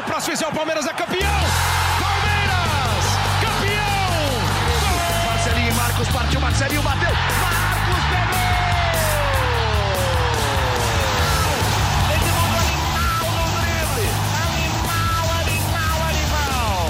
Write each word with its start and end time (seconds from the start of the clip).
o 0.00 0.02
próximo 0.02 0.32
fizer, 0.32 0.46
o 0.46 0.52
Palmeiras 0.52 0.86
é 0.86 0.92
campeão! 0.94 1.40
Palmeiras! 2.00 3.04
Campeão! 3.42 4.40
Marcelinho 5.26 5.68
e 5.68 5.74
Marcos 5.74 6.08
partiu, 6.08 6.40
Marcelinho 6.40 6.82
bateu. 6.82 7.10
Marcos 7.40 8.04
pegou! 8.08 8.40
Edmundo 12.14 12.56
animal 12.56 13.24
no 13.36 13.44
drible. 13.60 14.08
Animal, 14.48 15.24
animal, 15.42 15.98
animal. 16.08 16.88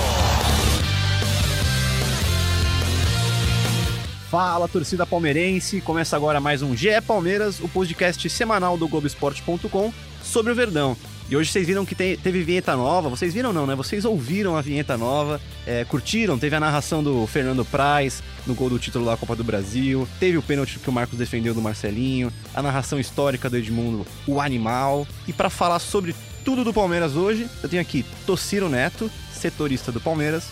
Fala, 4.31 4.69
torcida 4.69 5.05
palmeirense! 5.05 5.81
Começa 5.81 6.15
agora 6.15 6.39
mais 6.41 6.63
um 6.63 6.77
GE 6.77 7.01
Palmeiras, 7.05 7.59
o 7.59 7.69
podcast 7.69 8.31
semanal 8.31 8.79
do 8.79 8.87
Globoesporte.com 8.87 9.93
sobre 10.23 10.53
o 10.53 10.55
Verdão. 10.55 10.97
E 11.31 11.37
hoje 11.37 11.53
vocês 11.53 11.65
viram 11.65 11.87
que 11.87 11.95
te- 11.95 12.19
teve 12.21 12.43
vinheta 12.43 12.75
nova. 12.75 13.09
Vocês 13.09 13.33
viram 13.33 13.53
não, 13.53 13.65
né? 13.65 13.77
Vocês 13.77 14.05
ouviram 14.05 14.57
a 14.57 14.61
vinheta 14.61 14.97
nova, 14.97 15.41
é, 15.65 15.85
curtiram. 15.85 16.37
Teve 16.37 16.57
a 16.57 16.61
narração 16.61 17.05
do 17.05 17.25
Fernando 17.29 17.65
Praz 17.65 18.21
no 18.49 18.53
gol 18.55 18.69
do 18.69 18.81
título 18.81 19.07
da 19.07 19.17
Copa 19.17 19.37
do 19.37 19.45
Brasil. 19.45 20.09
Teve 20.19 20.37
o 20.39 20.43
pênalti 20.43 20.81
que 20.81 20.91
o 20.91 20.93
Marcos 20.93 21.17
defendeu 21.17 21.55
do 21.55 21.63
Marcelinho. 21.63 22.33
A 22.53 22.61
narração 22.61 22.99
histórica 22.99 23.49
do 23.49 23.57
Edmundo, 23.57 24.05
o 24.27 24.41
animal. 24.41 25.07
E 25.29 25.33
para 25.33 25.49
falar 25.49 25.79
sobre 25.79 26.17
tudo 26.45 26.65
do 26.65 26.75
Palmeiras 26.75 27.15
hoje, 27.15 27.49
eu 27.63 27.69
tenho 27.69 27.81
aqui 27.83 28.05
Tociro 28.27 28.69
Neto, 28.69 29.09
setorista 29.33 29.93
do 29.93 30.01
Palmeiras, 30.01 30.49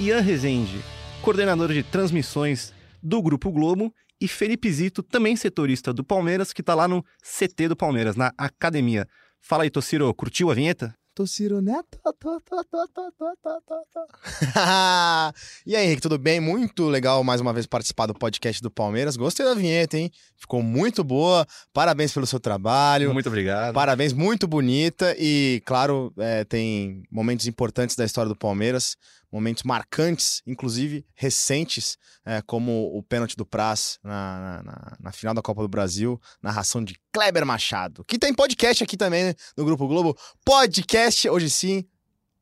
Ian 0.00 0.20
Rezende, 0.20 0.80
coordenador 1.20 1.74
de 1.74 1.82
transmissões 1.82 2.72
do 3.02 3.20
Grupo 3.20 3.50
Globo, 3.50 3.92
e 4.18 4.28
Felipe 4.28 4.70
Zito, 4.72 5.02
também 5.02 5.34
setorista 5.34 5.92
do 5.92 6.04
Palmeiras, 6.04 6.52
que 6.52 6.62
tá 6.62 6.74
lá 6.76 6.86
no 6.86 7.04
CT 7.20 7.68
do 7.68 7.76
Palmeiras, 7.76 8.14
na 8.14 8.32
academia. 8.38 9.06
Fala 9.44 9.64
aí, 9.64 9.70
Tociro, 9.70 10.12
curtiu 10.14 10.50
a 10.50 10.54
vinheta? 10.54 10.94
Tociro 11.14 11.60
Neto. 11.60 11.98
Tô, 12.02 12.12
tô, 12.14 12.40
tô, 12.40 12.64
tô, 12.64 12.88
tô, 12.88 13.12
tô, 13.12 13.60
tô, 13.60 13.82
tô. 13.92 14.06
e 15.66 15.76
aí, 15.76 15.84
Henrique, 15.84 16.00
tudo 16.00 16.16
bem? 16.16 16.40
Muito 16.40 16.86
legal 16.86 17.22
mais 17.22 17.38
uma 17.40 17.52
vez 17.52 17.66
participar 17.66 18.06
do 18.06 18.14
podcast 18.14 18.62
do 18.62 18.70
Palmeiras. 18.70 19.14
Gostei 19.16 19.44
da 19.44 19.52
vinheta, 19.52 19.98
hein? 19.98 20.10
Ficou 20.38 20.62
muito 20.62 21.04
boa. 21.04 21.46
Parabéns 21.72 22.14
pelo 22.14 22.26
seu 22.26 22.40
trabalho. 22.40 23.12
Muito 23.12 23.26
obrigado. 23.28 23.74
Parabéns, 23.74 24.14
muito 24.14 24.46
bonita. 24.46 25.14
E, 25.18 25.60
claro, 25.66 26.14
é, 26.16 26.44
tem 26.44 27.02
momentos 27.10 27.46
importantes 27.46 27.94
da 27.94 28.06
história 28.06 28.28
do 28.30 28.36
Palmeiras, 28.36 28.96
momentos 29.30 29.64
marcantes, 29.64 30.40
inclusive 30.46 31.04
recentes, 31.14 31.98
é, 32.24 32.40
como 32.40 32.90
o 32.96 33.02
pênalti 33.02 33.36
do 33.36 33.44
Praz 33.44 33.98
na, 34.02 34.40
na- 34.40 34.62
na- 34.62 34.96
na 35.00 35.12
final 35.12 35.34
da 35.34 35.42
Copa 35.42 35.60
do 35.60 35.68
Brasil, 35.68 36.18
narração 36.42 36.82
de 36.82 36.96
Kleber 37.12 37.44
Machado, 37.44 38.04
que 38.04 38.18
tem 38.18 38.32
podcast 38.34 38.82
aqui 38.82 38.96
também 38.96 39.24
né, 39.24 39.34
no 39.56 39.64
Grupo 39.64 39.86
Globo. 39.86 40.16
Podcast, 40.44 41.28
hoje 41.28 41.50
sim. 41.50 41.84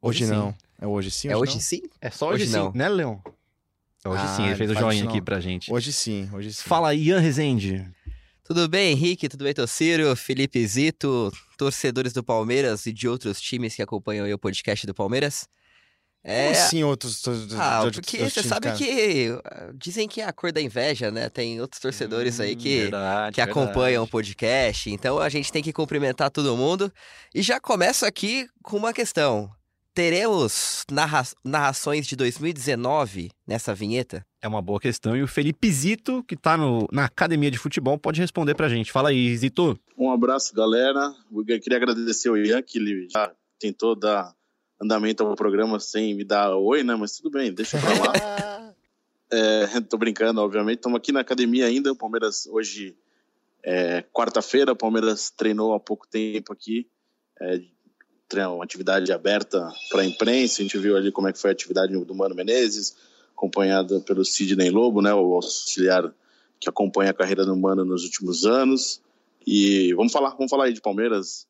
Hoje, 0.00 0.24
Hoje 0.24 0.26
sim. 0.26 0.30
não. 0.32 0.54
É 0.80 0.86
hoje 0.86 1.10
sim? 1.10 1.28
É 1.28 1.36
hoje 1.36 1.54
não? 1.54 1.60
sim? 1.60 1.82
É 2.00 2.10
só 2.10 2.28
hoje, 2.28 2.44
Hoje 2.44 2.46
sim, 2.52 2.56
não. 2.56 2.72
né, 2.72 2.88
Leon? 2.88 3.18
Hoje 4.04 4.22
Ah, 4.24 4.36
sim, 4.36 4.46
ele 4.46 4.56
fez 4.56 4.70
o 4.70 4.74
joinha 4.74 5.04
aqui 5.04 5.20
pra 5.20 5.40
gente. 5.40 5.70
Hoje 5.72 5.92
sim, 5.92 6.30
hoje 6.32 6.54
sim. 6.54 6.62
Fala 6.66 6.94
Ian 6.94 7.18
Rezende. 7.18 7.86
Tudo 8.44 8.66
bem, 8.68 8.92
Henrique? 8.92 9.28
Tudo 9.28 9.44
bem, 9.44 9.52
Tociro? 9.52 10.16
Felipe 10.16 10.66
Zito, 10.66 11.30
torcedores 11.58 12.12
do 12.12 12.22
Palmeiras 12.24 12.86
e 12.86 12.92
de 12.92 13.06
outros 13.06 13.40
times 13.40 13.74
que 13.76 13.82
acompanham 13.82 14.24
aí 14.24 14.32
o 14.32 14.38
podcast 14.38 14.86
do 14.86 14.94
Palmeiras. 14.94 15.46
É. 16.22 16.48
Como 16.48 16.56
assim 16.58 16.84
outros... 16.84 17.22
Ah, 17.58 17.82
outros- 17.82 18.00
porque 18.06 18.18
outros 18.22 18.34
você 18.42 18.48
sabe 18.48 18.66
cara? 18.66 18.76
que 18.78 19.28
ah, 19.44 19.70
dizem 19.74 20.06
que 20.06 20.20
é 20.20 20.24
a 20.26 20.32
cor 20.32 20.52
da 20.52 20.60
inveja, 20.60 21.10
né? 21.10 21.28
Tem 21.30 21.60
outros 21.60 21.80
torcedores 21.80 22.38
aí 22.40 22.54
que, 22.54 22.78
Hum, 22.78 22.82
verdade, 22.82 23.34
que 23.34 23.40
acompanham 23.40 24.04
o 24.04 24.08
podcast, 24.08 24.90
então 24.90 25.18
a 25.18 25.28
gente 25.30 25.50
tem 25.50 25.62
que 25.62 25.72
cumprimentar 25.72 26.30
todo 26.30 26.56
mundo. 26.56 26.92
E 27.34 27.40
já 27.42 27.58
começo 27.58 28.04
aqui 28.04 28.46
com 28.62 28.76
uma 28.76 28.92
questão. 28.92 29.50
Teremos 29.94 30.84
narra- 30.90 31.26
narrações 31.44 32.06
de 32.06 32.14
2019 32.16 33.30
nessa 33.46 33.74
vinheta? 33.74 34.24
É 34.40 34.48
uma 34.48 34.62
boa 34.62 34.78
questão. 34.80 35.16
E 35.16 35.22
o 35.22 35.26
Felipe 35.28 35.70
Zito, 35.70 36.22
que 36.24 36.36
tá 36.36 36.56
no, 36.56 36.86
na 36.92 37.04
academia 37.06 37.50
de 37.50 37.58
futebol, 37.58 37.98
pode 37.98 38.20
responder 38.20 38.54
pra 38.54 38.68
gente. 38.68 38.92
Fala 38.92 39.10
aí, 39.10 39.36
Zito. 39.36 39.78
Um 39.98 40.10
abraço, 40.10 40.54
galera. 40.54 41.12
Eu 41.34 41.44
queria 41.60 41.76
agradecer 41.76 42.28
ao 42.28 42.36
Ian, 42.36 42.62
que 42.62 42.78
ele 42.78 43.08
já 43.12 43.30
tentou 43.58 43.94
dar 43.94 44.32
andamento 44.80 45.24
ao 45.24 45.36
programa 45.36 45.78
sem 45.78 46.14
me 46.14 46.24
dar 46.24 46.56
oi, 46.56 46.82
né? 46.82 46.94
Mas 46.96 47.16
tudo 47.16 47.30
bem, 47.30 47.52
deixa 47.52 47.78
pra 47.78 47.90
lá. 47.90 48.74
é, 49.30 49.80
tô 49.88 49.98
brincando, 49.98 50.40
obviamente. 50.40 50.78
Estamos 50.78 50.96
aqui 50.96 51.12
na 51.12 51.20
academia 51.20 51.66
ainda. 51.66 51.92
O 51.92 51.96
Palmeiras 51.96 52.46
hoje 52.46 52.96
é 53.62 54.02
quarta-feira. 54.12 54.72
O 54.72 54.76
Palmeiras 54.76 55.30
treinou 55.30 55.74
há 55.74 55.80
pouco 55.80 56.06
tempo 56.08 56.52
aqui. 56.52 56.86
É, 57.40 57.60
uma 58.48 58.62
atividade 58.62 59.12
aberta 59.12 59.72
para 59.90 60.02
a 60.02 60.06
imprensa. 60.06 60.60
A 60.60 60.62
gente 60.62 60.78
viu 60.78 60.96
ali 60.96 61.10
como 61.10 61.28
é 61.28 61.32
que 61.32 61.38
foi 61.38 61.50
a 61.50 61.52
atividade 61.52 61.92
do 61.92 62.14
Mano 62.14 62.34
Menezes, 62.34 62.96
acompanhada 63.32 63.98
pelo 64.00 64.24
Sidney 64.24 64.70
Lobo, 64.70 65.02
né? 65.02 65.12
O 65.12 65.34
auxiliar 65.34 66.14
que 66.60 66.68
acompanha 66.68 67.10
a 67.10 67.14
carreira 67.14 67.44
do 67.44 67.56
Mano 67.56 67.84
nos 67.84 68.04
últimos 68.04 68.46
anos. 68.46 69.00
E 69.44 69.92
vamos 69.94 70.12
falar, 70.12 70.30
vamos 70.30 70.50
falar 70.50 70.66
aí 70.66 70.72
de 70.72 70.80
Palmeiras, 70.80 71.48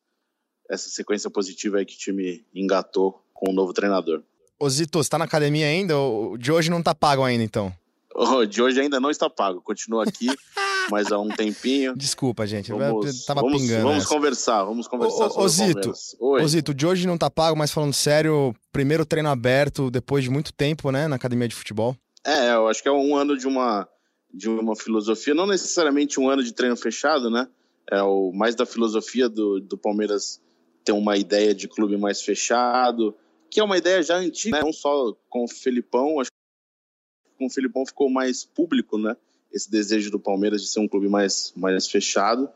essa 0.71 0.89
sequência 0.89 1.29
positiva 1.29 1.77
aí 1.77 1.85
que 1.85 1.95
o 1.95 1.97
time 1.97 2.45
engatou 2.55 3.21
com 3.33 3.51
o 3.51 3.53
novo 3.53 3.73
treinador. 3.73 4.23
Ô 4.57 4.69
Zito, 4.69 5.03
você 5.03 5.09
tá 5.09 5.17
na 5.17 5.25
academia 5.25 5.65
ainda? 5.65 5.97
O 5.97 6.37
de 6.37 6.51
hoje 6.51 6.69
não 6.71 6.81
tá 6.81 6.95
pago 6.95 7.23
ainda, 7.23 7.43
então? 7.43 7.73
O 8.15 8.45
de 8.45 8.61
hoje 8.61 8.79
ainda 8.79 8.99
não 8.99 9.09
está 9.09 9.29
pago, 9.29 9.61
continua 9.61 10.03
aqui, 10.03 10.27
mas 10.89 11.11
há 11.11 11.19
um 11.19 11.27
tempinho. 11.27 11.95
Desculpa, 11.95 12.45
gente. 12.47 12.71
eu 12.71 12.77
Vamos, 12.77 13.25
tava 13.25 13.41
vamos, 13.41 13.61
pingando 13.61 13.83
vamos 13.83 14.03
essa. 14.03 14.13
conversar, 14.13 14.63
vamos 14.63 14.87
conversar 14.87 15.25
Ô, 15.25 15.25
ô, 15.25 15.29
sobre 15.29 15.41
ô, 15.41 15.45
o 15.45 15.49
Zito. 15.49 15.93
Oi. 16.19 16.43
Ô 16.43 16.47
Zito, 16.47 16.73
de 16.73 16.85
hoje 16.85 17.07
não 17.07 17.17
tá 17.17 17.29
pago, 17.29 17.57
mas 17.57 17.71
falando 17.71 17.93
sério, 17.93 18.55
primeiro 18.71 19.05
treino 19.05 19.29
aberto 19.29 19.91
depois 19.91 20.23
de 20.23 20.29
muito 20.29 20.53
tempo, 20.53 20.91
né, 20.91 21.07
na 21.07 21.17
academia 21.17 21.47
de 21.47 21.55
futebol. 21.55 21.95
É, 22.25 22.53
eu 22.53 22.67
acho 22.67 22.81
que 22.83 22.87
é 22.87 22.91
um 22.91 23.15
ano 23.15 23.37
de 23.37 23.47
uma, 23.47 23.87
de 24.33 24.47
uma 24.47 24.75
filosofia, 24.75 25.33
não 25.33 25.47
necessariamente 25.47 26.19
um 26.19 26.29
ano 26.29 26.43
de 26.43 26.53
treino 26.53 26.77
fechado, 26.77 27.29
né? 27.29 27.47
É 27.89 28.01
o 28.03 28.31
mais 28.31 28.55
da 28.55 28.65
filosofia 28.65 29.27
do, 29.27 29.59
do 29.59 29.77
Palmeiras 29.77 30.39
ter 30.83 30.91
uma 30.91 31.17
ideia 31.17 31.53
de 31.53 31.67
clube 31.67 31.97
mais 31.97 32.21
fechado, 32.21 33.15
que 33.49 33.59
é 33.59 33.63
uma 33.63 33.77
ideia 33.77 34.01
já 34.01 34.17
antiga, 34.17 34.57
né? 34.57 34.63
não 34.63 34.73
só 34.73 35.15
com 35.29 35.43
o 35.43 35.47
Felipão, 35.47 36.19
acho 36.19 36.31
que 36.31 37.37
com 37.37 37.47
o 37.47 37.49
Felipão 37.49 37.85
ficou 37.85 38.09
mais 38.09 38.45
público, 38.45 38.97
né? 38.97 39.15
Esse 39.51 39.69
desejo 39.69 40.09
do 40.09 40.19
Palmeiras 40.19 40.61
de 40.61 40.69
ser 40.69 40.79
um 40.79 40.87
clube 40.87 41.09
mais, 41.09 41.51
mais 41.55 41.87
fechado. 41.87 42.49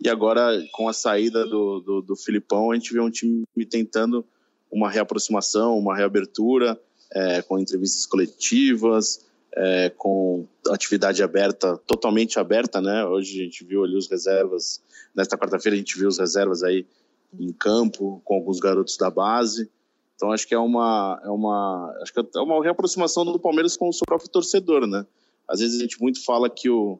E 0.00 0.08
agora, 0.08 0.64
com 0.72 0.88
a 0.88 0.92
saída 0.92 1.44
do, 1.44 1.80
do, 1.80 2.02
do 2.02 2.16
Filipão, 2.16 2.70
a 2.70 2.74
gente 2.76 2.92
vê 2.92 3.00
um 3.00 3.10
time 3.10 3.44
tentando 3.68 4.24
uma 4.70 4.88
reaproximação, 4.88 5.76
uma 5.76 5.96
reabertura, 5.96 6.80
é, 7.12 7.42
com 7.42 7.58
entrevistas 7.58 8.06
coletivas, 8.06 9.26
é, 9.56 9.90
com 9.90 10.46
atividade 10.68 11.22
aberta, 11.22 11.76
totalmente 11.78 12.38
aberta, 12.38 12.80
né? 12.80 13.04
Hoje 13.04 13.40
a 13.40 13.44
gente 13.44 13.64
viu 13.64 13.82
ali 13.82 13.96
os 13.96 14.08
reservas, 14.08 14.80
nesta 15.14 15.36
quarta-feira 15.36 15.74
a 15.74 15.78
gente 15.78 15.98
viu 15.98 16.08
os 16.08 16.18
reservas 16.18 16.62
aí 16.62 16.86
em 17.32 17.52
campo 17.52 18.20
com 18.24 18.34
alguns 18.34 18.60
garotos 18.60 18.96
da 18.96 19.10
base. 19.10 19.70
Então 20.14 20.32
acho 20.32 20.46
que 20.46 20.54
é 20.54 20.58
uma 20.58 21.20
é 21.24 21.28
uma 21.28 21.94
acho 22.02 22.12
que 22.12 22.20
é 22.20 22.40
uma 22.40 22.62
reaproximação 22.62 23.24
do 23.24 23.38
Palmeiras 23.38 23.76
com 23.76 23.88
o 23.88 23.92
seu 23.92 24.04
próprio 24.06 24.30
torcedor, 24.30 24.86
né? 24.86 25.06
Às 25.46 25.60
vezes 25.60 25.78
a 25.78 25.82
gente 25.82 26.00
muito 26.00 26.24
fala 26.24 26.50
que 26.50 26.68
o 26.68 26.98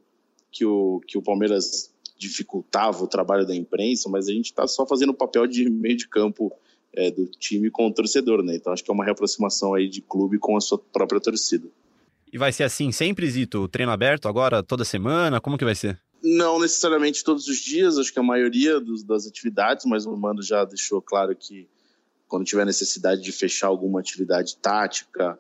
que 0.51 0.65
o 0.65 1.01
que 1.07 1.19
o 1.19 1.23
Palmeiras 1.23 1.93
dificultava 2.17 3.03
o 3.03 3.09
trabalho 3.09 3.47
da 3.47 3.55
imprensa, 3.55 4.09
mas 4.09 4.29
a 4.29 4.33
gente 4.33 4.47
está 4.47 4.67
só 4.67 4.85
fazendo 4.87 5.11
o 5.11 5.15
papel 5.15 5.47
de 5.47 5.69
meio 5.71 5.97
de 5.97 6.09
campo 6.09 6.53
é, 6.93 7.11
do 7.11 7.27
time 7.27 7.71
com 7.71 7.87
o 7.87 7.93
torcedor, 7.93 8.43
né? 8.43 8.57
Então 8.57 8.73
acho 8.73 8.85
que 8.85 8.91
é 8.91 8.95
uma 8.95 9.05
reaproximação 9.05 9.75
aí 9.75 9.89
de 9.89 10.01
clube 10.01 10.39
com 10.39 10.57
a 10.57 10.61
sua 10.61 10.79
própria 10.79 11.21
torcida. 11.21 11.69
E 12.33 12.37
vai 12.37 12.53
ser 12.53 12.65
assim 12.65 12.93
sempre, 12.93 13.29
Zito? 13.31 13.67
Treino 13.69 13.91
aberto 13.91 14.29
agora, 14.29 14.63
toda 14.63 14.85
semana? 14.85 15.41
Como 15.41 15.57
que 15.57 15.65
vai 15.65 15.75
ser? 15.75 15.99
Não 16.23 16.59
necessariamente 16.59 17.23
todos 17.23 17.47
os 17.47 17.59
dias, 17.59 17.97
acho 17.97 18.13
que 18.13 18.19
a 18.19 18.23
maioria 18.23 18.81
dos, 18.81 19.05
das 19.05 19.27
atividades, 19.27 19.85
mas 19.85 20.05
o 20.05 20.17
Mano 20.17 20.43
já 20.43 20.65
deixou 20.65 21.01
claro 21.01 21.35
que 21.37 21.69
quando 22.27 22.45
tiver 22.45 22.67
necessidade 22.67 23.23
de 23.23 23.33
fechar 23.33 23.69
alguma 23.69 24.01
atividade 24.01 24.57
tática, 24.57 25.39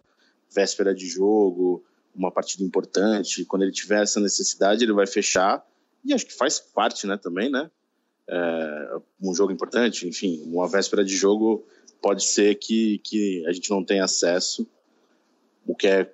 véspera 0.54 0.94
de 0.94 1.06
jogo, 1.06 1.84
uma 2.14 2.30
partida 2.30 2.64
importante, 2.64 3.44
quando 3.44 3.62
ele 3.62 3.72
tiver 3.72 4.02
essa 4.02 4.20
necessidade, 4.20 4.84
ele 4.84 4.92
vai 4.92 5.06
fechar. 5.06 5.64
E 6.04 6.14
acho 6.14 6.26
que 6.26 6.34
faz 6.34 6.58
parte, 6.58 7.06
né, 7.06 7.16
também, 7.16 7.50
né? 7.50 7.70
É, 8.28 8.96
um 9.20 9.34
jogo 9.34 9.52
importante, 9.52 10.06
enfim, 10.06 10.42
uma 10.44 10.68
véspera 10.68 11.04
de 11.04 11.16
jogo 11.16 11.66
pode 12.00 12.24
ser 12.24 12.56
que, 12.56 12.98
que 12.98 13.44
a 13.46 13.52
gente 13.52 13.70
não 13.70 13.84
tenha 13.84 14.04
acesso, 14.04 14.66
o 15.66 15.74
que 15.74 15.86
é 15.86 16.12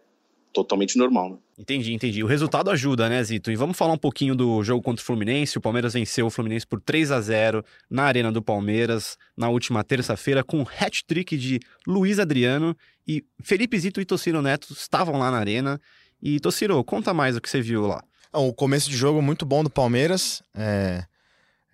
totalmente 0.55 0.97
normal, 0.97 1.31
né? 1.31 1.37
Entendi, 1.59 1.93
entendi. 1.93 2.23
O 2.23 2.27
resultado 2.27 2.71
ajuda, 2.71 3.09
né, 3.09 3.23
Zito? 3.23 3.51
E 3.51 3.57
vamos 3.57 3.77
falar 3.77 3.93
um 3.93 3.99
pouquinho 3.99 4.35
do 4.35 4.63
jogo 4.63 4.83
contra 4.83 5.03
o 5.03 5.05
Fluminense. 5.05 5.59
O 5.59 5.61
Palmeiras 5.61 5.93
venceu 5.93 6.27
o 6.27 6.31
Fluminense 6.31 6.67
por 6.67 6.81
3 6.81 7.11
a 7.11 7.21
0 7.21 7.65
na 7.91 8.05
Arena 8.05 8.33
do 8.33 8.41
Palmeiras 8.41 9.19
na 9.37 9.49
última 9.49 9.85
terça-feira 9.85 10.43
com 10.43 10.61
um 10.61 10.67
hat-trick 10.81 11.37
de 11.37 11.61
Luiz 11.87 12.19
Adriano 12.19 12.77
e 13.07 13.25
Felipe 13.43 13.79
Zito 13.79 14.01
e 14.01 14.05
Tociro 14.05 14.41
Neto 14.41 14.73
estavam 14.73 15.19
lá 15.19 15.31
na 15.31 15.39
Arena. 15.39 15.81
E 16.23 16.41
Tociro, 16.41 16.83
conta 16.85 17.13
mais 17.13 17.37
o 17.37 17.41
que 17.41 17.51
você 17.51 17.61
viu 17.61 17.87
lá. 17.87 18.03
O 18.33 18.53
começo 18.53 18.89
de 18.89 18.97
jogo 18.97 19.21
muito 19.21 19.45
bom 19.45 19.63
do 19.63 19.71
Palmeiras, 19.71 20.43
é, 20.57 21.05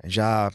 já 0.05 0.51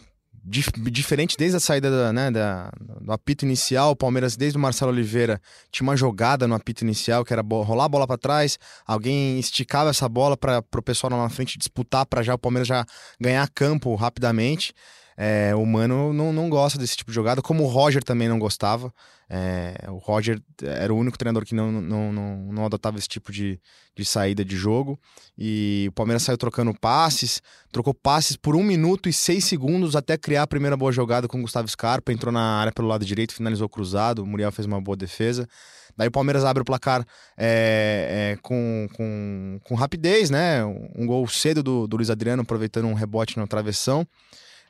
dif 0.46 0.70
diferente 0.92 1.36
desde 1.38 1.58
a 1.58 1.60
saída 1.60 1.90
da, 1.90 2.14
né, 2.14 2.30
da, 2.30 2.72
do 3.02 3.12
apito 3.12 3.44
inicial, 3.44 3.92
o 3.92 3.96
Palmeiras, 3.96 4.38
desde 4.38 4.58
o 4.58 4.62
Marcelo 4.62 4.92
Oliveira, 4.92 5.42
tinha 5.72 5.88
uma 5.88 5.98
jogada 5.98 6.48
no 6.48 6.54
apito 6.54 6.84
inicial, 6.84 7.26
que 7.26 7.34
era 7.34 7.42
rolar 7.42 7.86
a 7.86 7.90
bola 7.90 8.06
para 8.06 8.18
trás, 8.18 8.60
alguém 8.86 9.40
esticava 9.40 9.90
essa 9.90 10.08
bola 10.08 10.38
para 10.38 10.64
o 10.76 10.82
pessoal 10.82 11.12
lá 11.12 11.24
na 11.24 11.30
frente 11.30 11.58
disputar 11.58 12.06
para 12.06 12.22
já 12.22 12.36
o 12.36 12.38
Palmeiras 12.38 12.68
já 12.68 12.86
ganhar 13.20 13.50
campo 13.50 13.96
rapidamente. 13.96 14.74
É, 15.18 15.56
o 15.56 15.66
Mano 15.66 16.12
não, 16.12 16.34
não 16.34 16.50
gosta 16.50 16.78
desse 16.78 16.98
tipo 16.98 17.12
de 17.12 17.16
jogada, 17.16 17.42
como 17.42 17.64
o 17.64 17.68
Roger 17.68 18.04
também 18.04 18.28
não 18.28 18.38
gostava. 18.38 18.94
É, 19.30 19.76
o 19.90 19.98
Roger 19.98 20.40
era 20.62 20.94
o 20.94 20.98
único 20.98 21.18
treinador 21.18 21.46
que 21.46 21.56
não, 21.56 21.72
não, 21.72 22.14
não, 22.14 22.38
não 22.52 22.66
adotava 22.66 22.98
esse 22.98 23.08
tipo 23.08 23.32
de, 23.32 23.60
de 23.96 24.06
saída 24.06 24.44
de 24.44 24.56
jogo. 24.56 25.00
E 25.38 25.86
o 25.90 25.92
Palmeiras 25.94 26.24
saiu 26.24 26.38
trocando 26.38 26.74
passes, 26.80 27.42
trocou 27.72 27.94
passes 27.94 28.36
por 28.36 28.56
um 28.56 28.64
minuto 28.64 29.10
e 29.10 29.14
seis 29.14 29.46
segundos 29.46 29.96
até 29.96 30.18
criar 30.18 30.44
a 30.44 30.48
primeira 30.48 30.78
boa 30.78 30.92
jogada 30.92 31.28
com 31.28 31.40
o 31.40 31.42
Gustavo 31.42 31.68
Scarpa. 31.68 32.12
Entrou 32.12 32.32
na 32.32 32.60
área 32.60 32.72
pelo 32.72 32.88
lado 32.88 33.06
direito, 33.06 33.34
finalizou 33.34 33.70
cruzado. 33.70 34.22
O 34.22 34.28
Muriel 34.28 34.52
fez 34.52 34.66
uma 34.66 34.82
boa 34.82 34.98
defesa. 34.98 35.48
Daí 35.98 36.10
o 36.10 36.12
Palmeiras 36.12 36.44
abre 36.44 36.62
o 36.62 36.66
placar 36.66 37.06
é, 37.38 38.34
é, 38.36 38.40
com, 38.42 38.88
com, 38.96 39.60
com 39.64 39.76
rapidez, 39.76 40.30
né? 40.30 40.64
Um 40.66 41.06
gol 41.06 41.26
cedo 41.28 41.64
do, 41.64 41.88
do 41.88 41.96
Luiz 41.96 42.10
Adriano, 42.10 42.42
aproveitando 42.42 42.86
um 42.86 42.94
rebote 42.94 43.38
na 43.38 43.48
travessão. 43.48 44.06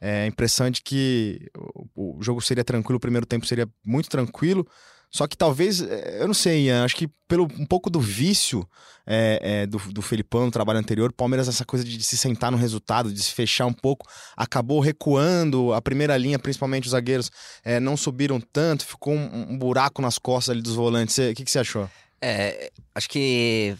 É 0.01 0.23
a 0.23 0.27
impressão 0.27 0.69
de 0.69 0.81
que 0.81 1.49
o 1.95 2.21
jogo 2.21 2.41
seria 2.41 2.63
tranquilo, 2.63 2.97
o 2.97 2.99
primeiro 2.99 3.25
tempo 3.25 3.45
seria 3.45 3.67
muito 3.85 4.09
tranquilo. 4.09 4.67
Só 5.15 5.27
que 5.27 5.37
talvez, 5.37 5.81
é, 5.81 6.21
eu 6.21 6.27
não 6.27 6.33
sei, 6.33 6.65
Ian, 6.65 6.83
acho 6.83 6.95
que 6.95 7.07
pelo 7.25 7.45
um 7.57 7.65
pouco 7.65 7.89
do 7.89 8.01
vício 8.01 8.67
é, 9.07 9.39
é, 9.41 9.65
do, 9.65 9.77
do 9.77 10.01
Felipão 10.01 10.45
no 10.45 10.51
trabalho 10.51 10.77
anterior, 10.77 11.09
o 11.09 11.13
Palmeiras, 11.13 11.47
essa 11.47 11.63
coisa 11.63 11.85
de, 11.85 11.97
de, 11.97 12.03
se 12.03 12.17
sentar 12.17 12.51
no 12.51 12.57
resultado, 12.57 13.13
de 13.13 13.23
se 13.23 13.31
fechar 13.31 13.65
um 13.65 13.73
pouco, 13.73 14.05
acabou 14.35 14.81
recuando. 14.81 15.71
A 15.73 15.81
primeira 15.81 16.17
linha, 16.17 16.37
principalmente 16.37 16.85
os 16.85 16.91
zagueiros, 16.91 17.31
é, 17.63 17.79
não 17.79 17.95
subiram 17.95 18.41
tanto, 18.41 18.85
ficou 18.85 19.13
um, 19.13 19.51
um, 19.51 19.57
buraco 19.57 20.01
nas 20.01 20.17
costas 20.17 20.51
ali 20.51 20.61
dos 20.61 20.75
volantes. 20.75 21.17
O 21.17 21.33
que, 21.33 21.45
que 21.45 21.51
você 21.51 21.59
achou? 21.59 21.89
É, 22.21 22.69
acho 22.93 23.07
que 23.07 23.77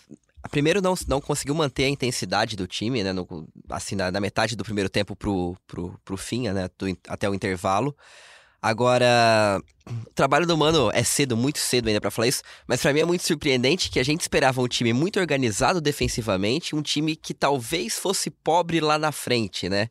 Primeiro, 0.49 0.81
não, 0.81 0.93
não 1.07 1.19
conseguiu 1.19 1.55
manter 1.55 1.85
a 1.85 1.89
intensidade 1.89 2.55
do 2.55 2.67
time, 2.67 3.03
né? 3.03 3.11
No, 3.11 3.27
assim, 3.69 3.95
na, 3.95 4.11
na, 4.11 4.19
metade 4.19 4.55
do 4.55 4.63
primeiro 4.63 4.89
tempo 4.89 5.15
pro, 5.15 5.57
pro, 5.67 5.99
pro 6.03 6.17
fim, 6.17 6.49
né? 6.49 6.69
Do, 6.77 6.97
até 7.07 7.29
o 7.29 7.33
intervalo. 7.33 7.95
Agora, 8.61 9.61
o 9.87 10.13
trabalho 10.15 10.47
do 10.47 10.57
Mano 10.57 10.89
é 10.91 11.03
cedo, 11.03 11.37
muito 11.37 11.59
cedo 11.59 11.87
ainda 11.87 12.01
para 12.01 12.09
falar 12.09 12.27
isso, 12.27 12.41
mas 12.67 12.81
para 12.81 12.91
mim 12.91 13.01
é 13.01 13.05
muito 13.05 13.21
surpreendente 13.21 13.91
que 13.91 13.99
a 13.99 14.03
gente 14.03 14.21
esperava 14.21 14.59
um 14.59 14.67
time 14.67 14.91
muito 14.91 15.19
organizado 15.19 15.79
defensivamente, 15.79 16.75
um 16.75 16.81
time 16.81 17.15
que 17.15 17.31
talvez 17.31 17.93
fosse 17.93 18.31
pobre 18.31 18.79
lá 18.79 18.97
na 18.97 19.11
frente, 19.11 19.69
né? 19.69 19.87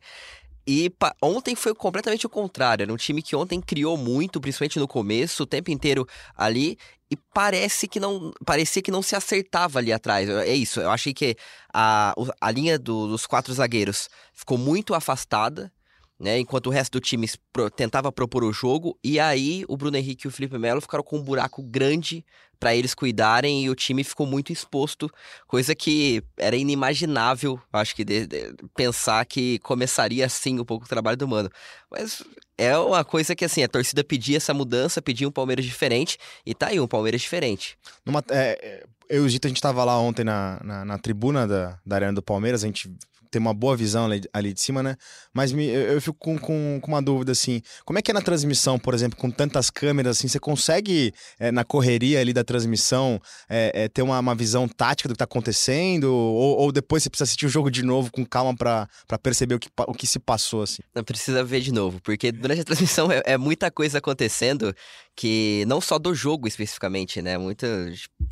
E 0.67 0.91
ontem 1.21 1.55
foi 1.55 1.75
completamente 1.75 2.25
o 2.25 2.29
contrário. 2.29 2.83
Era 2.83 2.91
um 2.91 2.97
time 2.97 3.21
que 3.21 3.35
ontem 3.35 3.61
criou 3.61 3.95
muito, 3.95 4.41
principalmente 4.41 4.79
no 4.79 4.87
começo, 4.87 5.43
o 5.43 5.45
tempo 5.45 5.69
inteiro 5.69 6.07
ali. 6.35 6.77
E 7.09 7.15
parece 7.15 7.87
que 7.87 7.99
não. 7.99 8.31
Parecia 8.45 8.81
que 8.81 8.91
não 8.91 9.01
se 9.01 9.15
acertava 9.15 9.79
ali 9.79 9.93
atrás. 9.93 10.27
É 10.27 10.53
isso. 10.53 10.79
Eu 10.81 10.89
achei 10.89 11.13
que 11.13 11.35
a, 11.73 12.13
a 12.41 12.51
linha 12.51 12.79
do, 12.79 13.07
dos 13.07 13.27
quatro 13.27 13.53
zagueiros 13.53 14.09
ficou 14.33 14.57
muito 14.57 14.93
afastada. 14.93 15.71
Né, 16.17 16.39
enquanto 16.39 16.67
o 16.67 16.69
resto 16.69 16.93
do 16.93 17.01
time 17.01 17.27
tentava 17.75 18.09
propor 18.09 18.45
o 18.45 18.53
jogo, 18.53 18.97
e 19.03 19.19
aí 19.19 19.65
o 19.67 19.75
Bruno 19.75 19.97
Henrique 19.97 20.25
e 20.25 20.29
o 20.29 20.31
Felipe 20.31 20.57
Melo 20.57 20.79
ficaram 20.79 21.03
com 21.03 21.17
um 21.17 21.21
buraco 21.21 21.61
grande 21.61 22.25
para 22.59 22.75
eles 22.75 22.93
cuidarem 22.93 23.63
e 23.65 23.69
o 23.69 23.75
time 23.75 24.03
ficou 24.03 24.25
muito 24.25 24.51
exposto, 24.51 25.11
coisa 25.47 25.75
que 25.75 26.23
era 26.37 26.55
inimaginável, 26.55 27.59
acho 27.71 27.95
que 27.95 28.03
de, 28.03 28.27
de, 28.27 28.55
pensar 28.73 29.25
que 29.25 29.59
começaria 29.59 30.25
assim 30.25 30.59
um 30.59 30.65
pouco 30.65 30.85
o 30.85 30.87
trabalho 30.87 31.17
do 31.17 31.27
Mano. 31.27 31.49
Mas 31.91 32.23
é 32.57 32.77
uma 32.77 33.03
coisa 33.03 33.35
que 33.35 33.45
assim, 33.45 33.63
a 33.63 33.67
torcida 33.67 34.03
pedia 34.03 34.37
essa 34.37 34.53
mudança, 34.53 35.01
pedia 35.01 35.27
um 35.27 35.31
Palmeiras 35.31 35.65
diferente 35.65 36.17
e 36.45 36.53
tá 36.53 36.67
aí 36.67 36.79
um 36.79 36.87
Palmeiras 36.87 37.21
diferente. 37.21 37.77
Numa, 38.05 38.23
é, 38.29 38.85
eu 39.09 39.23
e 39.23 39.25
o 39.25 39.29
Gito, 39.29 39.47
a 39.47 39.49
gente 39.49 39.61
tava 39.61 39.83
lá 39.83 39.99
ontem 39.99 40.23
na, 40.23 40.59
na, 40.63 40.85
na 40.85 40.97
tribuna 40.97 41.47
da, 41.47 41.77
da 41.85 41.95
Arena 41.95 42.13
do 42.13 42.23
Palmeiras, 42.23 42.63
a 42.63 42.67
gente 42.67 42.89
ter 43.35 43.39
uma 43.39 43.53
boa 43.53 43.75
visão 43.75 44.05
ali, 44.05 44.21
ali 44.31 44.53
de 44.53 44.61
cima, 44.61 44.81
né? 44.81 44.95
Mas 45.33 45.51
me, 45.51 45.65
eu, 45.67 45.93
eu, 45.93 46.01
fico 46.01 46.17
com, 46.17 46.37
com, 46.37 46.79
com, 46.81 46.87
uma 46.87 47.01
dúvida, 47.01 47.33
assim, 47.33 47.61
como 47.83 47.99
é 47.99 48.01
que 48.01 48.09
é 48.09 48.13
na 48.13 48.21
transmissão, 48.21 48.79
por 48.79 48.93
exemplo, 48.93 49.19
com 49.19 49.29
tantas 49.29 49.69
câmeras, 49.69 50.17
assim, 50.17 50.29
você 50.29 50.39
consegue, 50.39 51.13
é, 51.37 51.51
na 51.51 51.65
correria 51.65 52.21
ali 52.21 52.31
da 52.31 52.45
transmissão, 52.45 53.21
é, 53.49 53.83
é, 53.83 53.87
ter 53.89 54.01
uma, 54.03 54.17
uma, 54.19 54.33
visão 54.33 54.69
tática 54.69 55.09
do 55.09 55.13
que 55.13 55.17
tá 55.17 55.25
acontecendo? 55.25 56.05
Ou, 56.05 56.59
ou, 56.59 56.71
depois 56.71 57.03
você 57.03 57.09
precisa 57.09 57.25
assistir 57.25 57.45
o 57.45 57.49
jogo 57.49 57.69
de 57.69 57.83
novo 57.83 58.09
com 58.09 58.25
calma 58.25 58.55
para 58.55 58.87
perceber 59.21 59.55
o 59.55 59.59
que, 59.59 59.69
o 59.85 59.93
que 59.93 60.07
se 60.07 60.17
passou, 60.17 60.61
assim? 60.61 60.81
Não 60.93 61.03
precisa 61.03 61.43
ver 61.43 61.59
de 61.59 61.73
novo, 61.73 61.99
porque 62.01 62.31
durante 62.31 62.61
a 62.61 62.63
transmissão 62.63 63.11
é, 63.11 63.21
é 63.25 63.37
muita 63.37 63.69
coisa 63.69 63.97
acontecendo 63.97 64.73
que 65.13 65.65
não 65.67 65.81
só 65.81 65.99
do 65.99 66.15
jogo 66.15 66.47
especificamente, 66.47 67.21
né? 67.21 67.37
Muita, 67.37 67.67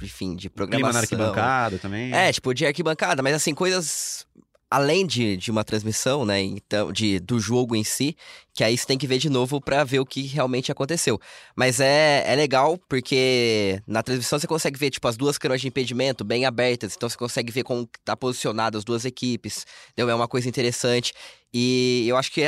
enfim, 0.02 0.34
de 0.36 0.50
programação. 0.50 0.92
Clima 0.92 0.94
na 0.94 1.00
arquibancada 1.00 1.78
também. 1.78 2.14
É, 2.14 2.32
tipo, 2.32 2.54
de 2.54 2.66
arquibancada, 2.66 3.22
mas 3.22 3.34
assim, 3.34 3.54
coisas 3.54 4.26
além 4.74 5.06
de, 5.06 5.38
de 5.38 5.52
uma 5.52 5.64
transmissão, 5.64 6.26
né, 6.26 6.42
então, 6.42 6.92
de, 6.92 7.20
do 7.20 7.40
jogo 7.40 7.76
em 7.76 7.84
si, 7.84 8.18
que 8.52 8.64
aí 8.64 8.76
você 8.76 8.88
tem 8.88 8.98
que 8.98 9.06
ver 9.06 9.20
de 9.20 9.30
novo 9.30 9.62
para 9.62 9.84
ver 9.84 10.00
o 10.00 10.06
que 10.06 10.24
realmente 10.24 10.72
aconteceu. 10.72 11.22
Mas 11.56 11.80
é, 11.80 12.24
é 12.26 12.36
legal 12.36 12.76
porque 12.90 13.80
na 13.86 14.02
transmissão 14.02 14.40
você 14.40 14.48
consegue 14.48 14.80
ver, 14.80 14.90
tipo, 14.90 15.08
as 15.08 15.16
duas 15.16 15.38
canoas 15.38 15.62
de 15.62 15.68
impedimento 15.68 16.24
bem 16.24 16.44
abertas, 16.46 16.96
então 16.96 17.08
você 17.08 17.16
consegue 17.16 17.52
ver 17.52 17.62
como 17.62 17.88
tá 18.04 18.18
posicionado 18.18 18.76
as 18.76 18.84
duas 18.84 19.06
equipes, 19.06 19.64
então 19.92 20.10
é 20.10 20.16
uma 20.16 20.28
coisa 20.28 20.50
interessante. 20.50 21.14
E 21.54 22.06
eu 22.08 22.18
acho 22.18 22.32
que, 22.32 22.42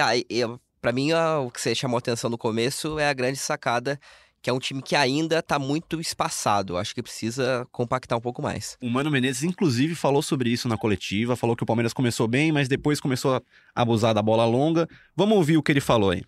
para 0.82 0.92
mim, 0.92 1.14
o 1.14 1.52
que 1.52 1.62
você 1.62 1.76
chamou 1.76 2.00
atenção 2.00 2.28
no 2.28 2.40
começo 2.40 2.98
é 2.98 3.08
a 3.08 3.14
grande 3.14 3.38
sacada 3.38 4.00
que 4.46 4.50
é 4.52 4.54
um 4.54 4.60
time 4.60 4.80
que 4.80 4.96
ainda 4.96 5.40
está 5.40 5.58
muito 5.58 6.00
espaçado. 6.00 6.78
Acho 6.78 6.94
que 6.94 7.02
precisa 7.02 7.68
compactar 7.72 8.16
um 8.16 8.22
pouco 8.22 8.44
mais. 8.44 8.78
O 8.80 8.88
Mano 8.88 9.10
Menezes, 9.10 9.42
inclusive, 9.42 9.96
falou 9.96 10.22
sobre 10.22 10.52
isso 10.52 10.68
na 10.68 10.78
coletiva, 10.78 11.36
falou 11.36 11.56
que 11.56 11.64
o 11.64 11.66
Palmeiras 11.66 11.94
começou 11.94 12.28
bem, 12.28 12.52
mas 12.52 12.68
depois 12.68 13.00
começou 13.00 13.34
a 13.34 13.42
abusar 13.74 14.14
da 14.14 14.22
bola 14.22 14.46
longa. 14.46 14.88
Vamos 15.16 15.36
ouvir 15.36 15.58
o 15.58 15.64
que 15.64 15.72
ele 15.72 15.82
falou 15.82 16.12
aí. 16.12 16.22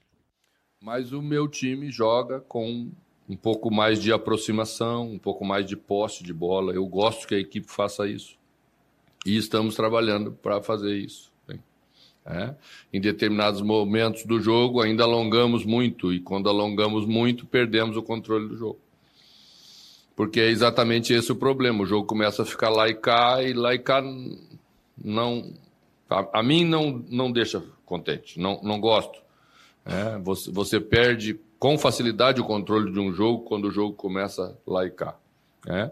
Mas 0.81 1.14
o 1.14 1.22
meu 1.22 1.48
time 1.48 1.92
joga 1.92 2.40
com 2.40 2.90
um 3.30 3.38
pouco 3.38 3.69
mais 3.69 4.02
de 4.02 4.12
aproximação, 4.12 5.12
um 5.12 5.20
pouco 5.20 5.46
mais 5.46 5.63
de 5.68 5.78
posse 5.78 6.24
de 6.24 6.34
bola. 6.34 6.74
Eu 6.74 6.88
gosto 6.88 7.28
que 7.28 7.36
a 7.36 7.40
equipe 7.40 7.72
faça 7.72 8.08
isso. 8.08 8.36
E 9.28 9.38
estamos 9.38 9.75
trabalhando 9.75 10.31
para 10.31 10.60
fazer 10.60 10.98
isso. 10.98 11.31
É. 12.29 12.53
Em 12.91 13.00
determinados 13.00 13.62
momentos 13.62 14.25
do 14.25 14.41
jogo, 14.41 14.81
ainda 14.81 15.03
alongamos 15.03 15.63
muito, 15.63 16.12
e 16.12 16.19
quando 16.19 16.50
alongamos 16.50 17.06
muito, 17.06 17.45
perdemos 17.45 17.95
o 17.95 18.03
controle 18.03 18.50
do 18.50 18.57
jogo. 18.57 18.79
Porque 20.13 20.41
é 20.41 20.50
exatamente 20.50 21.13
esse 21.13 21.31
o 21.31 21.36
problema. 21.36 21.84
O 21.84 21.86
jogo 21.86 22.05
começa 22.05 22.41
a 22.41 22.46
ficar 22.46 22.69
lá 22.69 22.89
e 22.89 22.96
cá, 22.96 23.41
e 23.41 23.53
lá 23.53 23.74
e 23.74 23.79
cá 23.79 24.03
não. 25.01 25.53
A, 26.10 26.39
a 26.39 26.43
mim 26.43 26.65
não, 26.65 27.05
não 27.10 27.31
deixa 27.31 27.63
contente, 27.86 28.39
não, 28.39 28.60
não 28.62 28.79
gosto. 28.79 29.19
É, 29.86 30.17
você, 30.17 30.51
você 30.51 30.79
perde 30.81 31.39
com 31.57 31.77
facilidade 31.77 32.41
o 32.41 32.46
controle 32.46 32.91
de 32.91 33.00
um 33.00 33.13
jogo 33.13 33.43
quando 33.43 33.65
o 33.65 33.72
jogo 33.72 33.93
começa 33.96 34.57
lá 34.67 34.86
e 34.86 34.89
cá. 34.89 35.15
É. 35.65 35.89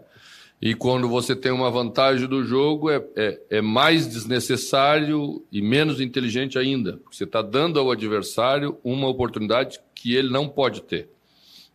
E 0.60 0.74
quando 0.74 1.08
você 1.08 1.36
tem 1.36 1.52
uma 1.52 1.70
vantagem 1.70 2.26
do 2.26 2.42
jogo, 2.42 2.90
é, 2.90 3.04
é, 3.14 3.40
é 3.50 3.60
mais 3.60 4.06
desnecessário 4.06 5.44
e 5.52 5.60
menos 5.60 6.00
inteligente 6.00 6.58
ainda. 6.58 6.98
Você 7.10 7.24
está 7.24 7.42
dando 7.42 7.78
ao 7.78 7.90
adversário 7.90 8.78
uma 8.82 9.06
oportunidade 9.06 9.80
que 9.94 10.14
ele 10.14 10.30
não 10.30 10.48
pode 10.48 10.82
ter, 10.82 11.10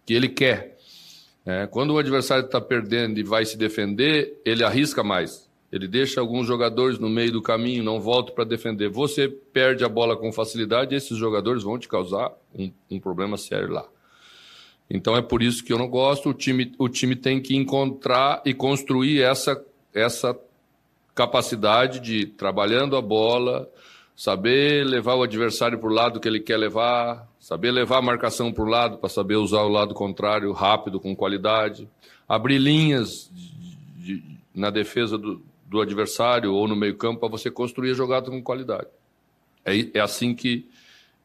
que 0.06 0.14
ele 0.14 0.28
quer. 0.28 0.78
É, 1.46 1.68
quando 1.68 1.92
o 1.92 1.98
adversário 2.00 2.46
está 2.46 2.60
perdendo 2.60 3.20
e 3.20 3.24
vai 3.24 3.46
se 3.46 3.58
defender, 3.58 4.40
ele 4.44 4.64
arrisca 4.64 5.04
mais. 5.04 5.50
Ele 5.72 5.88
deixa 5.88 6.20
alguns 6.20 6.48
jogadores 6.48 7.00
no 7.00 7.10
meio 7.10 7.32
do 7.32 7.42
caminho, 7.42 7.84
não 7.84 8.00
volta 8.00 8.32
para 8.34 8.44
defender. 8.44 8.90
Você 8.90 9.30
perde 9.30 9.86
a 9.86 9.90
bola 9.90 10.18
com 10.18 10.32
facilidade, 10.32 10.96
esses 10.96 11.18
jogadores 11.18 11.64
vão 11.64 11.80
te 11.80 11.88
causar 11.88 12.32
um, 12.54 12.72
um 12.90 13.00
problema 13.00 13.38
sério 13.38 13.70
lá. 13.70 13.88
Então 14.94 15.16
é 15.16 15.22
por 15.22 15.42
isso 15.42 15.64
que 15.64 15.72
eu 15.72 15.78
não 15.78 15.88
gosto. 15.88 16.30
O 16.30 16.34
time, 16.34 16.74
o 16.78 16.90
time 16.90 17.16
tem 17.16 17.42
que 17.42 17.56
encontrar 17.56 18.42
e 18.46 18.54
construir 18.54 19.22
essa, 19.22 19.64
essa 19.94 20.38
capacidade 21.16 22.02
de 22.02 22.26
trabalhando 22.26 22.98
a 22.98 23.02
bola, 23.02 23.70
saber 24.14 24.86
levar 24.86 25.16
o 25.16 25.24
adversário 25.24 25.80
para 25.80 25.90
o 25.90 25.94
lado 25.94 26.20
que 26.20 26.28
ele 26.28 26.42
quer 26.42 26.58
levar, 26.58 27.26
saber 27.40 27.72
levar 27.72 28.00
a 28.00 28.02
marcação 28.02 28.52
para 28.52 28.64
o 28.64 28.68
lado 28.68 28.98
para 28.98 29.08
saber 29.08 29.36
usar 29.36 29.62
o 29.62 29.70
lado 29.70 29.94
contrário 29.94 30.52
rápido, 30.52 31.00
com 31.00 31.16
qualidade, 31.16 31.88
abrir 32.28 32.58
linhas 32.58 33.32
de, 33.34 34.18
de, 34.18 34.24
na 34.54 34.70
defesa 34.70 35.18
do, 35.18 35.42
do 35.66 35.80
adversário 35.80 36.54
ou 36.54 36.68
no 36.68 36.76
meio 36.76 36.98
campo 36.98 37.22
para 37.22 37.30
você 37.30 37.50
construir 37.50 37.92
a 37.92 37.96
jogada 37.96 38.30
com 38.30 38.44
qualidade. 38.44 38.88
É, 39.64 39.98
é 39.98 40.02
assim 40.02 40.36
que 40.36 40.68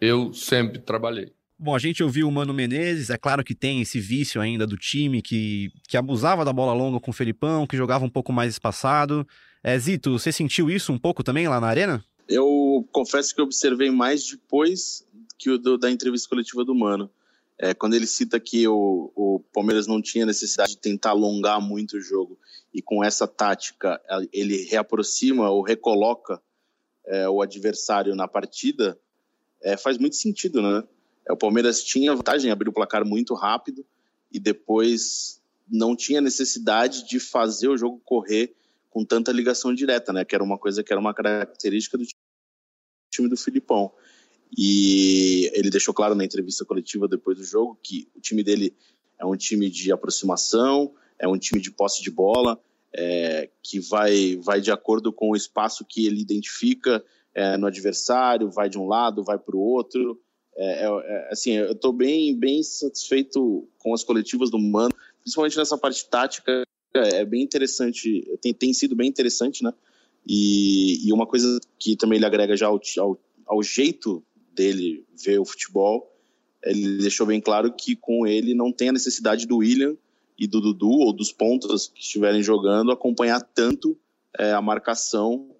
eu 0.01 0.33
sempre 0.33 0.79
trabalhei. 0.79 1.33
Bom, 1.59 1.75
a 1.75 1.79
gente 1.79 2.03
ouviu 2.03 2.29
o 2.29 2.33
Mano 2.33 2.53
Menezes, 2.53 3.09
é 3.09 3.17
claro 3.17 3.43
que 3.43 3.55
tem 3.55 3.81
esse 3.81 3.99
vício 3.99 4.43
ainda 4.43 4.67
do 4.67 4.77
time 4.77 5.23
que, 5.23 5.73
que 5.89 5.97
abusava 5.97 6.45
da 6.45 6.53
bola 6.53 6.75
longa 6.75 7.01
com 7.01 7.11
o 7.11 7.15
Felipão, 7.15 7.67
que 7.67 7.79
jogava 7.79 8.05
um 8.05 8.11
pouco 8.11 8.31
mais 8.31 8.53
espaçado. 8.53 9.27
É, 9.65 9.79
Zito, 9.79 10.19
você 10.19 10.31
sentiu 10.31 10.71
isso 10.71 10.93
um 10.93 10.99
pouco 10.99 11.25
também 11.25 11.49
lá 11.49 11.59
na 11.59 11.67
arena? 11.67 12.05
Eu 12.29 12.87
confesso 12.93 13.35
que 13.35 13.41
observei 13.41 13.91
mais 13.91 14.29
depois 14.29 15.07
que 15.39 15.49
o 15.49 15.59
do, 15.59 15.79
da 15.79 15.91
entrevista 15.91 16.29
coletiva 16.29 16.63
do 16.63 16.75
Mano. 16.75 17.11
É, 17.59 17.73
quando 17.73 17.95
ele 17.95 18.07
cita 18.07 18.39
que 18.39 18.69
o, 18.69 19.11
o 19.15 19.41
Palmeiras 19.53 19.87
não 19.87 20.03
tinha 20.03 20.27
necessidade 20.27 20.73
de 20.73 20.79
tentar 20.79 21.11
alongar 21.11 21.59
muito 21.59 21.97
o 21.97 22.01
jogo 22.03 22.39
e 22.73 22.83
com 22.83 23.03
essa 23.03 23.27
tática 23.27 23.99
ele 24.31 24.65
reaproxima 24.65 25.49
ou 25.49 25.63
recoloca 25.63 26.39
é, 27.07 27.27
o 27.31 27.41
adversário 27.41 28.15
na 28.15 28.29
partida, 28.29 28.99
é, 29.63 29.75
faz 29.79 29.97
muito 29.97 30.17
sentido, 30.17 30.61
né? 30.61 30.85
É, 31.28 31.33
o 31.33 31.37
Palmeiras 31.37 31.83
tinha 31.83 32.14
vantagem, 32.14 32.50
abriu 32.50 32.71
o 32.71 32.75
placar 32.75 33.04
muito 33.04 33.35
rápido 33.35 33.85
e 34.30 34.38
depois 34.38 35.40
não 35.68 35.97
tinha 35.97 36.21
necessidade 36.21 37.06
de 37.06 37.18
fazer 37.18 37.68
o 37.68 37.76
jogo 37.76 38.00
correr 38.04 38.54
com 38.90 39.04
tanta 39.04 39.33
ligação 39.33 39.75
direta, 39.75 40.12
né? 40.12 40.25
Que 40.25 40.35
era 40.35 40.45
uma 40.45 40.59
coisa 40.59 40.83
que 40.83 40.92
era 40.92 41.00
uma 41.00 41.12
característica 41.12 41.99
do 41.99 42.04
time 43.11 43.28
do 43.28 43.37
Filipão. 43.37 43.92
E 44.56 45.50
ele 45.52 45.71
deixou 45.71 45.92
claro 45.92 46.14
na 46.14 46.25
entrevista 46.25 46.64
coletiva 46.64 47.09
depois 47.09 47.37
do 47.37 47.45
jogo 47.45 47.78
que 47.83 48.09
o 48.14 48.21
time 48.21 48.42
dele 48.42 48.75
é 49.18 49.25
um 49.25 49.37
time 49.37 49.68
de 49.68 49.90
aproximação, 49.90 50.95
é 51.18 51.26
um 51.26 51.38
time 51.38 51.61
de 51.61 51.71
posse 51.71 52.02
de 52.02 52.11
bola, 52.11 52.61
é, 52.92 53.50
que 53.62 53.80
vai, 53.80 54.37
vai 54.37 54.61
de 54.61 54.71
acordo 54.71 55.12
com 55.12 55.30
o 55.30 55.37
espaço 55.37 55.85
que 55.85 56.06
ele 56.06 56.21
identifica 56.21 57.04
é, 57.35 57.56
no 57.56 57.66
adversário, 57.66 58.50
vai 58.50 58.68
de 58.68 58.78
um 58.78 58.87
lado, 58.87 59.25
vai 59.25 59.38
para 59.38 59.56
o 59.56 59.61
outro. 59.61 60.21
É, 60.57 60.85
é, 60.85 60.87
é 60.87 61.29
assim, 61.31 61.53
eu 61.53 61.73
estou 61.73 61.93
bem, 61.93 62.35
bem 62.35 62.63
satisfeito 62.63 63.69
com 63.79 63.93
as 63.93 64.03
coletivas 64.03 64.51
do 64.51 64.59
Mano, 64.59 64.95
principalmente 65.21 65.57
nessa 65.57 65.77
parte 65.77 66.09
tática. 66.09 66.63
É, 66.95 67.25
bem 67.25 67.43
interessante, 67.43 68.27
tem, 68.41 68.55
tem 68.55 68.73
sido 68.73 68.97
bem 68.97 69.09
interessante, 69.09 69.63
né? 69.63 69.73
E, 70.27 71.07
e 71.07 71.13
uma 71.13 71.27
coisa 71.27 71.61
que 71.79 71.95
também 71.95 72.17
ele 72.17 72.27
agrega 72.27 72.57
já 72.57 72.67
ao, 72.67 72.81
ao, 72.99 73.21
ao 73.47 73.63
jeito 73.63 74.25
dele 74.55 75.05
ver 75.15 75.39
o 75.39 75.45
futebol, 75.45 76.11
ele 76.65 76.99
deixou 76.99 77.27
bem 77.27 77.41
claro 77.41 77.73
que 77.73 77.95
com 77.95 78.27
ele 78.27 78.55
não 78.55 78.73
tem 78.73 78.89
a 78.89 78.93
necessidade 78.93 79.47
do 79.47 79.59
William 79.59 79.97
e 80.39 80.47
do 80.47 80.61
Dudu 80.61 80.91
ou 80.91 81.13
dos 81.13 81.33
pontos 81.33 81.89
que 81.89 82.01
estiverem 82.01 82.43
jogando 82.43 82.91
acompanhar 82.91 83.41
tanto 83.41 83.97
é, 84.39 84.53
a 84.53 84.61
marcação, 84.61 85.55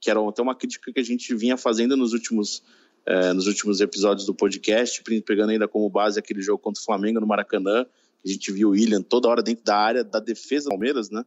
que 0.00 0.10
era 0.10 0.26
até 0.28 0.40
uma 0.40 0.54
crítica 0.54 0.92
que 0.92 1.00
a 1.00 1.04
gente 1.04 1.34
vinha 1.34 1.56
fazendo 1.56 1.96
nos 1.96 2.12
últimos 2.12 2.62
é, 3.06 3.32
nos 3.32 3.46
últimos 3.46 3.80
episódios 3.80 4.26
do 4.26 4.34
podcast, 4.34 5.02
pegando 5.24 5.50
ainda 5.50 5.66
como 5.66 5.88
base 5.88 6.18
aquele 6.18 6.40
jogo 6.40 6.58
contra 6.58 6.80
o 6.80 6.84
Flamengo 6.84 7.20
no 7.20 7.26
Maracanã, 7.26 7.84
a 8.24 8.28
gente 8.28 8.52
viu 8.52 8.68
o 8.68 8.72
William 8.72 9.02
toda 9.02 9.28
hora 9.28 9.42
dentro 9.42 9.64
da 9.64 9.76
área 9.76 10.04
da 10.04 10.20
defesa 10.20 10.66
do 10.66 10.70
Palmeiras, 10.70 11.10
né? 11.10 11.24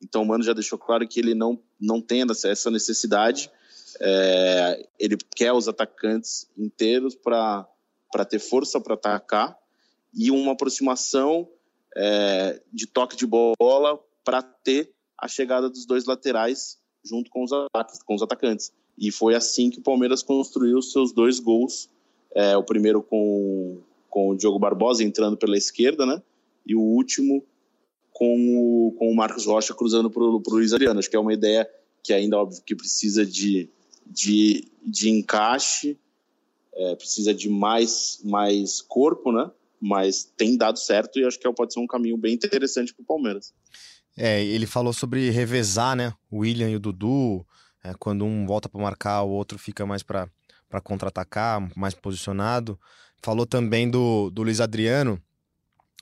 Então 0.00 0.22
o 0.22 0.26
Mano 0.26 0.44
já 0.44 0.52
deixou 0.52 0.78
claro 0.78 1.06
que 1.08 1.18
ele 1.18 1.34
não, 1.34 1.60
não 1.80 2.00
tem 2.00 2.22
essa 2.44 2.70
necessidade. 2.70 3.50
É, 4.00 4.86
ele 4.98 5.16
quer 5.34 5.52
os 5.52 5.68
atacantes 5.68 6.48
inteiros 6.56 7.14
para 7.14 7.66
ter 8.28 8.38
força 8.38 8.80
para 8.80 8.94
atacar 8.94 9.58
e 10.14 10.30
uma 10.30 10.52
aproximação 10.52 11.48
é, 11.96 12.60
de 12.72 12.86
toque 12.86 13.16
de 13.16 13.26
bola 13.26 13.98
para 14.22 14.42
ter 14.42 14.92
a 15.18 15.26
chegada 15.26 15.68
dos 15.68 15.86
dois 15.86 16.04
laterais 16.04 16.78
junto 17.04 17.30
com 17.30 17.42
os, 17.42 17.52
ataques, 17.52 18.02
com 18.02 18.14
os 18.14 18.22
atacantes. 18.22 18.72
E 18.98 19.10
foi 19.10 19.34
assim 19.34 19.70
que 19.70 19.78
o 19.78 19.82
Palmeiras 19.82 20.22
construiu 20.22 20.80
seus 20.80 21.12
dois 21.12 21.38
gols. 21.38 21.88
É, 22.34 22.56
o 22.56 22.62
primeiro 22.62 23.02
com, 23.02 23.78
com 24.08 24.30
o 24.30 24.36
Diogo 24.36 24.58
Barbosa 24.58 25.02
entrando 25.04 25.36
pela 25.36 25.56
esquerda, 25.56 26.04
né? 26.04 26.22
E 26.66 26.74
o 26.74 26.80
último 26.80 27.44
com 28.12 28.88
o, 28.88 28.92
com 28.98 29.10
o 29.10 29.14
Marcos 29.14 29.46
Rocha 29.46 29.74
cruzando 29.74 30.10
para 30.10 30.22
o 30.22 30.42
Luiz 30.48 30.72
Adriano. 30.72 30.98
Acho 30.98 31.10
que 31.10 31.16
é 31.16 31.20
uma 31.20 31.34
ideia 31.34 31.68
que 32.02 32.12
ainda, 32.12 32.38
óbvio, 32.38 32.62
que 32.64 32.74
precisa 32.74 33.26
de, 33.26 33.68
de, 34.06 34.68
de 34.82 35.10
encaixe, 35.10 35.98
é, 36.74 36.94
precisa 36.94 37.34
de 37.34 37.48
mais, 37.48 38.20
mais 38.24 38.80
corpo, 38.80 39.32
né? 39.32 39.50
mas 39.80 40.24
tem 40.36 40.56
dado 40.56 40.78
certo 40.78 41.18
e 41.18 41.24
acho 41.24 41.38
que 41.38 41.50
pode 41.52 41.72
ser 41.72 41.80
um 41.80 41.86
caminho 41.86 42.16
bem 42.16 42.34
interessante 42.34 42.92
para 42.94 43.02
o 43.02 43.06
Palmeiras. 43.06 43.52
É, 44.16 44.42
ele 44.44 44.66
falou 44.66 44.92
sobre 44.92 45.30
revezar, 45.30 45.94
né? 45.94 46.14
O 46.30 46.38
William 46.38 46.70
e 46.70 46.76
o 46.76 46.80
Dudu, 46.80 47.46
é, 47.86 47.94
quando 47.98 48.24
um 48.24 48.46
volta 48.46 48.68
para 48.68 48.80
marcar, 48.80 49.22
o 49.22 49.30
outro 49.30 49.58
fica 49.58 49.86
mais 49.86 50.02
para 50.02 50.28
contra-atacar, 50.82 51.60
mais 51.76 51.94
posicionado. 51.94 52.78
Falou 53.22 53.46
também 53.46 53.88
do, 53.88 54.30
do 54.30 54.42
Luiz 54.42 54.60
Adriano. 54.60 55.20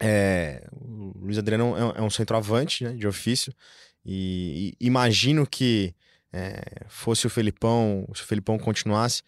É, 0.00 0.66
o 0.72 1.12
Luiz 1.18 1.38
Adriano 1.38 1.76
é, 1.76 1.98
é 1.98 2.02
um 2.02 2.10
centroavante 2.10 2.84
né, 2.84 2.92
de 2.94 3.06
ofício 3.06 3.54
e, 4.04 4.74
e 4.80 4.86
imagino 4.86 5.46
que 5.46 5.94
é, 6.32 6.84
fosse 6.88 7.26
o 7.26 7.30
Felipão, 7.30 8.06
se 8.12 8.22
o 8.22 8.26
Felipão 8.26 8.58
continuasse, 8.58 9.22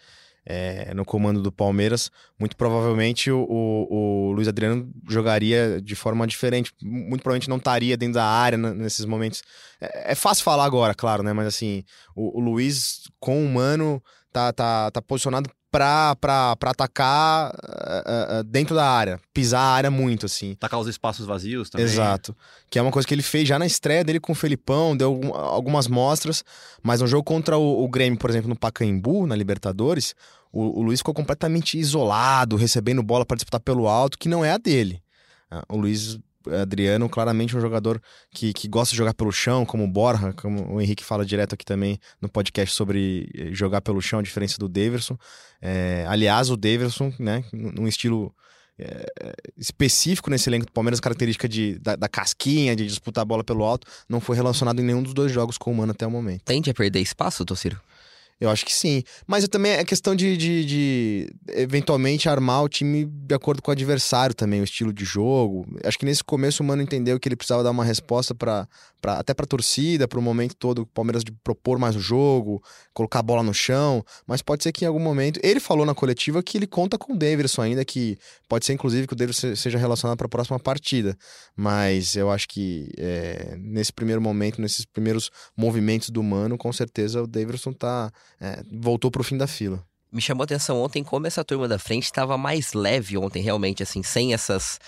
é, 0.47 0.95
no 0.95 1.05
comando 1.05 1.43
do 1.43 1.51
Palmeiras, 1.51 2.09
muito 2.39 2.57
provavelmente 2.57 3.33
o, 3.33 3.45
o, 3.49 4.29
o, 4.29 4.33
Luiz 4.33 4.47
Adriano 4.47 4.89
jogaria 5.09 5.81
de 5.83 5.97
forma 5.97 6.25
diferente. 6.25 6.73
Muito 6.81 7.23
provavelmente 7.23 7.51
não 7.51 7.57
estaria 7.57 7.97
dentro 7.97 8.15
da 8.15 8.25
área 8.25 8.57
nesses 8.57 9.05
momentos. 9.05 9.43
É, 9.81 10.13
é 10.13 10.15
fácil 10.15 10.45
falar 10.45 10.65
agora, 10.65 10.95
claro, 10.95 11.25
né? 11.25 11.33
Mas 11.33 11.49
assim, 11.49 11.83
o, 12.15 12.39
o 12.39 12.41
Luiz 12.41 13.03
com 13.19 13.45
o 13.45 13.49
Mano 13.49 14.01
tá, 14.33 14.53
tá, 14.53 14.91
tá 14.93 15.03
posicionado 15.03 15.51
para 15.77 16.57
atacar 16.63 17.51
uh, 17.51 18.41
uh, 18.41 18.45
dentro 18.45 18.75
da 18.75 18.89
área, 18.89 19.21
pisar 19.35 19.61
a 19.61 19.75
área 19.75 19.91
muito, 19.91 20.27
assim. 20.27 20.53
Atacar 20.53 20.81
os 20.81 20.89
espaços 20.89 21.27
vazios 21.27 21.69
também. 21.69 21.85
Exato. 21.85 22.35
Que 22.71 22.79
é 22.79 22.83
uma 22.83 22.91
coisa 22.91 23.07
que 23.07 23.13
ele 23.13 23.23
fez 23.23 23.47
já 23.47 23.59
na 23.59 23.67
estreia 23.67 24.03
dele 24.03 24.19
com 24.19 24.33
o 24.33 24.35
Felipão, 24.35 24.97
deu 24.97 25.21
algumas 25.35 25.87
mostras, 25.87 26.43
mas 26.83 27.01
no 27.01 27.07
jogo 27.07 27.25
contra 27.25 27.59
o, 27.59 27.85
o 27.85 27.89
Grêmio, 27.89 28.19
por 28.19 28.31
exemplo, 28.31 28.49
no 28.49 28.57
Pacaembu, 28.57 29.27
na 29.27 29.37
Libertadores, 29.37 30.15
o, 30.53 30.81
o 30.81 30.83
Luiz 30.83 31.01
ficou 31.01 31.15
completamente 31.15 31.79
isolado, 31.79 32.57
recebendo 32.57 33.03
bola 33.03 33.27
para 33.27 33.37
disputar 33.37 33.61
pelo 33.61 33.87
alto, 33.87 34.19
que 34.19 34.29
não 34.29 34.45
é 34.45 34.53
a 34.53 34.59
dele. 34.59 35.03
Uh, 35.53 35.77
o 35.77 35.77
Luiz 35.77 36.19
Adriano, 36.61 37.09
claramente 37.09 37.57
um 37.57 37.61
jogador 37.61 38.01
que, 38.31 38.53
que 38.53 38.69
gosta 38.69 38.93
de 38.93 38.97
jogar 38.97 39.15
pelo 39.15 39.33
chão, 39.33 39.65
como 39.65 39.85
o 39.85 39.89
Borja, 39.89 40.33
como 40.33 40.75
o 40.75 40.81
Henrique 40.81 41.05
fala 41.05 41.25
direto 41.25 41.55
aqui 41.55 41.65
também 41.65 41.99
no 42.21 42.29
podcast 42.29 42.75
sobre 42.75 43.29
eh, 43.35 43.49
jogar 43.53 43.81
pelo 43.81 44.01
chão, 44.01 44.19
a 44.19 44.23
diferença 44.23 44.59
do 44.59 44.69
Daverson. 44.69 45.17
É, 45.61 46.05
aliás, 46.09 46.51
o 46.51 46.57
Daverson, 46.57 47.13
né, 47.19 47.45
num 47.53 47.89
estilo 47.89 48.35
é, 48.79 49.07
específico 49.57 50.31
nesse 50.31 50.49
elenco 50.49 50.67
do 50.67 50.73
Palmeiras, 50.73 51.01
característica 51.01 51.49
de, 51.49 51.79
da, 51.79 51.97
da, 51.97 52.09
casquinha, 52.09 52.77
de 52.77 52.87
disputar 52.87 53.23
a 53.23 53.25
bola 53.25 53.43
pelo 53.43 53.65
alto, 53.65 53.87
não 54.09 54.21
foi 54.21 54.37
relacionado 54.37 54.81
em 54.81 54.85
nenhum 54.85 55.03
dos 55.03 55.15
dois 55.15 55.33
jogos 55.33 55.57
com 55.57 55.73
o 55.73 55.75
Mano 55.75 55.93
até 55.93 56.07
o 56.07 56.11
momento. 56.11 56.43
Tende 56.45 56.71
a 56.71 56.75
perder 56.75 57.01
espaço, 57.01 57.45
Tociro? 57.45 57.81
Eu 58.39 58.51
acho 58.51 58.67
que 58.67 58.73
sim. 58.73 59.03
Mas 59.27 59.49
também 59.49 59.73
é 59.73 59.85
questão 59.85 60.15
de, 60.15 60.37
de, 60.37 60.65
de, 60.65 61.35
eventualmente 61.49 62.29
armar 62.29 62.63
o 62.63 62.69
time 62.69 63.07
de 63.07 63.35
acordo 63.35 63.63
com 63.63 63.71
o 63.71 63.73
adversário 63.73 64.35
também, 64.35 64.61
o 64.61 64.65
estilo 64.65 64.93
de 64.93 65.07
jogo. 65.07 65.67
Acho 65.83 65.99
que 65.99 66.05
nesse 66.05 66.23
começo 66.23 66.63
o 66.63 66.67
Mano 66.67 66.83
entendeu 66.83 67.19
que 67.19 67.29
ele 67.29 67.37
precisava 67.37 67.63
dar 67.63 67.71
uma 67.71 67.85
resposta 67.85 68.35
para 68.35 68.69
até 69.03 69.33
para 69.33 69.45
a 69.45 69.47
torcida, 69.47 70.09
para 70.09 70.19
o 70.19 70.23
momento 70.23 70.57
todo 70.57 70.81
o 70.81 70.87
Palmeiras 70.87 71.23
de 71.23 71.31
propor 71.31 71.79
mais 71.79 71.95
o 71.95 72.01
jogo, 72.01 72.63
colocar 72.93 73.21
a 73.21 73.23
bola 73.23 73.43
no 73.43 73.55
chão. 73.55 74.05
Mas 74.27 74.43
pode 74.43 74.63
ser 74.63 74.73
que 74.73 74.85
em 74.85 74.89
algum 74.89 75.01
momento. 75.01 75.41
Ele 75.43 75.61
falou 75.61 75.87
na 75.87 75.95
coletiva 75.95 76.43
que 76.43 76.59
ele 76.59 76.67
conta 76.67 76.99
com 76.99 77.15
o 77.15 77.17
Davidson 77.17 77.63
ainda, 77.63 77.85
que 77.85 78.19
pode 78.49 78.67
ser 78.67 78.75
inclusive 78.75 79.07
que 79.07 79.13
o 79.13 79.17
Davidson 79.17 79.55
seja 79.55 79.79
relacionado 79.79 80.19
para 80.19 80.27
a 80.27 80.31
próxima 80.31 80.59
partida. 80.59 81.17
Mas 81.57 82.17
eu 82.17 82.31
acho 82.31 82.49
que 82.49 82.91
é, 82.99 83.57
nesse 83.59 83.93
primeiro 83.93 84.21
momento, 84.21 84.61
nesses 84.61 84.85
primeiros 84.85 85.31
movimentos 85.57 86.11
do 86.11 86.23
Mano, 86.23 86.59
com 86.59 86.73
certeza 86.73 87.23
o 87.23 87.27
Davidson 87.27 87.73
tá, 87.73 88.13
é, 88.41 88.63
voltou 88.73 89.11
para 89.11 89.21
o 89.21 89.25
fim 89.25 89.37
da 89.37 89.47
fila 89.47 89.85
me 90.13 90.23
chamou 90.23 90.43
a 90.43 90.45
atenção 90.45 90.81
ontem 90.81 91.05
como 91.05 91.27
essa 91.27 91.45
turma 91.45 91.69
da 91.69 91.79
frente 91.79 92.05
estava 92.05 92.39
mais 92.39 92.73
leve 92.73 93.19
ontem, 93.19 93.43
realmente, 93.43 93.83
assim, 93.83 94.03
sem 94.03 94.33
essas 94.33 94.79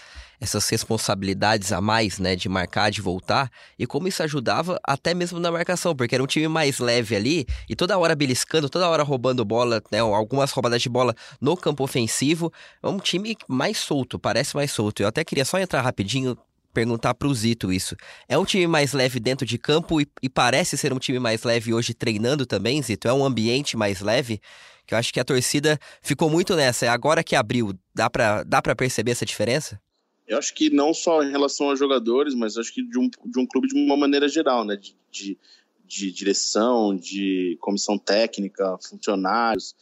essas 0.40 0.68
responsabilidades 0.68 1.72
a 1.72 1.80
mais, 1.80 2.18
né, 2.18 2.36
de 2.36 2.48
marcar, 2.48 2.90
de 2.90 3.02
voltar, 3.02 3.50
e 3.78 3.86
como 3.86 4.06
isso 4.06 4.22
ajudava 4.22 4.78
até 4.84 5.12
mesmo 5.12 5.40
na 5.40 5.50
marcação, 5.50 5.96
porque 5.96 6.14
era 6.14 6.22
um 6.22 6.28
time 6.28 6.46
mais 6.46 6.78
leve 6.78 7.16
ali, 7.16 7.46
e 7.68 7.74
toda 7.74 7.98
hora 7.98 8.14
beliscando, 8.14 8.68
toda 8.68 8.88
hora 8.88 9.02
roubando 9.02 9.44
bola, 9.44 9.82
né, 9.90 9.98
algumas 9.98 10.52
roubadas 10.52 10.80
de 10.80 10.88
bola 10.88 11.14
no 11.40 11.56
campo 11.56 11.82
ofensivo, 11.82 12.52
é 12.80 12.86
um 12.86 12.98
time 12.98 13.36
mais 13.48 13.78
solto, 13.78 14.18
parece 14.18 14.54
mais 14.54 14.70
solto. 14.70 15.02
Eu 15.02 15.08
até 15.08 15.24
queria 15.24 15.44
só 15.44 15.58
entrar 15.58 15.82
rapidinho, 15.82 16.38
perguntar 16.78 17.12
pro 17.14 17.34
Zito 17.34 17.72
isso. 17.72 17.96
É 18.28 18.38
um 18.38 18.44
time 18.44 18.68
mais 18.68 18.92
leve 18.92 19.18
dentro 19.18 19.44
de 19.44 19.58
campo 19.58 20.00
e, 20.00 20.06
e 20.22 20.28
parece 20.28 20.78
ser 20.78 20.92
um 20.92 20.98
time 21.00 21.18
mais 21.18 21.42
leve 21.42 21.74
hoje 21.74 21.92
treinando 21.92 22.46
também, 22.46 22.80
Zito? 22.80 23.08
É 23.08 23.12
um 23.12 23.24
ambiente 23.24 23.76
mais 23.76 24.00
leve? 24.00 24.40
Que 24.86 24.94
eu 24.94 24.98
acho 24.98 25.12
que 25.12 25.18
a 25.18 25.24
torcida 25.24 25.76
ficou 26.00 26.30
muito 26.30 26.54
nessa. 26.54 26.86
É 26.86 26.88
agora 26.88 27.24
que 27.24 27.34
abriu, 27.34 27.74
dá 27.92 28.08
pra, 28.08 28.44
dá 28.44 28.62
pra 28.62 28.76
perceber 28.76 29.10
essa 29.10 29.26
diferença? 29.26 29.80
Eu 30.24 30.38
acho 30.38 30.54
que 30.54 30.70
não 30.70 30.94
só 30.94 31.20
em 31.20 31.32
relação 31.32 31.68
aos 31.68 31.80
jogadores, 31.80 32.32
mas 32.32 32.56
acho 32.56 32.72
que 32.72 32.82
de 32.82 32.96
um, 32.96 33.08
de 33.08 33.40
um 33.40 33.46
clube 33.46 33.66
de 33.66 33.74
uma 33.74 33.96
maneira 33.96 34.28
geral, 34.28 34.64
né? 34.64 34.76
De, 34.76 34.94
de, 35.10 35.36
de 35.84 36.12
direção, 36.12 36.94
de 36.94 37.58
comissão 37.60 37.98
técnica, 37.98 38.78
funcionários. 38.88 39.74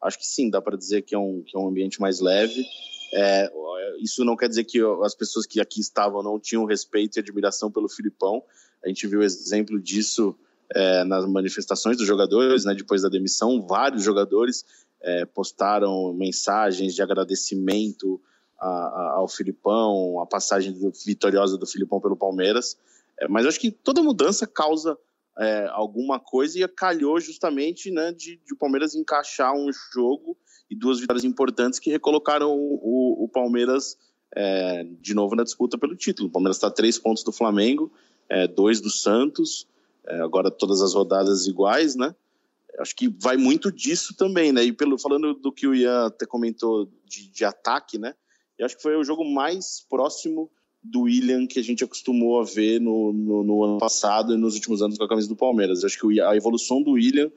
Acho 0.00 0.18
que 0.18 0.26
sim, 0.26 0.50
dá 0.50 0.62
para 0.62 0.76
dizer 0.76 1.02
que 1.02 1.16
é, 1.16 1.18
um, 1.18 1.42
que 1.44 1.56
é 1.56 1.58
um 1.58 1.66
ambiente 1.66 2.00
mais 2.00 2.20
leve. 2.20 2.64
É, 3.14 3.50
isso 4.00 4.24
não 4.24 4.36
quer 4.36 4.48
dizer 4.48 4.64
que 4.64 4.80
as 5.04 5.14
pessoas 5.14 5.46
que 5.46 5.60
aqui 5.60 5.80
estavam 5.80 6.22
não 6.22 6.38
tinham 6.38 6.64
respeito 6.64 7.16
e 7.16 7.20
admiração 7.20 7.70
pelo 7.70 7.88
Filipão. 7.88 8.42
A 8.84 8.88
gente 8.88 9.06
viu 9.06 9.22
exemplo 9.22 9.80
disso 9.80 10.36
é, 10.74 11.04
nas 11.04 11.24
manifestações 11.26 11.96
dos 11.96 12.06
jogadores, 12.06 12.64
né, 12.64 12.74
depois 12.74 13.02
da 13.02 13.08
demissão, 13.08 13.64
vários 13.66 14.02
jogadores 14.02 14.64
é, 15.00 15.24
postaram 15.24 16.12
mensagens 16.14 16.94
de 16.94 17.02
agradecimento 17.02 18.20
a, 18.58 18.68
a, 18.68 19.12
ao 19.16 19.28
Filipão, 19.28 20.20
a 20.20 20.26
passagem 20.26 20.72
do, 20.72 20.90
vitoriosa 21.04 21.58
do 21.58 21.66
Filipão 21.66 22.00
pelo 22.00 22.16
Palmeiras. 22.16 22.76
É, 23.20 23.28
mas 23.28 23.46
acho 23.46 23.60
que 23.60 23.70
toda 23.70 24.02
mudança 24.02 24.46
causa 24.46 24.98
é, 25.38 25.66
alguma 25.70 26.18
coisa 26.18 26.58
e 26.58 26.66
calhou 26.68 27.20
justamente 27.20 27.90
né, 27.90 28.12
de, 28.12 28.36
de, 28.44 28.54
o 28.54 28.56
Palmeiras 28.56 28.94
encaixar 28.94 29.54
um 29.54 29.70
jogo 29.92 30.36
e 30.70 30.76
duas 30.76 31.00
vitórias 31.00 31.24
importantes 31.24 31.78
que 31.78 31.90
recolocaram 31.90 32.50
o, 32.50 32.80
o, 32.82 33.24
o 33.24 33.28
Palmeiras 33.28 33.96
é, 34.34 34.84
de 35.00 35.14
novo 35.14 35.36
na 35.36 35.44
disputa 35.44 35.78
pelo 35.78 35.96
título. 35.96 36.28
O 36.28 36.30
Palmeiras 36.30 36.56
está 36.56 36.68
a 36.68 36.70
três 36.70 36.98
pontos 36.98 37.22
do 37.22 37.32
Flamengo, 37.32 37.92
é, 38.28 38.46
dois 38.46 38.80
do 38.80 38.90
Santos, 38.90 39.66
é, 40.06 40.20
agora 40.20 40.50
todas 40.50 40.82
as 40.82 40.94
rodadas 40.94 41.46
iguais, 41.46 41.94
né? 41.94 42.14
Acho 42.78 42.96
que 42.96 43.08
vai 43.08 43.36
muito 43.36 43.70
disso 43.70 44.16
também, 44.16 44.52
né? 44.52 44.64
E 44.64 44.72
pelo, 44.72 44.98
falando 44.98 45.34
do 45.34 45.52
que 45.52 45.66
o 45.66 45.74
Ian 45.74 46.06
até 46.06 46.26
comentou 46.26 46.88
de, 47.06 47.28
de 47.28 47.44
ataque, 47.44 47.98
né? 47.98 48.14
Eu 48.58 48.66
acho 48.66 48.76
que 48.76 48.82
foi 48.82 48.96
o 48.96 49.04
jogo 49.04 49.24
mais 49.24 49.86
próximo 49.88 50.50
do 50.82 51.02
William 51.02 51.46
que 51.46 51.58
a 51.58 51.62
gente 51.62 51.82
acostumou 51.82 52.40
a 52.40 52.44
ver 52.44 52.80
no, 52.80 53.12
no, 53.12 53.42
no, 53.42 53.64
ano 53.64 53.78
passado 53.78 54.34
e 54.34 54.36
nos 54.36 54.54
últimos 54.54 54.82
anos 54.82 54.98
com 54.98 55.04
a 55.04 55.08
camisa 55.08 55.28
do 55.28 55.36
Palmeiras. 55.36 55.82
Eu 55.82 55.86
acho 55.86 55.98
que 55.98 56.20
a 56.20 56.36
evolução 56.36 56.82
do 56.82 56.92
William 56.92 57.30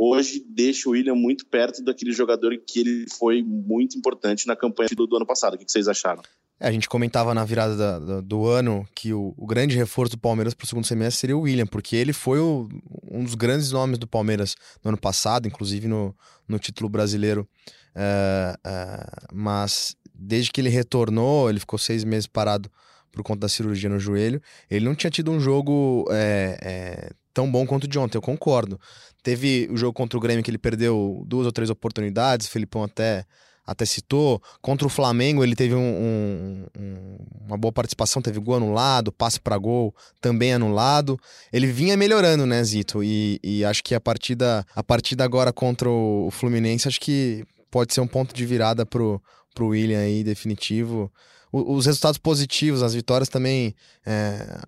hoje 0.00 0.42
deixa 0.48 0.88
o 0.88 0.92
William 0.92 1.14
muito 1.14 1.44
perto 1.46 1.84
daquele 1.84 2.12
jogador 2.12 2.56
que 2.66 2.80
ele 2.80 3.06
foi 3.18 3.42
muito 3.42 3.98
importante 3.98 4.46
na 4.46 4.56
campanha 4.56 4.88
do, 4.96 5.06
do 5.06 5.16
ano 5.16 5.26
passado. 5.26 5.54
O 5.54 5.58
que 5.58 5.70
vocês 5.70 5.86
acharam? 5.86 6.22
É, 6.58 6.68
a 6.68 6.72
gente 6.72 6.88
comentava 6.88 7.34
na 7.34 7.44
virada 7.44 7.76
da, 7.76 7.98
da, 7.98 8.20
do 8.22 8.46
ano 8.46 8.86
que 8.94 9.12
o, 9.12 9.34
o, 9.36 9.46
grande 9.46 9.76
reforço 9.76 10.12
do 10.12 10.18
Palmeiras 10.18 10.54
para 10.54 10.64
o 10.64 10.66
segundo 10.66 10.86
semestre 10.86 11.20
seria 11.20 11.36
o 11.36 11.42
William, 11.42 11.66
porque 11.66 11.96
ele 11.96 12.14
foi 12.14 12.38
o, 12.38 12.66
um 13.10 13.22
dos 13.22 13.34
grandes 13.34 13.72
nomes 13.72 13.98
do 13.98 14.06
Palmeiras 14.06 14.56
no 14.82 14.88
ano 14.88 14.98
passado, 14.98 15.46
inclusive 15.46 15.86
no, 15.86 16.16
no 16.48 16.58
título 16.58 16.88
brasileiro. 16.88 17.46
É, 17.94 18.54
é, 18.66 19.06
mas 19.32 19.94
desde 20.14 20.50
que 20.50 20.60
ele 20.62 20.70
retornou, 20.70 21.50
ele 21.50 21.60
ficou 21.60 21.78
seis 21.78 22.04
meses 22.04 22.26
parado 22.26 22.70
por 23.12 23.22
conta 23.22 23.40
da 23.40 23.48
cirurgia 23.48 23.90
no 23.90 23.98
joelho. 23.98 24.40
Ele 24.70 24.84
não 24.84 24.94
tinha 24.94 25.10
tido 25.10 25.30
um 25.30 25.40
jogo 25.40 26.06
é, 26.10 26.58
é, 26.62 27.10
tão 27.32 27.50
bom 27.50 27.66
quanto 27.66 27.84
o 27.84 27.88
de 27.88 27.98
ontem, 27.98 28.18
eu 28.18 28.22
concordo. 28.22 28.78
Teve 29.22 29.68
o 29.70 29.76
jogo 29.76 29.92
contra 29.92 30.18
o 30.18 30.20
Grêmio 30.20 30.42
que 30.42 30.50
ele 30.50 30.58
perdeu 30.58 31.22
duas 31.26 31.46
ou 31.46 31.52
três 31.52 31.70
oportunidades, 31.70 32.46
o 32.46 32.50
Felipão 32.50 32.84
até, 32.84 33.24
até 33.66 33.84
citou. 33.84 34.42
Contra 34.62 34.86
o 34.86 34.90
Flamengo 34.90 35.44
ele 35.44 35.54
teve 35.54 35.74
um, 35.74 35.78
um, 35.78 36.66
um, 36.78 37.16
uma 37.46 37.56
boa 37.56 37.72
participação, 37.72 38.22
teve 38.22 38.40
gol 38.40 38.56
anulado, 38.56 39.12
passe 39.12 39.40
para 39.40 39.56
gol 39.58 39.94
também 40.20 40.52
anulado. 40.52 41.18
Ele 41.52 41.66
vinha 41.66 41.96
melhorando, 41.96 42.46
né, 42.46 42.62
Zito? 42.64 43.02
E, 43.02 43.38
e 43.42 43.64
acho 43.64 43.82
que 43.82 43.94
a 43.94 44.00
partida, 44.00 44.64
a 44.74 44.82
partida 44.82 45.24
agora 45.24 45.52
contra 45.52 45.88
o 45.88 46.30
Fluminense, 46.30 46.88
acho 46.88 47.00
que 47.00 47.44
pode 47.70 47.94
ser 47.94 48.00
um 48.00 48.06
ponto 48.06 48.34
de 48.34 48.44
virada 48.46 48.84
pro 48.84 49.20
pro 49.54 49.68
William 49.68 50.00
aí, 50.00 50.22
definitivo. 50.24 51.12
Os 51.52 51.86
resultados 51.86 52.18
positivos, 52.18 52.82
as 52.82 52.94
vitórias 52.94 53.28
também 53.28 53.74
é, 54.06 54.60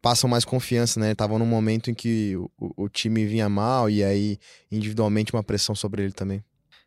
passam 0.00 0.30
mais 0.30 0.44
confiança, 0.44 0.98
né? 0.98 1.12
Estavam 1.12 1.38
num 1.38 1.46
momento 1.46 1.90
em 1.90 1.94
que 1.94 2.34
o, 2.36 2.84
o, 2.84 2.88
time 2.88 3.26
vinha 3.26 3.48
mal 3.48 3.90
e 3.90 4.02
aí, 4.02 4.38
individualmente, 4.70 5.32
uma 5.34 5.42
pressão 5.42 5.74
sobre 5.74 6.02
ele 6.02 6.12
também. 6.12 6.42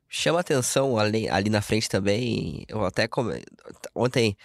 Chama 0.09 0.39
atenção 0.39 0.97
ali, 0.97 1.29
ali 1.29 1.49
na 1.49 1.61
frente 1.61 1.87
também. 1.87 2.65
Eu 2.67 2.85
até 2.85 3.07
come... 3.07 3.43
ontem 3.93 4.35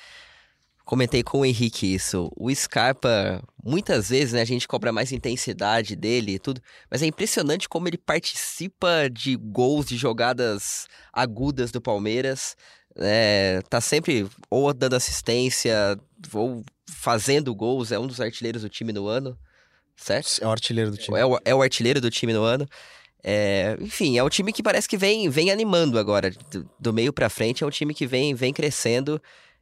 comentei 0.90 1.23
com 1.23 1.38
o 1.38 1.45
Henrique 1.45 1.95
isso. 1.95 2.33
O 2.37 2.52
Scarpa, 2.52 3.40
muitas 3.62 4.09
vezes, 4.09 4.33
né, 4.33 4.42
a 4.42 4.45
gente 4.45 4.66
cobra 4.66 4.92
mais 4.92 5.12
intensidade 5.12 5.95
dele 5.95 6.35
e 6.35 6.38
tudo, 6.40 6.61
mas 6.90 7.00
é 7.00 7.07
impressionante 7.07 7.69
como 7.69 7.87
ele 7.87 7.97
participa 7.97 9.09
de 9.09 9.37
gols, 9.37 9.87
de 9.87 9.97
jogadas 9.97 10.88
agudas 11.12 11.71
do 11.71 11.80
Palmeiras. 11.80 12.57
É, 12.97 13.62
tá 13.68 13.80
sempre 13.80 14.26
ou 14.50 14.73
dando 14.75 14.94
assistência 14.94 15.99
ou 16.32 16.64
fazendo 16.88 17.54
gols, 17.54 17.92
é 17.92 17.99
um 17.99 18.06
dos 18.06 18.20
artilheiros 18.20 18.62
do 18.62 18.68
time 18.68 18.92
no 18.92 19.06
ano, 19.06 19.38
certo? 19.97 20.42
É 20.42 20.47
o 20.47 20.50
artilheiro 20.50 20.91
do 20.91 20.97
time. 20.97 21.19
É 21.19 21.25
o, 21.25 21.38
é 21.45 21.54
o 21.54 21.62
artilheiro 21.62 22.00
do 22.00 22.10
time 22.10 22.32
no 22.32 22.43
ano. 22.43 22.69
É, 23.23 23.76
enfim, 23.80 24.19
é 24.19 24.25
um 24.25 24.28
time 24.28 24.52
que 24.52 24.62
parece 24.62 24.88
que 24.88 24.97
vem, 24.97 25.28
vem 25.28 25.50
animando 25.50 25.99
agora, 25.99 26.30
do, 26.50 26.69
do 26.78 26.93
meio 26.93 27.12
para 27.12 27.28
frente, 27.28 27.62
é 27.62 27.67
um 27.67 27.71
time 27.71 27.95
que 27.95 28.06
vem, 28.06 28.34
vem 28.34 28.52
crescendo. 28.52 29.21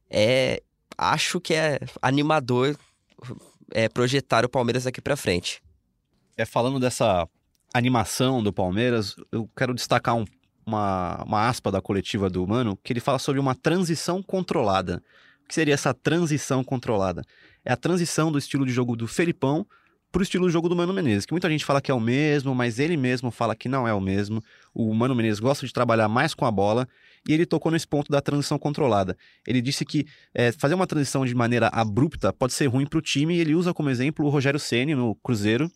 É, 0.08 0.62
acho 0.96 1.40
que 1.40 1.54
é 1.54 1.78
animador 2.00 2.76
é, 3.72 3.88
projetar 3.88 4.44
o 4.44 4.48
Palmeiras 4.48 4.84
daqui 4.84 5.00
para 5.00 5.16
frente. 5.16 5.62
É 6.36 6.44
falando 6.44 6.78
dessa 6.78 7.28
animação 7.74 8.42
do 8.42 8.52
Palmeiras, 8.52 9.16
eu 9.30 9.48
quero 9.56 9.74
destacar 9.74 10.16
um 10.16 10.24
uma, 10.68 11.24
uma 11.24 11.48
aspa 11.48 11.72
da 11.72 11.80
coletiva 11.80 12.28
do 12.28 12.46
Mano, 12.46 12.78
que 12.84 12.92
ele 12.92 13.00
fala 13.00 13.18
sobre 13.18 13.40
uma 13.40 13.54
transição 13.54 14.22
controlada. 14.22 15.02
O 15.44 15.48
que 15.48 15.54
seria 15.54 15.74
essa 15.74 15.94
transição 15.94 16.62
controlada? 16.62 17.24
É 17.64 17.72
a 17.72 17.76
transição 17.76 18.30
do 18.30 18.38
estilo 18.38 18.66
de 18.66 18.72
jogo 18.72 18.94
do 18.94 19.06
Felipão 19.06 19.66
para 20.12 20.20
o 20.20 20.22
estilo 20.22 20.46
de 20.46 20.52
jogo 20.52 20.68
do 20.68 20.76
Mano 20.76 20.92
Menezes, 20.92 21.26
que 21.26 21.32
muita 21.32 21.50
gente 21.50 21.64
fala 21.64 21.80
que 21.82 21.90
é 21.90 21.94
o 21.94 22.00
mesmo, 22.00 22.54
mas 22.54 22.78
ele 22.78 22.96
mesmo 22.96 23.30
fala 23.30 23.54
que 23.54 23.68
não 23.68 23.86
é 23.86 23.92
o 23.92 24.00
mesmo. 24.00 24.42
O 24.74 24.94
Mano 24.94 25.14
Menezes 25.14 25.40
gosta 25.40 25.66
de 25.66 25.72
trabalhar 25.72 26.08
mais 26.08 26.34
com 26.34 26.46
a 26.46 26.50
bola 26.50 26.86
e 27.26 27.32
ele 27.32 27.44
tocou 27.44 27.72
nesse 27.72 27.86
ponto 27.86 28.10
da 28.10 28.20
transição 28.20 28.58
controlada. 28.58 29.16
Ele 29.46 29.60
disse 29.60 29.84
que 29.84 30.06
é, 30.34 30.52
fazer 30.52 30.74
uma 30.74 30.86
transição 30.86 31.26
de 31.26 31.34
maneira 31.34 31.68
abrupta 31.68 32.32
pode 32.32 32.52
ser 32.52 32.66
ruim 32.66 32.86
para 32.86 32.98
o 32.98 33.02
time 33.02 33.36
e 33.36 33.40
ele 33.40 33.54
usa 33.54 33.74
como 33.74 33.90
exemplo 33.90 34.24
o 34.24 34.28
Rogério 34.28 34.60
Ceni 34.60 34.94
no 34.94 35.14
Cruzeiro, 35.16 35.70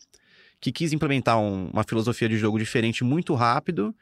que 0.59 0.71
quis 0.71 0.93
implementar 0.93 1.39
um, 1.39 1.69
uma 1.71 1.83
filosofia 1.83 2.29
de 2.29 2.37
jogo 2.37 2.57
diferente 2.57 3.03
muito 3.03 3.33
rápido 3.35 3.93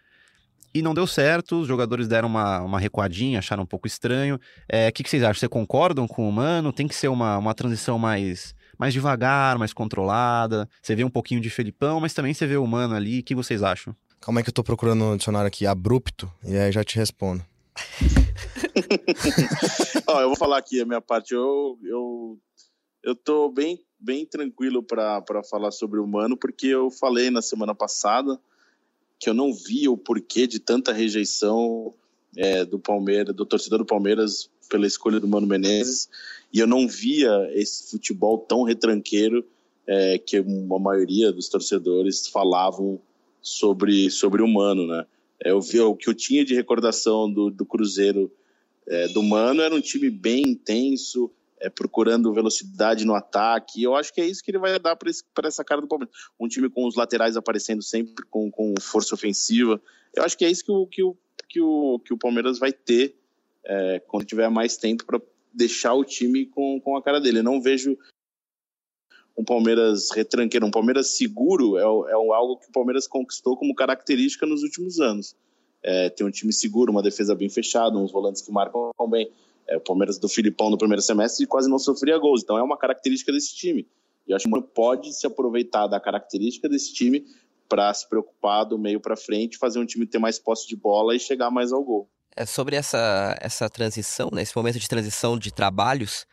e 0.74 0.82
não 0.82 0.94
deu 0.94 1.06
certo, 1.06 1.62
os 1.62 1.68
jogadores 1.68 2.08
deram 2.08 2.28
uma, 2.28 2.62
uma 2.62 2.80
recuadinha, 2.80 3.40
acharam 3.40 3.64
um 3.64 3.68
pouco 3.68 3.88
estranho. 3.88 4.36
O 4.36 4.40
é, 4.70 4.92
que, 4.92 5.04
que, 5.04 5.10
vocês 5.10 5.24
acham? 5.24 5.40
Vocês 5.40 5.50
concordam 5.50 6.08
com 6.08 6.28
o 6.28 6.32
Mano? 6.32 6.72
Tem 6.72 6.88
que 6.88 6.96
ser 6.96 7.10
uma, 7.10 7.38
uma 7.38 7.54
transição 7.54 8.00
mais, 8.00 8.56
mais 8.78 8.94
devagar, 8.94 9.58
mais 9.58 9.74
controlada. 9.74 10.68
Você 10.82 10.96
vê 10.96 11.04
um 11.04 11.10
pouquinho 11.10 11.42
de 11.42 11.50
Felipão, 11.50 12.00
mas 12.00 12.14
também 12.14 12.34
você 12.34 12.48
vê 12.48 12.56
o 12.56 12.66
Mano 12.66 12.96
ali. 12.96 13.20
O 13.20 13.24
que 13.24 13.36
vocês 13.36 13.62
acham? 13.62 13.96
Calma 14.22 14.40
aí 14.40 14.44
que 14.44 14.50
eu 14.50 14.54
tô 14.54 14.64
procurando 14.64 15.04
no 15.04 15.18
dicionário 15.18 15.48
aqui, 15.48 15.66
abrupto, 15.66 16.32
e 16.46 16.56
aí 16.56 16.72
já 16.72 16.84
te 16.84 16.96
respondo. 16.96 17.44
Ó, 20.08 20.22
eu 20.22 20.28
vou 20.28 20.38
falar 20.38 20.60
aqui 20.60 20.80
a 20.80 20.86
minha 20.86 21.02
parte. 21.02 21.34
Eu, 21.34 21.78
eu, 21.84 22.40
eu 23.04 23.16
tô 23.16 23.52
bem, 23.52 23.80
bem 24.00 24.26
tranquilo 24.26 24.84
para 24.84 25.44
falar 25.50 25.72
sobre 25.72 26.00
o 26.00 26.08
Mano, 26.08 26.38
porque 26.38 26.68
eu 26.68 26.92
falei 26.92 27.32
na 27.32 27.42
semana 27.42 27.74
passada 27.74 28.40
que 29.22 29.30
eu 29.30 29.36
não 29.36 29.54
via 29.54 29.92
o 29.92 29.96
porquê 29.96 30.48
de 30.48 30.60
tanta 30.60 30.92
rejeição 30.92 31.94
é, 32.36 32.66
do 32.66 32.80
Palmeiras, 32.80 33.36
do 33.36 33.46
torcedor 33.46 33.78
do 33.78 33.86
Palmeiras 33.86 34.50
pela 34.68 34.88
escolha 34.88 35.20
do 35.20 35.28
Mano 35.28 35.46
Menezes, 35.46 36.10
e 36.52 36.58
eu 36.58 36.66
não 36.66 36.88
via 36.88 37.30
esse 37.54 37.92
futebol 37.92 38.40
tão 38.40 38.64
retranqueiro 38.64 39.46
é, 39.86 40.18
que 40.18 40.38
a 40.38 40.44
maioria 40.80 41.32
dos 41.32 41.48
torcedores 41.50 42.28
falavam 42.28 43.00
sobre, 43.44 44.10
sobre 44.10 44.42
o 44.42 44.48
Mano, 44.48 44.88
né? 44.88 45.06
É, 45.44 45.52
eu 45.52 45.62
vi 45.62 45.80
o 45.80 45.96
que 45.96 46.10
eu 46.10 46.16
tinha 46.16 46.44
de 46.44 46.56
recordação 46.56 47.32
do, 47.32 47.52
do 47.52 47.66
Cruzeiro 47.66 48.32
é, 48.88 49.08
do 49.10 49.22
Mano 49.22 49.62
era 49.62 49.76
um 49.76 49.82
time 49.82 50.10
bem 50.10 50.42
intenso, 50.48 51.30
é, 51.62 51.70
procurando 51.70 52.34
velocidade 52.34 53.06
no 53.06 53.14
ataque. 53.14 53.84
Eu 53.84 53.96
acho 53.96 54.12
que 54.14 54.20
é 54.20 54.26
isso 54.26 54.44
que 54.44 54.52
ele 54.52 54.58
vai 54.58 54.78
dar 54.80 54.96
para 54.96 55.48
essa 55.48 55.64
cara 55.64 55.80
do 55.80 55.88
Palmeiras. 55.88 56.14
Um 56.40 56.48
time 56.48 56.70
com 56.70 56.88
os 56.88 56.96
laterais 56.96 57.38
aparecendo 57.38 57.84
sempre 57.84 58.26
com, 58.26 58.50
com 58.50 58.74
força 58.82 59.14
ofensiva. 59.14 59.82
Eu 60.14 60.24
acho 60.24 60.38
que 60.38 60.44
é 60.44 60.50
isso 60.50 60.66
que 60.66 60.72
o, 60.72 60.88
que 60.88 61.04
o, 61.04 61.18
que 61.48 61.62
o, 61.62 62.00
que 62.00 62.14
o 62.14 62.18
Palmeiras 62.18 62.58
vai 62.58 62.74
ter 62.74 63.16
é, 63.64 64.00
quando 64.08 64.26
tiver 64.26 64.50
mais 64.50 64.76
tempo 64.76 65.06
para 65.06 65.22
deixar 65.54 65.94
o 65.94 66.04
time 66.04 66.48
com, 66.48 66.82
com 66.82 66.98
a 66.98 67.04
cara 67.04 67.22
dele. 67.22 67.40
Eu 67.40 67.44
não 67.44 67.62
vejo 67.62 67.98
um 69.38 69.46
Palmeiras 69.46 70.10
retranqueiro, 70.12 70.66
um 70.66 70.72
Palmeiras 70.72 71.16
seguro 71.16 71.78
é, 71.78 71.82
é 71.82 72.14
algo 72.14 72.58
que 72.58 72.68
o 72.68 72.72
Palmeiras 72.72 73.08
conquistou 73.08 73.56
como 73.56 73.76
característica 73.76 74.46
nos 74.46 74.64
últimos 74.64 75.00
anos. 75.00 75.36
É, 75.84 76.10
tem 76.10 76.26
um 76.26 76.32
time 76.32 76.54
seguro, 76.54 76.92
uma 76.92 77.02
defesa 77.02 77.34
bem 77.34 77.50
fechada, 77.50 77.98
uns 77.98 78.12
volantes 78.12 78.42
que 78.42 78.52
marcam 78.52 78.92
bem. 79.10 79.32
É, 79.72 79.78
o 79.78 79.80
Palmeiras 79.80 80.20
do 80.20 80.28
Filipão 80.28 80.70
no 80.70 80.78
primeiro 80.78 81.02
semestre 81.02 81.48
quase 81.48 81.70
não 81.70 81.80
sofria 81.80 82.18
gols, 82.18 82.44
então 82.44 82.58
é 82.58 82.64
uma 82.64 82.78
característica 82.78 83.32
desse 83.32 83.56
time. 83.56 83.88
E 84.28 84.34
acho 84.34 84.48
que 84.48 84.56
o 84.56 84.62
pode 84.62 85.14
se 85.14 85.26
aproveitar 85.26 85.88
da 85.88 86.00
característica 86.00 86.68
desse 86.68 86.94
time 86.94 87.26
para 87.70 87.94
se 87.94 88.08
preocupar 88.08 88.66
do 88.66 88.78
meio 88.78 89.00
para 89.00 89.16
frente, 89.16 89.58
fazer 89.58 89.80
um 89.80 89.86
time 89.86 90.06
ter 90.06 90.20
mais 90.20 90.38
posse 90.38 90.68
de 90.68 90.76
bola 90.76 91.16
e 91.16 91.20
chegar 91.20 91.50
mais 91.50 91.72
ao 91.72 91.82
gol. 91.82 92.10
É 92.36 92.46
sobre 92.46 92.76
essa, 92.76 93.38
essa 93.42 93.70
transição, 93.70 94.30
né, 94.32 94.42
esse 94.42 94.56
momento 94.56 94.78
de 94.78 94.88
transição 94.88 95.38
de 95.38 95.54
trabalhos, 95.54 96.26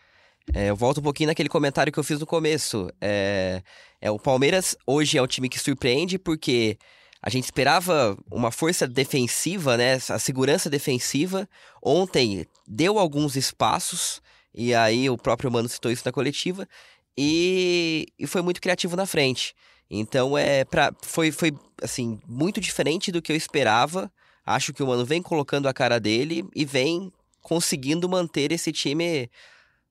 é, 0.54 0.70
eu 0.70 0.76
volto 0.76 0.98
um 0.98 1.02
pouquinho 1.02 1.28
naquele 1.28 1.48
comentário 1.48 1.92
que 1.92 1.98
eu 1.98 2.04
fiz 2.04 2.18
no 2.18 2.26
começo. 2.26 2.88
É, 3.00 3.62
é, 4.00 4.10
o 4.10 4.18
Palmeiras 4.18 4.76
hoje 4.86 5.18
é 5.18 5.22
um 5.22 5.26
time 5.26 5.48
que 5.48 5.58
surpreende 5.58 6.18
porque 6.18 6.78
a 7.22 7.30
gente 7.30 7.44
esperava 7.44 8.16
uma 8.30 8.50
força 8.50 8.86
defensiva, 8.86 9.76
né? 9.76 9.94
A 10.08 10.18
segurança 10.18 10.70
defensiva. 10.70 11.48
Ontem 11.82 12.46
deu 12.66 12.98
alguns 12.98 13.36
espaços, 13.36 14.22
e 14.54 14.74
aí 14.74 15.10
o 15.10 15.18
próprio 15.18 15.50
Mano 15.50 15.68
citou 15.68 15.90
isso 15.90 16.04
na 16.04 16.12
coletiva, 16.12 16.68
e, 17.16 18.06
e 18.18 18.26
foi 18.26 18.42
muito 18.42 18.60
criativo 18.60 18.94
na 18.94 19.06
frente. 19.06 19.54
Então 19.90 20.38
é 20.38 20.64
pra, 20.64 20.92
foi, 21.02 21.32
foi 21.32 21.52
assim 21.82 22.20
muito 22.26 22.60
diferente 22.60 23.10
do 23.10 23.20
que 23.20 23.32
eu 23.32 23.36
esperava. 23.36 24.10
Acho 24.46 24.72
que 24.72 24.82
o 24.82 24.86
Mano 24.86 25.04
vem 25.04 25.20
colocando 25.20 25.68
a 25.68 25.74
cara 25.74 25.98
dele 25.98 26.44
e 26.54 26.64
vem 26.64 27.12
conseguindo 27.42 28.08
manter 28.08 28.52
esse 28.52 28.70
time 28.70 29.28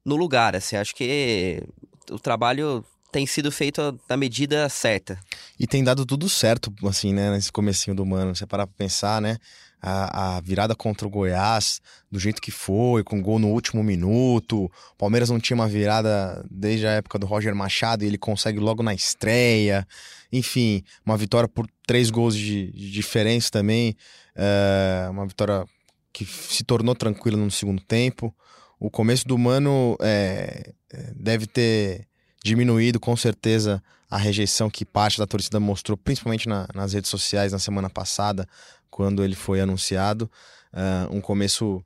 no 0.05 0.15
lugar. 0.15 0.55
Assim, 0.55 0.77
acho 0.77 0.95
que 0.95 1.61
o 2.09 2.19
trabalho 2.19 2.85
tem 3.17 3.25
sido 3.25 3.51
feito 3.51 3.99
na 4.07 4.15
medida 4.15 4.69
certa. 4.69 5.17
E 5.59 5.65
tem 5.65 5.83
dado 5.83 6.05
tudo 6.05 6.29
certo, 6.29 6.71
assim, 6.87 7.11
né, 7.11 7.31
nesse 7.31 7.51
comecinho 7.51 7.95
do 7.95 8.05
Mano. 8.05 8.35
Você 8.35 8.45
parar 8.45 8.67
pra 8.67 8.75
pensar, 8.77 9.19
né? 9.19 9.37
A, 9.81 10.37
a, 10.37 10.41
virada 10.41 10.75
contra 10.75 11.07
o 11.07 11.09
Goiás, 11.09 11.81
do 12.11 12.19
jeito 12.19 12.39
que 12.39 12.51
foi, 12.51 13.03
com 13.03 13.19
gol 13.19 13.39
no 13.39 13.47
último 13.47 13.83
minuto. 13.83 14.65
O 14.65 14.95
Palmeiras 14.99 15.31
não 15.31 15.39
tinha 15.39 15.55
uma 15.55 15.67
virada 15.67 16.45
desde 16.49 16.85
a 16.85 16.91
época 16.91 17.17
do 17.17 17.25
Roger 17.25 17.55
Machado 17.55 18.03
e 18.03 18.07
ele 18.07 18.19
consegue 18.19 18.59
logo 18.59 18.83
na 18.83 18.93
estreia. 18.93 19.87
Enfim, 20.31 20.83
uma 21.03 21.17
vitória 21.17 21.49
por 21.49 21.67
três 21.87 22.11
gols 22.11 22.35
de, 22.35 22.71
de 22.71 22.91
diferença 22.91 23.49
também. 23.49 23.95
É, 24.35 25.07
uma 25.09 25.25
vitória 25.25 25.65
que 26.13 26.23
se 26.23 26.63
tornou 26.63 26.93
tranquila 26.93 27.37
no 27.37 27.49
segundo 27.49 27.81
tempo. 27.81 28.31
O 28.79 28.91
começo 28.91 29.27
do 29.27 29.39
Mano 29.39 29.97
é, 30.01 30.71
deve 31.15 31.47
ter 31.47 32.07
diminuído 32.47 32.99
com 32.99 33.15
certeza 33.15 33.83
a 34.09 34.17
rejeição 34.17 34.69
que 34.69 34.85
parte 34.85 35.17
da 35.17 35.27
torcida 35.27 35.59
mostrou, 35.59 35.97
principalmente 35.97 36.47
na, 36.47 36.67
nas 36.73 36.93
redes 36.93 37.09
sociais 37.09 37.51
na 37.51 37.59
semana 37.59 37.89
passada, 37.89 38.47
quando 38.89 39.23
ele 39.23 39.35
foi 39.35 39.59
anunciado. 39.59 40.29
Uh, 40.73 41.15
um 41.15 41.21
começo 41.21 41.83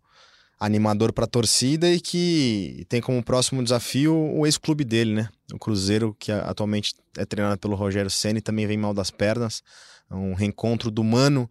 animador 0.60 1.12
para 1.12 1.26
a 1.26 1.28
torcida 1.28 1.90
e 1.90 2.00
que 2.00 2.86
tem 2.88 3.02
como 3.02 3.24
próximo 3.24 3.64
desafio 3.64 4.14
o 4.16 4.46
ex-clube 4.46 4.84
dele, 4.84 5.14
né? 5.14 5.30
O 5.52 5.58
Cruzeiro, 5.58 6.16
que 6.20 6.32
atualmente 6.32 6.94
é 7.18 7.26
treinado 7.26 7.58
pelo 7.58 7.76
Rogério 7.76 8.12
Ceni, 8.12 8.42
também 8.42 8.68
vem 8.68 8.78
mal 8.78 8.94
das 8.94 9.10
pernas. 9.10 9.64
Um 10.10 10.34
reencontro 10.34 10.92
do 10.92 11.04
Mano 11.04 11.50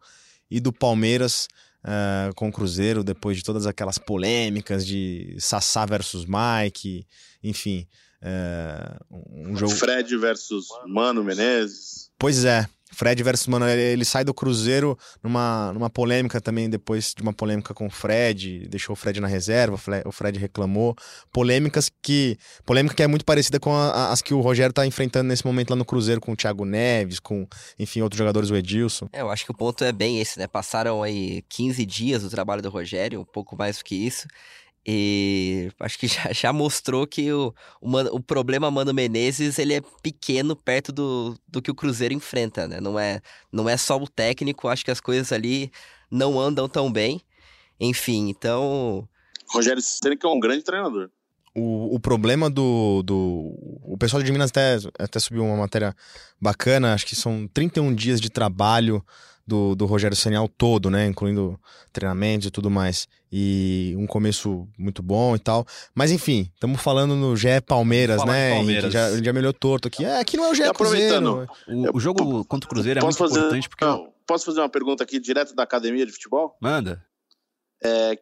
e 0.49 0.61
do 0.61 0.73
Palmeiras 0.73 1.49
uh, 1.85 2.33
com 2.35 2.49
o 2.49 2.53
Cruzeiro, 2.53 3.03
depois 3.03 3.37
de 3.37 3.43
todas 3.43 3.67
aquelas 3.67 3.99
polêmicas 3.99 4.87
de 4.87 5.37
Sassá 5.41 5.85
versus 5.85 6.25
Mike, 6.25 7.07
enfim. 7.43 7.87
É, 8.23 8.97
um 9.11 9.57
jogo... 9.57 9.73
Fred 9.73 10.17
versus 10.17 10.69
Mano 10.87 11.25
Menezes. 11.25 12.11
Pois 12.19 12.45
é, 12.45 12.67
Fred 12.93 13.23
versus 13.23 13.47
Mano, 13.47 13.69
ele 13.69 14.05
sai 14.05 14.25
do 14.25 14.35
Cruzeiro 14.35 14.99
numa, 15.23 15.73
numa 15.73 15.89
polêmica 15.89 16.41
também, 16.41 16.69
depois 16.69 17.15
de 17.17 17.23
uma 17.23 17.33
polêmica 17.33 17.73
com 17.73 17.87
o 17.87 17.91
Fred, 17.91 18.67
deixou 18.69 18.95
o 18.95 18.97
Fred 18.97 19.21
na 19.21 19.29
reserva, 19.29 19.79
o 20.05 20.13
Fred 20.13 20.39
reclamou. 20.39 20.97
Polêmicas 21.33 21.91
que. 22.03 22.37
Polêmica 22.67 22.95
que 22.95 23.03
é 23.03 23.07
muito 23.07 23.25
parecida 23.25 23.61
com 23.61 23.73
a, 23.73 24.11
as 24.11 24.21
que 24.21 24.35
o 24.35 24.41
Rogério 24.41 24.73
tá 24.73 24.85
enfrentando 24.85 25.29
nesse 25.29 25.47
momento 25.47 25.71
lá 25.71 25.77
no 25.77 25.85
Cruzeiro, 25.85 26.21
com 26.21 26.33
o 26.33 26.37
Thiago 26.37 26.65
Neves, 26.65 27.21
com, 27.21 27.47
enfim, 27.79 28.03
outros 28.03 28.19
jogadores, 28.19 28.51
o 28.51 28.57
Edilson. 28.57 29.09
É, 29.13 29.21
eu 29.21 29.31
acho 29.31 29.45
que 29.45 29.53
o 29.53 29.57
ponto 29.57 29.85
é 29.85 29.93
bem 29.93 30.21
esse, 30.21 30.39
né? 30.39 30.47
Passaram 30.47 31.03
aí 31.03 31.43
15 31.49 31.87
dias 31.87 32.23
do 32.23 32.31
trabalho 32.31 32.61
do 32.61 32.71
Rogério, 32.71 33.21
um 33.21 33.25
pouco 33.25 33.57
mais 33.57 33.79
do 33.79 33.85
que 33.85 33.95
isso. 33.95 34.27
E 34.87 35.71
acho 35.79 35.99
que 35.99 36.07
já, 36.09 36.33
já 36.33 36.53
mostrou 36.53 37.07
que 37.07 37.33
o, 37.33 37.55
o, 37.81 37.99
o, 38.17 38.21
problema 38.21 38.71
Mano 38.71 38.95
Menezes 38.95 39.59
ele 39.59 39.75
é 39.75 39.83
pequeno 40.03 40.57
perto 40.57 40.93
do, 40.93 41.39
do 41.47 41.61
que 41.61 41.71
o 41.71 41.75
Cruzeiro 41.75 42.15
enfrenta, 42.15 42.67
né? 42.67 42.81
Não 42.81 42.99
é, 42.99 43.21
não 43.53 43.69
é 43.69 43.77
só 43.77 43.97
o 43.97 44.09
técnico, 44.09 44.69
acho 44.69 44.85
que 44.85 44.91
as 44.91 45.01
coisas 45.01 45.33
ali 45.33 45.71
não 46.11 46.41
andam 46.41 46.69
tão 46.69 46.91
bem. 46.91 47.21
Enfim, 47.79 48.29
então. 48.29 49.09
Rogério 49.49 49.83
Ceni 49.83 50.17
que 50.17 50.27
é 50.27 50.29
um 50.29 50.41
grande 50.41 50.63
treinador. 50.63 51.11
O, 51.55 51.97
o 51.97 52.01
problema 52.01 52.49
do, 52.49 53.03
do. 53.03 53.55
O 53.83 53.97
pessoal 53.99 54.23
de 54.23 54.31
Minas 54.31 54.51
até, 54.51 54.77
até 54.99 55.19
subiu 55.19 55.45
uma 55.45 55.57
matéria 55.57 55.95
bacana, 56.41 56.95
acho 56.95 57.07
que 57.07 57.17
são 57.17 57.49
31 57.53 57.93
dias 57.95 58.21
de 58.21 58.31
trabalho 58.31 59.05
do, 59.51 59.75
do 59.75 59.85
Rogério 59.85 60.17
Sanial 60.17 60.49
todo, 60.49 60.89
né? 60.89 61.07
Incluindo 61.07 61.59
treinamentos 61.93 62.47
e 62.47 62.51
tudo 62.51 62.71
mais. 62.71 63.09
E 63.33 63.95
um 63.99 64.07
começo 64.07 64.69
muito 64.79 65.03
bom 65.03 65.35
e 65.35 65.39
tal. 65.41 65.67
Mas 65.93 66.13
enfim, 66.13 66.49
estamos 66.55 66.81
falando 66.81 67.17
no 67.17 67.37
Gé 67.37 67.61
Palmeiras, 67.61 68.25
né? 68.25 68.55
Palmeiras. 68.55 68.93
Já, 68.93 69.11
já 69.21 69.33
melhorou 69.33 69.53
torto 69.53 69.89
aqui. 69.89 70.05
É, 70.05 70.21
aqui 70.21 70.37
não 70.37 70.45
é 70.45 70.51
o 70.51 70.55
Gé 70.55 70.73
Cruzeiro. 70.73 71.49
O, 71.67 71.97
o 71.97 72.01
jogo 72.01 72.45
contra 72.45 72.67
o 72.67 72.71
Cruzeiro 72.71 73.01
é 73.01 73.03
muito 73.03 73.19
fazer, 73.19 73.39
importante 73.39 73.69
porque. 73.69 73.85
Não, 73.85 74.13
posso 74.25 74.45
fazer 74.45 74.61
uma 74.61 74.69
pergunta 74.69 75.03
aqui 75.03 75.19
direto 75.19 75.55
da 75.55 75.65
academia 75.65 76.07
de 76.07 76.13
futebol? 76.13 76.57
Manda. 76.61 77.05
É, 77.83 78.19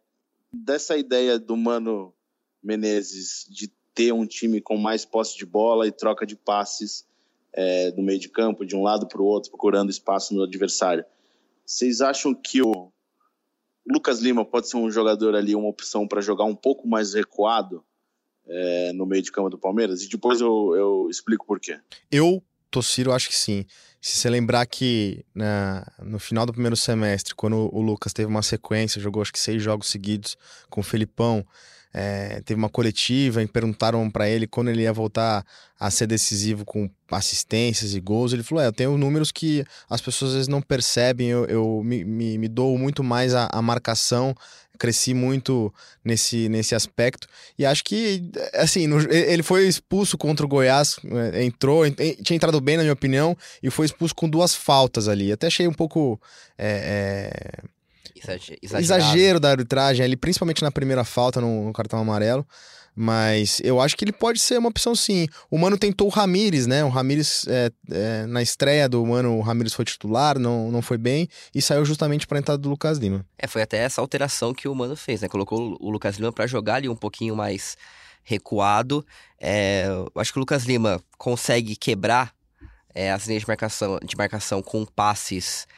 dessa 0.52 0.96
ideia 0.96 1.38
do 1.38 1.56
Mano 1.56 2.14
Menezes 2.62 3.46
de 3.50 3.70
ter 3.94 4.12
um 4.12 4.26
time 4.26 4.60
com 4.60 4.78
mais 4.78 5.04
posse 5.04 5.36
de 5.36 5.44
bola 5.44 5.86
e 5.86 5.92
troca 5.92 6.24
de 6.24 6.36
passes 6.36 7.06
é, 7.52 7.90
no 7.92 8.02
meio 8.02 8.18
de 8.18 8.28
campo, 8.28 8.64
de 8.64 8.76
um 8.76 8.82
lado 8.82 9.06
para 9.06 9.20
o 9.20 9.24
outro, 9.24 9.50
procurando 9.50 9.90
espaço 9.90 10.34
no 10.34 10.42
adversário. 10.42 11.04
Vocês 11.68 12.00
acham 12.00 12.34
que 12.34 12.62
o 12.62 12.90
Lucas 13.86 14.20
Lima 14.20 14.42
pode 14.42 14.70
ser 14.70 14.78
um 14.78 14.90
jogador 14.90 15.34
ali, 15.34 15.54
uma 15.54 15.68
opção 15.68 16.08
para 16.08 16.22
jogar 16.22 16.44
um 16.44 16.56
pouco 16.56 16.88
mais 16.88 17.12
recuado 17.12 17.84
é, 18.46 18.92
no 18.94 19.04
meio 19.04 19.22
de 19.22 19.30
campo 19.30 19.50
do 19.50 19.58
Palmeiras? 19.58 20.02
E 20.02 20.08
depois 20.08 20.40
eu, 20.40 20.74
eu 20.74 21.08
explico 21.10 21.44
por 21.44 21.60
quê. 21.60 21.78
Eu, 22.10 22.42
Tossiro, 22.70 23.12
acho 23.12 23.28
que 23.28 23.36
sim. 23.36 23.66
Se 24.00 24.16
você 24.16 24.30
lembrar 24.30 24.64
que 24.64 25.22
no 26.02 26.18
final 26.18 26.46
do 26.46 26.52
primeiro 26.52 26.76
semestre, 26.76 27.34
quando 27.34 27.68
o 27.70 27.82
Lucas 27.82 28.14
teve 28.14 28.28
uma 28.28 28.42
sequência, 28.42 28.98
jogou 28.98 29.20
acho 29.20 29.32
que 29.32 29.38
seis 29.38 29.62
jogos 29.62 29.88
seguidos 29.88 30.38
com 30.70 30.80
o 30.80 30.84
Felipão, 30.84 31.46
é, 31.92 32.40
teve 32.44 32.58
uma 32.58 32.68
coletiva 32.68 33.42
e 33.42 33.46
perguntaram 33.46 34.10
para 34.10 34.28
ele 34.28 34.46
quando 34.46 34.68
ele 34.68 34.82
ia 34.82 34.92
voltar 34.92 35.44
a 35.80 35.90
ser 35.90 36.06
decisivo 36.06 36.64
com 36.64 36.90
assistências 37.10 37.94
e 37.94 38.00
gols. 38.00 38.32
Ele 38.32 38.42
falou: 38.42 38.62
É, 38.62 38.66
eu 38.66 38.72
tenho 38.72 38.98
números 38.98 39.32
que 39.32 39.64
as 39.88 40.00
pessoas 40.00 40.30
às 40.30 40.34
vezes 40.36 40.48
não 40.48 40.60
percebem, 40.60 41.28
eu, 41.28 41.44
eu 41.46 41.82
me, 41.84 42.04
me, 42.04 42.38
me, 42.38 42.48
dou 42.48 42.76
muito 42.76 43.02
mais 43.02 43.34
a 43.34 43.62
marcação 43.62 44.34
cresci 44.78 45.12
muito 45.12 45.74
nesse, 46.04 46.48
nesse 46.48 46.74
aspecto. 46.74 47.26
E 47.58 47.66
acho 47.66 47.84
que, 47.84 48.30
assim, 48.54 48.86
no, 48.86 49.00
ele 49.12 49.42
foi 49.42 49.66
expulso 49.66 50.16
contra 50.16 50.46
o 50.46 50.48
Goiás, 50.48 50.96
é, 51.34 51.44
entrou, 51.44 51.84
tinha 51.90 52.36
entrado 52.36 52.60
bem, 52.60 52.76
na 52.76 52.84
minha 52.84 52.92
opinião, 52.92 53.36
e 53.62 53.68
foi 53.70 53.86
expulso 53.86 54.14
com 54.14 54.28
duas 54.28 54.54
faltas 54.54 55.08
ali. 55.08 55.32
Até 55.32 55.48
achei 55.48 55.66
um 55.66 55.72
pouco. 55.72 56.20
É, 56.56 57.32
é 57.64 57.77
exagero 58.62 59.40
da 59.40 59.50
arbitragem, 59.50 60.04
ali, 60.04 60.16
principalmente 60.16 60.62
na 60.62 60.70
primeira 60.70 61.04
falta, 61.04 61.40
no, 61.40 61.64
no, 61.66 61.72
cartão 61.72 61.98
amarelo. 61.98 62.46
Mas 63.00 63.60
eu 63.62 63.80
acho 63.80 63.96
que 63.96 64.04
ele 64.04 64.12
pode 64.12 64.40
ser 64.40 64.58
uma 64.58 64.68
opção 64.68 64.92
sim. 64.92 65.28
O 65.48 65.56
Mano 65.56 65.78
tentou 65.78 66.08
o 66.08 66.10
Ramires, 66.10 66.66
né? 66.66 66.82
O 66.82 66.88
Ramires, 66.88 67.46
é, 67.46 67.70
é, 67.92 68.26
na 68.26 68.42
estreia 68.42 68.88
do 68.88 69.06
Mano, 69.06 69.38
o 69.38 69.40
Ramires 69.40 69.72
foi 69.72 69.84
titular, 69.84 70.36
não, 70.36 70.72
não 70.72 70.82
foi 70.82 70.98
bem, 70.98 71.28
e 71.54 71.62
saiu 71.62 71.84
justamente 71.84 72.26
para 72.26 72.40
entrada 72.40 72.60
do 72.60 72.68
Lucas 72.68 72.98
Lima. 72.98 73.24
É, 73.38 73.46
foi 73.46 73.62
até 73.62 73.78
essa 73.78 74.00
alteração 74.00 74.52
que 74.52 74.66
o 74.66 74.74
Mano 74.74 74.96
fez, 74.96 75.20
né? 75.20 75.28
Colocou 75.28 75.76
o 75.80 75.90
Lucas 75.90 76.16
Lima 76.16 76.32
para 76.32 76.46
jogar 76.48 76.76
ali 76.76 76.88
um 76.88 76.96
pouquinho 76.96 77.36
mais 77.36 77.76
recuado. 78.24 79.06
É, 79.40 79.86
eu 79.86 80.20
acho 80.20 80.32
que 80.32 80.38
o 80.38 80.40
Lucas 80.40 80.64
Lima 80.64 81.00
consegue 81.16 81.76
quebrar 81.76 82.34
é, 82.92 83.12
as 83.12 83.28
linhas 83.28 83.42
de 83.42 83.48
marcação, 83.48 84.00
de 84.02 84.16
marcação 84.16 84.60
com 84.60 84.84
passes 84.84 85.68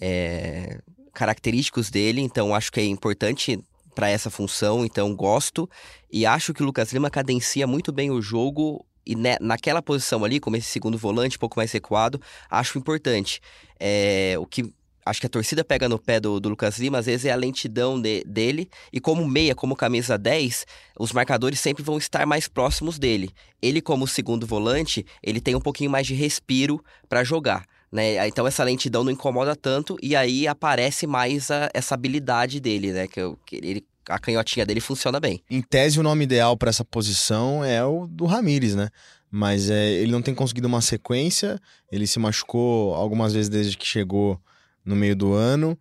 é, 0.00 0.78
característicos 1.12 1.90
dele, 1.90 2.20
então 2.20 2.54
acho 2.54 2.70
que 2.72 2.80
é 2.80 2.84
importante 2.84 3.58
para 3.94 4.08
essa 4.08 4.30
função, 4.30 4.84
então 4.84 5.14
gosto 5.14 5.68
e 6.10 6.24
acho 6.24 6.54
que 6.54 6.62
o 6.62 6.66
Lucas 6.66 6.92
Lima 6.92 7.10
cadencia 7.10 7.66
muito 7.66 7.92
bem 7.92 8.10
o 8.10 8.22
jogo 8.22 8.84
e 9.04 9.14
ne, 9.14 9.36
naquela 9.40 9.82
posição 9.82 10.24
ali, 10.24 10.38
como 10.38 10.56
esse 10.56 10.68
segundo 10.68 10.96
volante, 10.96 11.36
um 11.36 11.40
pouco 11.40 11.58
mais 11.58 11.72
recuado, 11.72 12.20
acho 12.50 12.78
importante. 12.78 13.40
É, 13.78 14.36
o 14.38 14.46
que 14.46 14.72
acho 15.04 15.20
que 15.20 15.26
a 15.26 15.30
torcida 15.30 15.64
pega 15.64 15.88
no 15.88 15.98
pé 15.98 16.20
do, 16.20 16.38
do 16.38 16.50
Lucas 16.50 16.78
Lima, 16.78 16.98
às 16.98 17.06
vezes 17.06 17.26
é 17.26 17.32
a 17.32 17.36
lentidão 17.36 18.00
de, 18.00 18.22
dele, 18.24 18.68
e 18.92 19.00
como 19.00 19.26
meia, 19.26 19.54
como 19.54 19.74
camisa 19.74 20.16
10, 20.16 20.66
os 20.98 21.12
marcadores 21.12 21.58
sempre 21.58 21.82
vão 21.82 21.98
estar 21.98 22.26
mais 22.26 22.46
próximos 22.46 22.98
dele. 22.98 23.30
Ele, 23.60 23.80
como 23.80 24.06
segundo 24.06 24.46
volante, 24.46 25.04
ele 25.22 25.40
tem 25.40 25.54
um 25.54 25.60
pouquinho 25.60 25.90
mais 25.90 26.06
de 26.06 26.14
respiro 26.14 26.84
para 27.08 27.24
jogar. 27.24 27.66
Né? 27.92 28.26
Então 28.28 28.46
essa 28.46 28.62
lentidão 28.62 29.02
não 29.02 29.10
incomoda 29.10 29.56
tanto 29.56 29.96
e 30.00 30.14
aí 30.14 30.46
aparece 30.46 31.06
mais 31.06 31.50
a, 31.50 31.68
essa 31.74 31.94
habilidade 31.94 32.60
dele, 32.60 32.92
né? 32.92 33.08
Que, 33.08 33.20
que 33.44 33.56
ele, 33.56 33.84
a 34.08 34.18
canhotinha 34.18 34.64
dele 34.64 34.80
funciona 34.80 35.18
bem. 35.18 35.42
Em 35.50 35.60
tese, 35.60 35.98
o 35.98 36.02
nome 36.02 36.24
ideal 36.24 36.56
para 36.56 36.70
essa 36.70 36.84
posição 36.84 37.64
é 37.64 37.84
o 37.84 38.06
do 38.06 38.26
Ramires, 38.26 38.74
né? 38.74 38.90
Mas 39.30 39.70
é, 39.70 39.90
ele 39.92 40.10
não 40.10 40.22
tem 40.22 40.34
conseguido 40.34 40.66
uma 40.66 40.80
sequência, 40.80 41.60
ele 41.90 42.06
se 42.06 42.18
machucou 42.18 42.94
algumas 42.94 43.32
vezes 43.32 43.48
desde 43.48 43.76
que 43.76 43.86
chegou 43.86 44.40
no 44.84 44.96
meio 44.96 45.14
do 45.14 45.32
ano. 45.32 45.78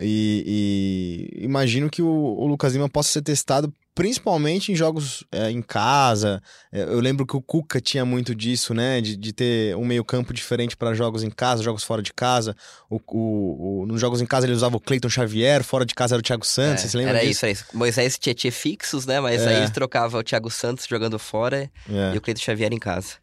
E, 0.00 1.30
e 1.36 1.44
imagino 1.44 1.90
que 1.90 2.00
o, 2.00 2.06
o, 2.08 2.46
Lucas 2.46 2.72
Lima 2.72 2.88
possa 2.88 3.10
ser 3.10 3.22
testado 3.22 3.72
principalmente 3.94 4.72
em 4.72 4.74
jogos 4.74 5.24
é, 5.30 5.50
em 5.50 5.62
casa. 5.62 6.42
É, 6.70 6.82
eu 6.82 7.00
lembro 7.00 7.26
que 7.26 7.36
o 7.36 7.42
Cuca 7.42 7.80
tinha 7.80 8.04
muito 8.04 8.34
disso, 8.34 8.72
né? 8.72 9.00
De, 9.00 9.16
de 9.16 9.32
ter 9.32 9.76
um 9.76 9.84
meio-campo 9.84 10.32
diferente 10.32 10.76
para 10.76 10.94
jogos 10.94 11.22
em 11.22 11.30
casa, 11.30 11.62
jogos 11.62 11.84
fora 11.84 12.02
de 12.02 12.12
casa. 12.12 12.56
O, 12.88 13.00
o, 13.08 13.82
o, 13.82 13.86
nos 13.86 14.00
jogos 14.00 14.20
em 14.20 14.26
casa 14.26 14.46
ele 14.46 14.54
usava 14.54 14.76
o 14.76 14.80
Cleiton 14.80 15.08
Xavier, 15.08 15.62
fora 15.62 15.84
de 15.84 15.94
casa 15.94 16.14
era 16.14 16.20
o 16.20 16.22
Thiago 16.22 16.46
Santos. 16.46 16.84
É, 16.84 16.88
você 16.88 16.96
lembra 16.96 17.18
era 17.18 17.20
disso? 17.20 17.30
isso, 17.30 17.44
era 17.46 17.52
isso. 17.52 17.64
Moisés 17.74 18.14
e 18.14 18.18
Tietchan 18.18 18.50
fixos, 18.50 19.06
né? 19.06 19.20
Mas 19.20 19.46
aí 19.46 19.54
é. 19.54 19.58
eles 19.58 19.70
trocavam 19.70 20.20
o 20.20 20.22
Thiago 20.24 20.50
Santos 20.50 20.86
jogando 20.88 21.18
fora 21.18 21.70
é. 21.90 22.14
e 22.14 22.18
o 22.18 22.20
Cleiton 22.20 22.42
Xavier 22.42 22.72
em 22.72 22.78
casa. 22.78 23.21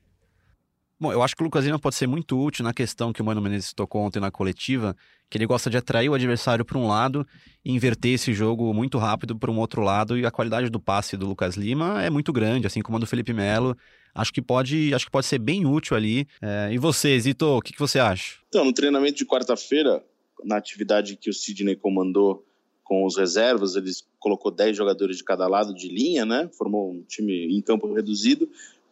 Bom, 1.02 1.14
eu 1.14 1.24
acho 1.24 1.34
que 1.34 1.42
o 1.42 1.46
Lucas 1.46 1.64
Lima 1.64 1.80
pode 1.80 1.96
ser 1.96 2.08
muito 2.08 2.38
útil 2.38 2.62
na 2.62 2.74
questão 2.74 3.14
que 3.14 3.22
o 3.22 3.26
Mano 3.26 3.40
Menezes 3.40 3.72
tocou 3.72 4.02
ontem 4.02 4.20
na 4.20 4.30
coletiva, 4.30 4.94
que 5.30 5.38
ele 5.38 5.46
gosta 5.46 5.70
de 5.70 5.78
atrair 5.78 6.10
o 6.10 6.14
adversário 6.14 6.66
para 6.66 6.78
um 6.78 6.90
lado 6.90 7.26
e 7.64 7.72
inverter 7.72 8.16
esse 8.16 8.34
jogo 8.34 8.74
muito 8.74 8.98
rápido 8.98 9.34
para 9.40 9.50
um 9.50 9.58
outro 9.60 9.82
lado, 9.82 10.18
e 10.18 10.26
a 10.26 10.32
qualidade 10.32 10.70
do 10.70 10.78
passe 10.78 11.16
do 11.16 11.26
Lucas 11.26 11.56
Lima 11.56 12.04
é 12.04 12.10
muito 12.10 12.34
grande, 12.34 12.68
assim 12.68 12.82
como 12.82 12.98
a 12.98 13.00
do 13.00 13.08
Felipe 13.08 13.32
Melo. 13.32 13.78
Acho 14.14 14.34
que 14.34 14.42
pode, 14.42 14.94
acho 14.94 15.06
que 15.06 15.12
pode 15.12 15.26
ser 15.26 15.40
bem 15.40 15.66
útil 15.66 15.96
ali. 15.96 16.28
É, 16.42 16.70
e 16.74 16.78
você, 16.78 17.18
Zito, 17.18 17.46
o 17.46 17.62
que, 17.62 17.72
que 17.72 17.80
você 17.80 17.98
acha? 17.98 18.40
Então, 18.50 18.66
no 18.66 18.74
treinamento 18.74 19.20
de 19.20 19.26
quarta-feira, 19.26 20.04
na 20.44 20.58
atividade 20.58 21.16
que 21.16 21.30
o 21.30 21.34
Sidney 21.34 21.78
comandou 21.78 22.46
com 22.84 23.06
os 23.06 23.16
reservas, 23.16 23.78
ele 23.78 23.92
colocou 24.20 24.52
10 24.52 24.76
jogadores 24.76 25.18
de 25.18 25.24
cada 25.24 25.48
lado 25.48 25.74
de 25.74 25.88
linha, 25.88 26.26
né? 26.26 26.50
Formou 26.58 26.92
um 26.92 27.04
time 27.04 27.56
em 27.56 27.62
campo 27.62 27.94
reduzido 27.94 28.50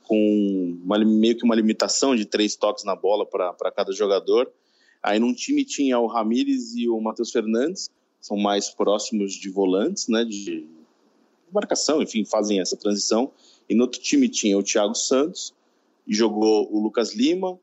com 0.07 0.79
uma, 0.83 0.97
meio 0.99 1.37
que 1.37 1.43
uma 1.43 1.55
limitação 1.55 2.15
de 2.15 2.25
três 2.25 2.55
toques 2.55 2.83
na 2.83 2.95
bola 2.95 3.25
para 3.25 3.71
cada 3.71 3.91
jogador. 3.91 4.51
Aí 5.03 5.19
num 5.19 5.33
time 5.33 5.65
tinha 5.65 5.99
o 5.99 6.07
Ramires 6.07 6.75
e 6.75 6.87
o 6.87 6.99
Matheus 6.99 7.31
Fernandes, 7.31 7.89
são 8.19 8.37
mais 8.37 8.69
próximos 8.69 9.33
de 9.33 9.49
volantes, 9.49 10.07
né, 10.07 10.23
de 10.25 10.67
marcação, 11.51 12.01
enfim, 12.01 12.25
fazem 12.25 12.59
essa 12.59 12.75
transição. 12.75 13.31
E 13.69 13.75
no 13.75 13.83
outro 13.83 14.01
time 14.01 14.27
tinha 14.27 14.57
o 14.57 14.63
Thiago 14.63 14.95
Santos, 14.95 15.53
e 16.07 16.15
jogou 16.15 16.73
o 16.73 16.79
Lucas 16.81 17.13
Lima, 17.13 17.59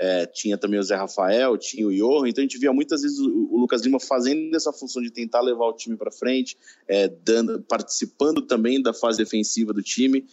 é, 0.00 0.26
tinha 0.26 0.58
também 0.58 0.78
o 0.78 0.82
Zé 0.82 0.96
Rafael, 0.96 1.56
tinha 1.56 1.86
o 1.86 1.92
Johan, 1.92 2.28
então 2.28 2.42
a 2.42 2.46
gente 2.46 2.58
via 2.58 2.72
muitas 2.72 3.02
vezes 3.02 3.18
o, 3.18 3.48
o 3.50 3.58
Lucas 3.58 3.82
Lima 3.82 3.98
fazendo 3.98 4.54
essa 4.54 4.72
função 4.72 5.02
de 5.02 5.10
tentar 5.10 5.40
levar 5.40 5.66
o 5.66 5.72
time 5.72 5.96
para 5.96 6.10
frente, 6.10 6.56
é, 6.86 7.08
dando, 7.08 7.62
participando 7.62 8.42
também 8.42 8.82
da 8.82 8.92
fase 8.92 9.18
defensiva 9.18 9.72
do 9.72 9.82
time, 9.82 10.26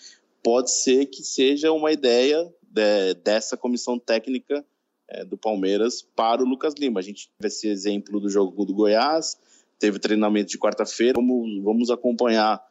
pode 0.46 0.72
ser 0.72 1.08
que 1.08 1.24
seja 1.24 1.72
uma 1.72 1.92
ideia 1.92 2.48
de, 2.62 3.16
dessa 3.16 3.58
comissão 3.58 3.98
técnica 3.98 4.64
é, 5.10 5.26
do 5.26 5.36
Palmeiras 5.36 6.04
para 6.16 6.44
o 6.44 6.46
Lucas 6.46 6.76
Lima. 6.78 7.00
A 7.00 7.04
gente 7.04 7.32
teve 7.36 7.48
esse 7.48 7.68
exemplo 7.68 8.20
do 8.20 8.30
jogo 8.30 8.64
do 8.64 8.72
Goiás, 8.72 9.36
teve 9.80 9.98
treinamento 9.98 10.52
de 10.52 10.60
quarta-feira, 10.60 11.20
vamos, 11.20 11.64
vamos 11.64 11.90
acompanhar 11.90 12.64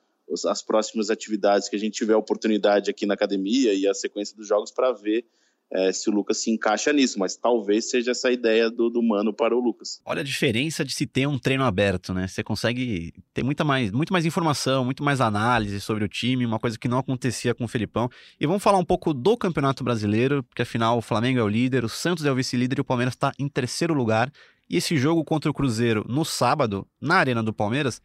as 0.46 0.62
próximas 0.62 1.10
atividades 1.10 1.68
que 1.68 1.74
a 1.74 1.78
gente 1.78 1.94
tiver 1.94 2.14
oportunidade 2.14 2.88
aqui 2.90 3.06
na 3.06 3.14
academia 3.14 3.74
e 3.74 3.88
a 3.88 3.92
sequência 3.92 4.36
dos 4.36 4.46
jogos 4.46 4.70
para 4.70 4.92
ver 4.92 5.26
é, 5.72 5.92
se 5.92 6.08
o 6.08 6.12
Lucas 6.12 6.38
se 6.38 6.50
encaixa 6.50 6.92
nisso, 6.92 7.18
mas 7.18 7.36
talvez 7.36 7.90
seja 7.90 8.12
essa 8.12 8.30
ideia 8.30 8.70
do, 8.70 8.88
do 8.88 9.02
Mano 9.02 9.32
para 9.32 9.56
o 9.56 9.60
Lucas. 9.60 10.00
Olha 10.04 10.20
a 10.20 10.24
diferença 10.24 10.84
de 10.84 10.94
se 10.94 11.06
ter 11.06 11.26
um 11.26 11.38
treino 11.38 11.64
aberto, 11.64 12.14
né? 12.14 12.28
Você 12.28 12.42
consegue 12.42 13.12
ter 13.32 13.42
muita 13.42 13.64
mais, 13.64 13.90
muito 13.90 14.12
mais 14.12 14.24
informação, 14.24 14.84
muito 14.84 15.02
mais 15.02 15.20
análise 15.20 15.80
sobre 15.80 16.04
o 16.04 16.08
time, 16.08 16.46
uma 16.46 16.58
coisa 16.58 16.78
que 16.78 16.86
não 16.86 16.98
acontecia 16.98 17.54
com 17.54 17.64
o 17.64 17.68
Felipão. 17.68 18.08
E 18.40 18.46
vamos 18.46 18.62
falar 18.62 18.78
um 18.78 18.84
pouco 18.84 19.12
do 19.12 19.36
Campeonato 19.36 19.82
Brasileiro, 19.82 20.42
porque 20.44 20.62
afinal 20.62 20.98
o 20.98 21.02
Flamengo 21.02 21.40
é 21.40 21.42
o 21.42 21.48
líder, 21.48 21.84
o 21.84 21.88
Santos 21.88 22.24
é 22.24 22.30
o 22.30 22.34
vice-líder 22.34 22.78
e 22.78 22.80
o 22.80 22.84
Palmeiras 22.84 23.14
está 23.14 23.32
em 23.38 23.48
terceiro 23.48 23.94
lugar. 23.94 24.30
E 24.70 24.76
esse 24.76 24.96
jogo 24.96 25.24
contra 25.24 25.50
o 25.50 25.54
Cruzeiro 25.54 26.04
no 26.08 26.24
sábado, 26.24 26.86
na 27.00 27.16
Arena 27.16 27.42
do 27.42 27.52
Palmeiras, 27.52 28.00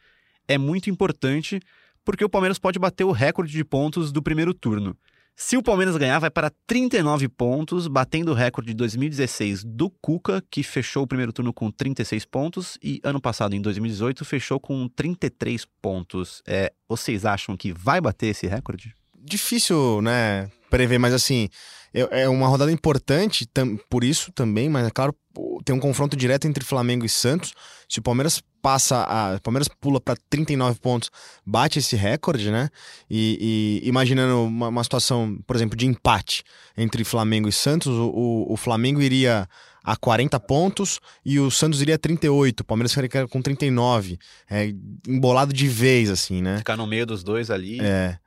é 0.47 0.57
muito 0.57 0.89
importante 0.89 1.59
porque 2.03 2.25
o 2.25 2.29
Palmeiras 2.29 2.57
pode 2.57 2.79
bater 2.79 3.03
o 3.03 3.11
recorde 3.11 3.51
de 3.51 3.63
pontos 3.63 4.11
do 4.11 4.23
primeiro 4.23 4.53
turno. 4.53 4.97
Se 5.41 5.55
o 5.55 5.63
Palmeiras 5.63 5.95
ganhar, 5.95 6.19
vai 6.19 6.29
para 6.29 6.51
39 6.67 7.29
pontos, 7.29 7.87
batendo 7.87 8.33
o 8.33 8.35
recorde 8.35 8.71
de 8.71 8.73
2016 8.73 9.63
do 9.63 9.89
Cuca, 9.89 10.43
que 10.51 10.61
fechou 10.61 11.03
o 11.03 11.07
primeiro 11.07 11.31
turno 11.31 11.53
com 11.53 11.71
36 11.71 12.25
pontos, 12.25 12.77
e 12.83 12.99
ano 13.05 13.21
passado, 13.21 13.55
em 13.55 13.61
2018, 13.61 14.25
fechou 14.25 14.59
com 14.59 14.89
33 14.89 15.65
pontos. 15.81 16.43
É, 16.45 16.73
vocês 16.89 17.23
acham 17.23 17.55
que 17.55 17.71
vai 17.71 18.01
bater 18.01 18.27
esse 18.27 18.47
recorde? 18.47 18.93
Difícil, 19.17 20.01
né, 20.01 20.51
prever, 20.69 20.99
mas 20.99 21.13
assim, 21.13 21.47
é, 21.93 22.27
uma 22.27 22.49
rodada 22.49 22.69
importante 22.69 23.47
por 23.89 24.03
isso 24.03 24.33
também, 24.33 24.67
mas 24.67 24.87
é 24.87 24.91
claro, 24.91 25.15
tem 25.63 25.73
um 25.73 25.79
confronto 25.79 26.17
direto 26.17 26.49
entre 26.49 26.65
Flamengo 26.65 27.05
e 27.05 27.09
Santos. 27.09 27.53
Se 27.87 27.99
o 27.99 28.03
Palmeiras 28.03 28.43
passa 28.61 29.03
a. 29.03 29.35
O 29.35 29.41
Palmeiras 29.41 29.67
pula 29.67 29.99
para 29.99 30.17
39 30.29 30.79
pontos, 30.79 31.09
bate 31.45 31.79
esse 31.79 31.95
recorde, 31.95 32.51
né? 32.51 32.69
E, 33.09 33.81
e 33.83 33.87
imaginando 33.87 34.43
uma, 34.43 34.67
uma, 34.67 34.83
situação, 34.83 35.39
por 35.45 35.55
exemplo, 35.55 35.77
de 35.77 35.85
empate 35.85 36.43
entre 36.77 37.03
Flamengo 37.03 37.47
e 37.47 37.51
Santos, 37.51 37.87
o, 37.87 38.09
o, 38.09 38.53
o, 38.53 38.57
Flamengo 38.57 39.01
iria 39.01 39.47
a 39.83 39.95
40 39.95 40.39
pontos 40.39 40.99
e 41.25 41.39
o 41.39 41.49
Santos 41.49 41.81
iria 41.81 41.95
a 41.95 41.97
38, 41.97 42.61
o 42.61 42.63
Palmeiras 42.63 42.93
ficaria 42.93 43.27
com 43.27 43.41
39. 43.41 44.17
É, 44.49 44.73
embolado 45.07 45.53
de 45.53 45.67
vez, 45.67 46.09
assim, 46.09 46.41
né? 46.41 46.57
Ficar 46.57 46.77
no 46.77 46.87
meio 46.87 47.05
dos 47.05 47.23
dois 47.23 47.49
ali. 47.49 47.79
É. 47.81 48.17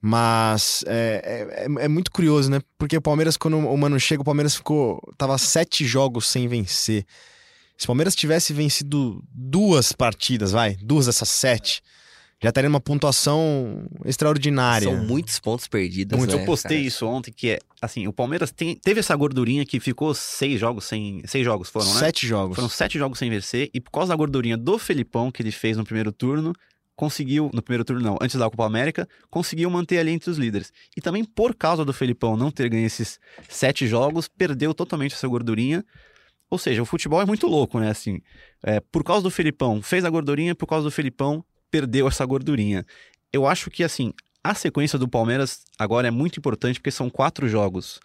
Mas 0.00 0.84
é, 0.86 1.66
é, 1.66 1.84
é, 1.84 1.88
muito 1.88 2.10
curioso, 2.10 2.50
né? 2.50 2.60
Porque 2.78 2.96
o 2.96 3.02
Palmeiras, 3.02 3.36
quando 3.36 3.58
o 3.58 3.76
Mano 3.76 3.98
chega, 3.98 4.22
o 4.22 4.24
Palmeiras 4.24 4.54
ficou. 4.54 5.00
tava 5.16 5.36
sete 5.38 5.84
jogos 5.84 6.28
sem 6.28 6.46
vencer. 6.46 7.04
Se 7.76 7.84
o 7.84 7.88
Palmeiras 7.88 8.14
tivesse 8.14 8.52
vencido 8.52 9.22
duas 9.30 9.92
partidas, 9.92 10.52
vai, 10.52 10.76
duas 10.76 11.06
dessas 11.06 11.28
sete, 11.28 11.82
já 12.42 12.50
estaria 12.50 12.68
numa 12.68 12.80
pontuação 12.80 13.86
extraordinária. 14.04 14.88
São 14.88 15.04
muitos 15.04 15.38
pontos 15.38 15.66
perdidos. 15.66 16.18
Muito. 16.18 16.34
Né, 16.34 16.42
eu 16.42 16.46
postei 16.46 16.78
cara? 16.78 16.88
isso 16.88 17.06
ontem, 17.06 17.32
que 17.32 17.50
é 17.50 17.58
assim, 17.80 18.06
o 18.06 18.12
Palmeiras 18.12 18.50
tem, 18.50 18.76
teve 18.76 19.00
essa 19.00 19.16
gordurinha 19.16 19.64
que 19.64 19.80
ficou 19.80 20.14
seis 20.14 20.60
jogos 20.60 20.84
sem. 20.84 21.22
Seis 21.26 21.44
jogos 21.44 21.68
foram, 21.68 21.92
né? 21.92 22.00
Sete 22.00 22.26
jogos. 22.26 22.56
Foram 22.56 22.68
sete 22.68 22.98
jogos 22.98 23.18
sem 23.18 23.30
vencer, 23.30 23.70
e 23.72 23.80
por 23.80 23.90
causa 23.90 24.10
da 24.10 24.16
gordurinha 24.16 24.56
do 24.56 24.78
Felipão 24.78 25.30
que 25.30 25.42
ele 25.42 25.50
fez 25.50 25.76
no 25.76 25.84
primeiro 25.84 26.12
turno, 26.12 26.52
conseguiu, 26.94 27.50
no 27.54 27.62
primeiro 27.62 27.84
turno 27.84 28.02
não, 28.02 28.18
antes 28.20 28.36
da 28.36 28.50
Copa 28.50 28.66
América, 28.66 29.08
conseguiu 29.30 29.70
manter 29.70 29.98
ali 29.98 30.10
entre 30.10 30.30
os 30.30 30.38
líderes. 30.38 30.72
E 30.96 31.00
também 31.00 31.24
por 31.24 31.54
causa 31.54 31.84
do 31.84 31.92
Felipão 31.92 32.36
não 32.36 32.50
ter 32.50 32.68
ganho 32.68 32.86
esses 32.86 33.18
sete 33.48 33.86
jogos, 33.86 34.28
perdeu 34.28 34.74
totalmente 34.74 35.14
essa 35.14 35.28
gordurinha. 35.28 35.84
Ou 36.50 36.58
seja, 36.58 36.82
o 36.82 36.86
futebol 36.86 37.20
é 37.20 37.26
muito 37.26 37.46
louco, 37.46 37.80
né? 37.80 37.90
Assim, 37.90 38.20
é, 38.62 38.80
por 38.80 39.02
causa 39.02 39.22
do 39.22 39.30
Felipão, 39.30 39.82
fez 39.82 40.04
a 40.04 40.10
gordurinha, 40.10 40.54
por 40.54 40.66
causa 40.66 40.84
do 40.84 40.90
Felipão, 40.90 41.44
perdeu 41.70 42.06
essa 42.06 42.24
gordurinha. 42.24 42.84
Eu 43.32 43.46
acho 43.46 43.70
que, 43.70 43.82
assim, 43.82 44.12
a 44.42 44.54
sequência 44.54 44.98
do 44.98 45.08
Palmeiras 45.08 45.64
agora 45.78 46.06
é 46.06 46.10
muito 46.10 46.38
importante 46.38 46.78
porque 46.78 46.90
são 46.90 47.10
quatro 47.10 47.48
jogos. 47.48 47.98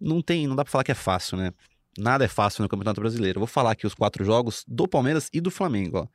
Não 0.00 0.20
tem, 0.20 0.46
não 0.46 0.56
dá 0.56 0.64
pra 0.64 0.72
falar 0.72 0.84
que 0.84 0.92
é 0.92 0.94
fácil, 0.94 1.36
né? 1.36 1.52
Nada 1.96 2.24
é 2.24 2.28
fácil 2.28 2.62
no 2.62 2.68
Campeonato 2.68 3.00
Brasileiro. 3.00 3.40
Vou 3.40 3.46
falar 3.46 3.72
aqui 3.72 3.86
os 3.86 3.94
quatro 3.94 4.24
jogos 4.24 4.64
do 4.66 4.86
Palmeiras 4.86 5.28
e 5.32 5.40
do 5.40 5.50
Flamengo, 5.50 5.98
ó. 5.98 6.06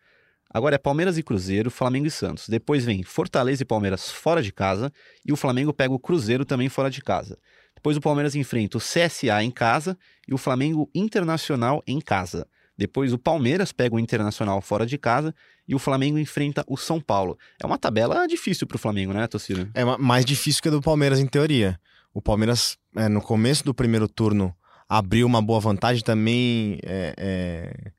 Agora 0.54 0.76
é 0.76 0.78
Palmeiras 0.78 1.18
e 1.18 1.24
Cruzeiro, 1.24 1.72
Flamengo 1.72 2.06
e 2.06 2.12
Santos. 2.12 2.48
Depois 2.48 2.86
vem 2.86 3.02
Fortaleza 3.02 3.64
e 3.64 3.66
Palmeiras 3.66 4.12
fora 4.12 4.42
de 4.42 4.52
casa 4.52 4.94
e 5.26 5.34
o 5.34 5.36
Flamengo 5.36 5.74
pega 5.74 5.94
o 5.94 6.00
Cruzeiro 6.00 6.46
também 6.46 6.70
fora 6.70 6.92
de 6.92 7.02
casa. 7.02 7.40
Depois 7.84 7.98
o 7.98 8.02
Palmeiras 8.02 8.34
enfrenta 8.34 8.78
o 8.78 8.80
CSA 8.80 9.44
em 9.44 9.52
casa 9.52 9.98
e 10.26 10.34
o 10.34 10.38
Flamengo 10.38 10.90
Internacional 10.96 11.84
em 11.86 12.00
casa. 12.00 12.48
Depois 12.78 13.12
o 13.12 13.18
Palmeiras 13.18 13.74
pega 13.74 13.94
o 13.94 14.00
Internacional 14.00 14.62
fora 14.62 14.86
de 14.86 14.98
casa 14.98 15.36
e 15.68 15.76
o 15.76 15.80
Flamengo 15.80 16.18
enfrenta 16.18 16.64
o 16.66 16.78
São 16.78 17.02
Paulo. 17.02 17.38
É 17.62 17.66
uma 17.66 17.78
tabela 17.78 18.26
difícil 18.26 18.66
para 18.66 18.78
o 18.78 18.80
Flamengo, 18.80 19.12
né, 19.12 19.28
Tocino? 19.28 19.70
É 19.74 19.84
mais 19.98 20.24
difícil 20.24 20.62
que 20.62 20.70
a 20.70 20.72
do 20.72 20.82
Palmeiras 20.82 21.20
em 21.20 21.28
teoria. 21.28 21.78
O 22.14 22.22
Palmeiras, 22.22 22.78
é, 22.96 23.10
no 23.10 23.22
começo 23.22 23.66
do 23.66 23.74
primeiro 23.74 24.08
turno, 24.08 24.56
abriu 24.88 25.28
uma 25.28 25.42
boa 25.42 25.60
vantagem 25.60 26.02
também 26.02 26.80
é, 26.84 27.14
é, 27.18 27.92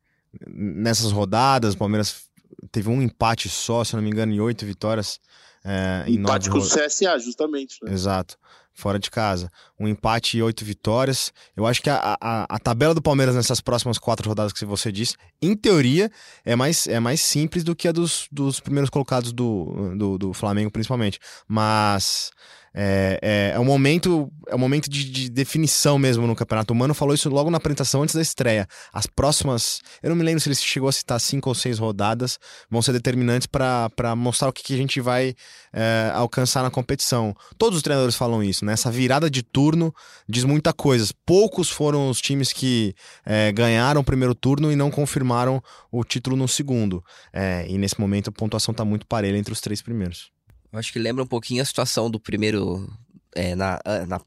nessas 0.49 1.13
rodadas. 1.13 1.75
O 1.75 1.77
Palmeiras 1.77 2.25
teve 2.73 2.89
um 2.89 3.03
empate 3.03 3.51
só, 3.51 3.85
se 3.85 3.95
não 3.95 4.03
me 4.03 4.09
engano, 4.09 4.33
em 4.33 4.41
oito 4.41 4.65
vitórias. 4.65 5.21
É, 5.63 6.05
empate 6.09 6.49
com 6.49 6.57
o 6.57 6.63
CSA, 6.63 7.19
justamente. 7.19 7.77
Né? 7.83 7.93
Exato 7.93 8.39
fora 8.75 8.99
de 8.99 9.11
casa. 9.11 9.51
Um 9.79 9.87
empate 9.87 10.37
e 10.37 10.43
oito 10.43 10.65
vitórias. 10.65 11.33
Eu 11.57 11.67
acho 11.67 11.81
que 11.81 11.89
a, 11.89 12.17
a, 12.21 12.47
a, 12.49 12.59
tabela 12.59 12.95
do 12.95 13.01
Palmeiras 13.01 13.35
nessas 13.35 13.61
próximas 13.61 13.99
quatro 13.99 14.29
rodadas 14.29 14.53
que 14.53 14.65
você 14.65 14.91
disse, 14.91 15.17
em 15.41 15.57
teoria, 15.57 16.11
é 16.45 16.57
mais, 16.57 16.87
é 16.87 16.99
mais 16.99 17.21
simples 17.21 17.63
do 17.63 17.75
que 17.75 17.89
a 17.89 17.93
dos, 17.93 18.27
dos 18.31 18.61
primeiros 18.61 18.91
colocados 18.91 19.33
do, 19.33 19.95
do, 19.97 20.19
do 20.19 20.33
Flamengo, 20.33 20.71
principalmente. 20.71 21.19
Mas 21.47 22.33
é, 22.75 23.21
é, 23.23 23.53
é, 23.55 23.61
um 23.61 23.65
momento, 23.65 24.29
é 24.49 24.55
um 24.57 24.59
momento 24.59 24.91
de, 24.91 25.09
de, 25.09 25.31
definição 25.31 25.97
mesmo 25.97 26.27
no 26.27 26.35
campeonato. 26.35 26.73
O 26.73 26.77
Mano 26.77 26.93
falou 26.93 27.15
isso 27.15 27.31
logo 27.31 27.49
na 27.49 27.59
apresentação 27.59 28.03
antes 28.03 28.17
da 28.17 28.21
estreia. 28.21 28.67
As 28.93 29.07
próximas, 29.07 29.81
eu 30.03 30.11
não 30.11 30.17
me 30.17 30.25
lembro 30.25 30.41
se 30.41 30.49
ele 30.49 30.57
chegou 30.57 30.89
a 30.89 30.93
citar 30.93 31.21
cinco 31.21 31.49
ou 31.49 31.55
seis 31.55 31.79
rodadas, 31.79 32.37
vão 32.69 32.83
ser 32.83 32.93
determinantes 32.93 33.47
para 33.47 34.17
mostrar 34.17 34.49
o 34.49 34.53
que, 34.53 34.65
que, 34.65 34.75
a 34.75 34.77
gente 34.77 35.01
vai 35.01 35.37
é, 35.73 36.11
alcançar 36.15 36.65
na 36.65 36.71
competição. 36.71 37.33
Todos 37.57 37.77
os 37.77 37.83
treinadores 37.83 38.17
falam 38.17 38.43
isso, 38.43 38.65
né? 38.65 38.73
Essa 38.73 38.91
virada 38.91 39.31
de 39.31 39.43
turno 39.43 39.95
diz 40.29 40.43
muita 40.43 40.73
coisa. 40.73 41.13
Poucos 41.25 41.71
foram 41.71 42.11
os 42.11 42.21
times 42.21 42.53
que 42.53 42.93
é, 43.25 43.53
ganharam 43.53 44.01
o 44.01 44.05
primeiro 44.05 44.35
turno 44.35 44.73
e 44.73 44.77
não 44.77 44.91
confirmaram 44.91 45.63
o 45.93 46.03
título 46.03 46.37
no 46.37 46.49
segundo. 46.49 47.05
É, 47.33 47.67
e 47.69 47.79
nesse 47.79 48.01
momento 48.01 48.31
a 48.31 48.33
pontuação 48.33 48.73
está 48.73 48.85
muito 48.85 49.07
parelha 49.07 49.39
entre 49.39 49.53
os 49.53 49.61
três 49.61 49.81
primeiros. 49.81 50.34
Eu 50.75 50.81
acho 50.81 50.93
que 50.93 50.99
lembra 50.99 51.23
um 51.23 51.27
pouquinho 51.27 51.63
a 51.63 51.65
situação 51.65 52.11
do 52.11 52.19
primeiro. 52.19 52.93
É, 53.33 53.55
na, 53.55 53.79
na, 54.09 54.21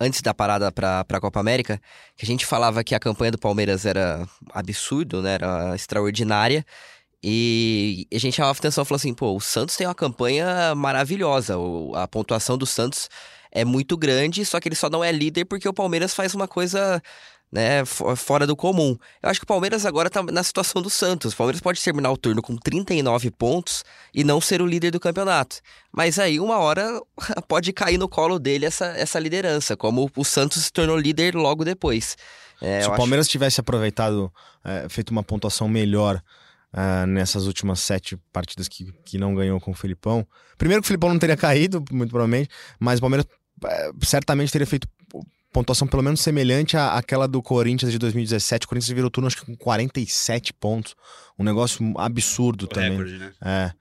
antes 0.00 0.22
da 0.22 0.32
parada 0.32 0.72
para 0.72 1.04
a 1.06 1.20
Copa 1.20 1.38
América, 1.38 1.78
que 2.16 2.24
a 2.24 2.26
gente 2.26 2.46
falava 2.46 2.82
que 2.82 2.94
a 2.94 2.98
campanha 2.98 3.32
do 3.32 3.38
Palmeiras 3.38 3.84
era 3.84 4.26
absurdo, 4.50 5.20
né? 5.20 5.34
Era 5.34 5.74
extraordinária. 5.74 6.64
E 7.22 8.08
a 8.10 8.16
gente 8.18 8.34
chamava 8.34 8.58
atenção 8.58 8.82
falou 8.82 8.96
assim: 8.96 9.12
pô, 9.12 9.36
o 9.36 9.40
Santos 9.40 9.76
tem 9.76 9.86
uma 9.86 9.94
campanha 9.94 10.74
maravilhosa. 10.74 11.56
A 11.94 12.08
pontuação 12.08 12.56
do 12.56 12.64
Santos 12.64 13.10
é 13.52 13.62
muito 13.62 13.94
grande, 13.94 14.42
só 14.46 14.58
que 14.58 14.68
ele 14.68 14.76
só 14.76 14.88
não 14.88 15.04
é 15.04 15.12
líder 15.12 15.44
porque 15.44 15.68
o 15.68 15.74
Palmeiras 15.74 16.14
faz 16.14 16.34
uma 16.34 16.48
coisa 16.48 17.02
né, 17.52 17.84
fora 17.84 18.46
do 18.46 18.54
comum. 18.54 18.96
Eu 19.22 19.28
acho 19.28 19.40
que 19.40 19.44
o 19.44 19.46
Palmeiras 19.46 19.84
agora 19.84 20.08
tá 20.08 20.22
na 20.22 20.42
situação 20.42 20.80
do 20.80 20.88
Santos. 20.88 21.32
O 21.32 21.36
Palmeiras 21.36 21.60
pode 21.60 21.82
terminar 21.82 22.10
o 22.12 22.16
turno 22.16 22.40
com 22.40 22.56
39 22.56 23.30
pontos 23.32 23.84
e 24.14 24.22
não 24.22 24.40
ser 24.40 24.62
o 24.62 24.66
líder 24.66 24.92
do 24.92 25.00
campeonato. 25.00 25.56
Mas 25.92 26.18
aí, 26.18 26.38
uma 26.38 26.58
hora, 26.58 27.00
pode 27.48 27.72
cair 27.72 27.98
no 27.98 28.08
colo 28.08 28.38
dele 28.38 28.66
essa, 28.66 28.86
essa 28.96 29.18
liderança, 29.18 29.76
como 29.76 30.10
o 30.16 30.24
Santos 30.24 30.64
se 30.64 30.72
tornou 30.72 30.96
líder 30.96 31.34
logo 31.34 31.64
depois. 31.64 32.16
É, 32.60 32.82
Se 32.82 32.88
o 32.88 32.96
Palmeiras 32.96 33.26
acho... 33.26 33.32
tivesse 33.32 33.60
aproveitado, 33.60 34.32
é, 34.64 34.88
feito 34.88 35.10
uma 35.10 35.22
pontuação 35.22 35.68
melhor 35.68 36.22
é, 36.72 37.06
nessas 37.06 37.46
últimas 37.46 37.80
sete 37.80 38.16
partidas 38.32 38.68
que, 38.68 38.92
que 39.04 39.18
não 39.18 39.34
ganhou 39.34 39.58
com 39.60 39.72
o 39.72 39.74
Filipão. 39.74 40.24
Primeiro 40.56 40.82
que 40.82 40.86
o 40.86 40.88
Filipão 40.88 41.08
não 41.08 41.18
teria 41.18 41.36
caído, 41.36 41.82
muito 41.90 42.10
provavelmente, 42.10 42.48
mas 42.78 42.98
o 42.98 43.00
Palmeiras 43.00 43.26
é, 43.64 43.90
certamente 44.02 44.52
teria 44.52 44.66
feito 44.66 44.86
pontuação 45.52 45.86
pelo 45.86 46.02
menos 46.02 46.20
semelhante 46.20 46.76
à, 46.76 46.94
àquela 46.94 47.26
do 47.26 47.42
Corinthians 47.42 47.92
de 47.92 47.98
2017. 47.98 48.66
O 48.66 48.68
Corinthians 48.68 48.90
virou 48.90 49.10
turno 49.10 49.26
acho 49.26 49.36
que 49.36 49.46
com 49.46 49.56
47 49.56 50.52
pontos. 50.54 50.94
Um 51.38 51.44
negócio 51.44 51.92
absurdo 51.96 52.64
o 52.64 52.68
também. 52.68 52.90
Recorde, 52.90 53.18
né? 53.18 53.32
É. 53.42 53.72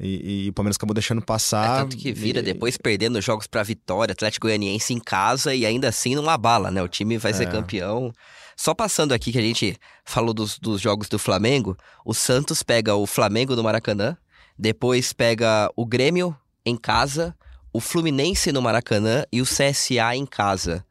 E, 0.00 0.46
e, 0.46 0.48
o 0.48 0.52
Palmeiras 0.52 0.76
acabou 0.76 0.94
deixando 0.94 1.22
passar. 1.22 1.78
É 1.78 1.82
tanto 1.82 1.96
que 1.96 2.12
vira 2.12 2.40
e... 2.40 2.42
depois 2.42 2.76
perdendo 2.76 3.20
jogos 3.20 3.46
para 3.46 3.62
Vitória, 3.62 4.12
Atlético 4.12 4.48
Goianiense 4.48 4.92
em 4.92 4.98
casa 4.98 5.54
e 5.54 5.64
ainda 5.64 5.88
assim 5.88 6.14
não 6.14 6.28
abala, 6.28 6.70
né? 6.70 6.82
O 6.82 6.88
time 6.88 7.18
vai 7.18 7.32
ser 7.32 7.44
é. 7.44 7.50
campeão. 7.50 8.12
Só 8.56 8.74
passando 8.74 9.12
aqui 9.12 9.30
que 9.30 9.38
a 9.38 9.42
gente 9.42 9.76
falou 10.04 10.34
dos, 10.34 10.58
dos 10.58 10.80
jogos 10.80 11.08
do 11.08 11.18
Flamengo, 11.18 11.76
o 12.04 12.12
Santos 12.12 12.62
pega 12.62 12.94
o 12.94 13.06
Flamengo 13.06 13.54
no 13.54 13.62
Maracanã, 13.62 14.16
depois 14.58 15.12
pega 15.12 15.70
o 15.76 15.86
Grêmio 15.86 16.36
em 16.64 16.76
casa, 16.76 17.34
o 17.72 17.80
Fluminense 17.80 18.52
no 18.52 18.60
Maracanã 18.60 19.24
e 19.32 19.40
o 19.40 19.44
CSA 19.44 20.16
em 20.16 20.26
casa. 20.26 20.84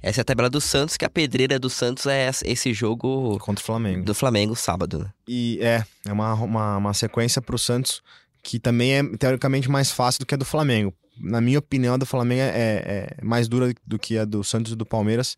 Essa 0.00 0.20
é 0.20 0.22
a 0.22 0.24
tabela 0.24 0.48
do 0.48 0.60
Santos, 0.60 0.96
que 0.96 1.04
a 1.04 1.10
pedreira 1.10 1.58
do 1.58 1.68
Santos 1.68 2.06
é 2.06 2.30
esse 2.44 2.72
jogo 2.72 3.38
contra 3.40 3.62
o 3.62 3.66
Flamengo. 3.66 4.04
Do 4.04 4.14
Flamengo 4.14 4.54
sábado, 4.54 5.00
né? 5.00 5.10
E 5.26 5.58
é, 5.60 5.84
é 6.06 6.12
uma, 6.12 6.34
uma, 6.34 6.76
uma 6.76 6.94
sequência 6.94 7.42
pro 7.42 7.58
Santos 7.58 8.00
que 8.42 8.58
também 8.58 8.94
é 8.94 9.16
teoricamente 9.16 9.68
mais 9.68 9.90
fácil 9.90 10.20
do 10.20 10.26
que 10.26 10.34
a 10.34 10.38
do 10.38 10.44
Flamengo. 10.44 10.94
Na 11.20 11.40
minha 11.40 11.58
opinião, 11.58 11.94
a 11.94 11.96
do 11.96 12.06
Flamengo 12.06 12.40
é, 12.40 12.46
é, 12.46 13.16
é 13.18 13.24
mais 13.24 13.48
dura 13.48 13.74
do 13.84 13.98
que 13.98 14.16
a 14.16 14.24
do 14.24 14.44
Santos 14.44 14.72
e 14.72 14.76
do 14.76 14.86
Palmeiras. 14.86 15.36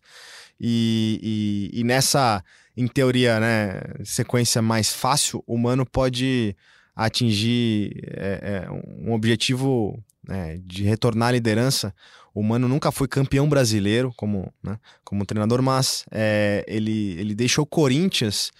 E, 0.59 1.69
e, 1.73 1.79
e, 1.79 1.83
nessa, 1.83 2.43
em 2.77 2.87
teoria, 2.87 3.39
né, 3.39 3.81
sequência 4.03 4.61
mais 4.61 4.93
fácil, 4.93 5.43
o 5.47 5.57
Mano 5.57 5.85
pode 5.85 6.55
atingir 6.95 7.99
é, 8.05 8.65
é, 8.67 8.71
um 8.71 9.11
objetivo 9.11 10.01
né, 10.27 10.59
de 10.65 10.83
retornar 10.83 11.29
à 11.29 11.31
liderança. 11.31 11.93
O 12.33 12.41
Mano 12.41 12.67
nunca 12.67 12.91
foi 12.91 13.07
campeão 13.07 13.47
brasileiro 13.49 14.13
como, 14.15 14.53
né, 14.63 14.77
como 15.03 15.25
treinador, 15.25 15.61
mas 15.61 16.05
é, 16.11 16.63
ele, 16.67 17.15
ele 17.19 17.35
deixou 17.35 17.63
o 17.63 17.67
Corinthians 17.67 18.51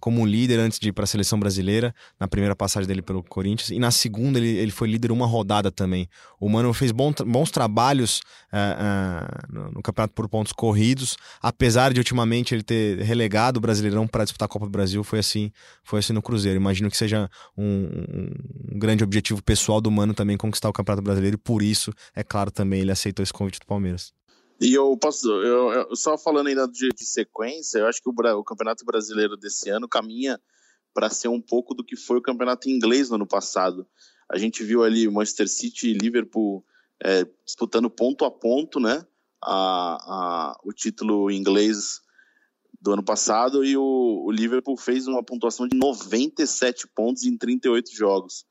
como 0.00 0.24
líder 0.24 0.58
antes 0.58 0.78
de 0.78 0.88
ir 0.88 0.92
para 0.92 1.04
a 1.04 1.06
seleção 1.06 1.38
brasileira, 1.38 1.94
na 2.18 2.26
primeira 2.26 2.56
passagem 2.56 2.88
dele 2.88 3.02
pelo 3.02 3.22
Corinthians, 3.22 3.70
e 3.70 3.78
na 3.78 3.90
segunda 3.90 4.38
ele, 4.38 4.48
ele 4.48 4.70
foi 4.70 4.88
líder 4.88 5.12
uma 5.12 5.26
rodada 5.26 5.70
também. 5.70 6.08
O 6.40 6.48
Mano 6.48 6.72
fez 6.72 6.90
bom, 6.90 7.12
bons 7.26 7.50
trabalhos 7.50 8.20
uh, 8.52 8.56
uh, 8.56 9.54
no, 9.54 9.70
no, 9.72 9.82
campeonato 9.82 10.14
por 10.14 10.28
pontos 10.28 10.52
corridos, 10.52 11.16
apesar 11.42 11.92
de 11.92 12.00
ultimamente 12.00 12.54
ele 12.54 12.62
ter 12.62 13.02
relegado 13.02 13.58
o 13.58 13.60
Brasileirão 13.60 14.06
para 14.06 14.24
disputar 14.24 14.46
a 14.46 14.48
Copa 14.48 14.64
do 14.64 14.70
Brasil, 14.70 15.04
foi 15.04 15.18
assim, 15.18 15.52
foi 15.84 15.98
assim 15.98 16.12
no 16.12 16.22
Cruzeiro. 16.22 16.58
Imagino 16.58 16.90
que 16.90 16.96
seja 16.96 17.28
um, 17.56 17.88
um, 18.74 18.78
grande 18.78 19.04
objetivo 19.04 19.42
pessoal 19.42 19.80
do 19.80 19.90
Mano 19.90 20.14
também 20.14 20.36
conquistar 20.36 20.68
o 20.68 20.72
Campeonato 20.72 21.04
Brasileiro, 21.04 21.34
e 21.34 21.38
por 21.38 21.62
isso, 21.62 21.92
é 22.14 22.24
claro, 22.24 22.50
também 22.50 22.80
ele 22.80 22.90
aceitou 22.90 23.22
esse 23.22 23.32
convite 23.32 23.60
do 23.60 23.66
Palmeiras. 23.66 24.19
E 24.60 24.74
eu 24.74 24.94
posso, 24.96 25.26
eu, 25.30 25.72
eu, 25.72 25.96
só 25.96 26.18
falando 26.18 26.48
ainda 26.48 26.68
de, 26.68 26.90
de, 26.90 27.04
sequência, 27.06 27.78
eu 27.78 27.86
acho 27.86 28.02
que 28.02 28.08
o, 28.08 28.12
o 28.12 28.44
Campeonato 28.44 28.84
Brasileiro 28.84 29.36
desse 29.36 29.70
ano 29.70 29.88
caminha 29.88 30.38
para 30.92 31.08
ser 31.08 31.28
um 31.28 31.40
pouco 31.40 31.74
do 31.74 31.82
que 31.82 31.96
foi 31.96 32.18
o 32.18 32.22
Campeonato 32.22 32.68
Inglês 32.68 33.08
no 33.08 33.16
ano 33.16 33.26
passado. 33.26 33.86
A 34.30 34.36
gente 34.36 34.62
viu 34.62 34.84
ali 34.84 35.08
Manchester 35.08 35.48
City 35.48 35.88
e 35.88 35.94
Liverpool 35.94 36.64
é, 37.02 37.26
disputando 37.44 37.88
ponto 37.88 38.24
a 38.24 38.30
ponto, 38.30 38.78
né? 38.78 39.04
A, 39.42 40.52
a, 40.52 40.60
o 40.62 40.72
título 40.72 41.30
inglês 41.30 42.02
do 42.78 42.92
ano 42.92 43.02
passado 43.02 43.64
e 43.64 43.76
o, 43.76 44.24
o 44.26 44.30
Liverpool 44.30 44.76
fez 44.76 45.06
uma 45.06 45.22
pontuação 45.22 45.66
de 45.66 45.76
97 45.76 46.86
pontos 46.88 47.24
em 47.24 47.36
38 47.38 47.90
jogos 47.94 48.44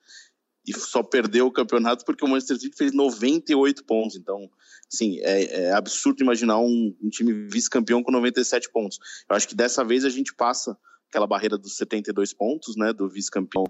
e 0.65 0.73
só 0.73 1.01
perdeu 1.01 1.47
o 1.47 1.51
campeonato 1.51 2.05
porque 2.05 2.23
o 2.23 2.27
Manchester 2.27 2.59
City 2.59 2.75
fez 2.75 2.93
98 2.93 3.83
pontos. 3.85 4.15
Então, 4.15 4.49
sim, 4.89 5.19
é, 5.19 5.65
é 5.65 5.71
absurdo 5.71 6.23
imaginar 6.23 6.59
um, 6.59 6.95
um 7.01 7.09
time 7.09 7.47
vice-campeão 7.47 8.03
com 8.03 8.11
97 8.11 8.71
pontos. 8.71 8.99
Eu 9.29 9.35
acho 9.35 9.47
que 9.47 9.55
dessa 9.55 9.85
vez 9.85 10.03
a 10.03 10.09
gente 10.09 10.33
passa 10.33 10.75
aquela 11.07 11.27
barreira 11.27 11.57
dos 11.57 11.77
72 11.77 12.33
pontos, 12.33 12.75
né, 12.75 12.91
do 12.91 13.07
vice-campeão 13.07 13.65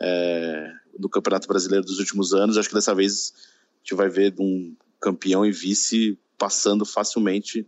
é, 0.00 0.72
do 0.98 1.08
Campeonato 1.08 1.48
Brasileiro 1.48 1.84
dos 1.84 1.98
últimos 1.98 2.34
anos. 2.34 2.56
Eu 2.56 2.60
acho 2.60 2.68
que 2.68 2.74
dessa 2.74 2.94
vez 2.94 3.32
a 3.34 3.78
gente 3.78 3.94
vai 3.94 4.08
ver 4.08 4.34
um 4.38 4.76
campeão 5.00 5.44
e 5.44 5.50
vice 5.50 6.18
passando 6.36 6.84
facilmente 6.84 7.66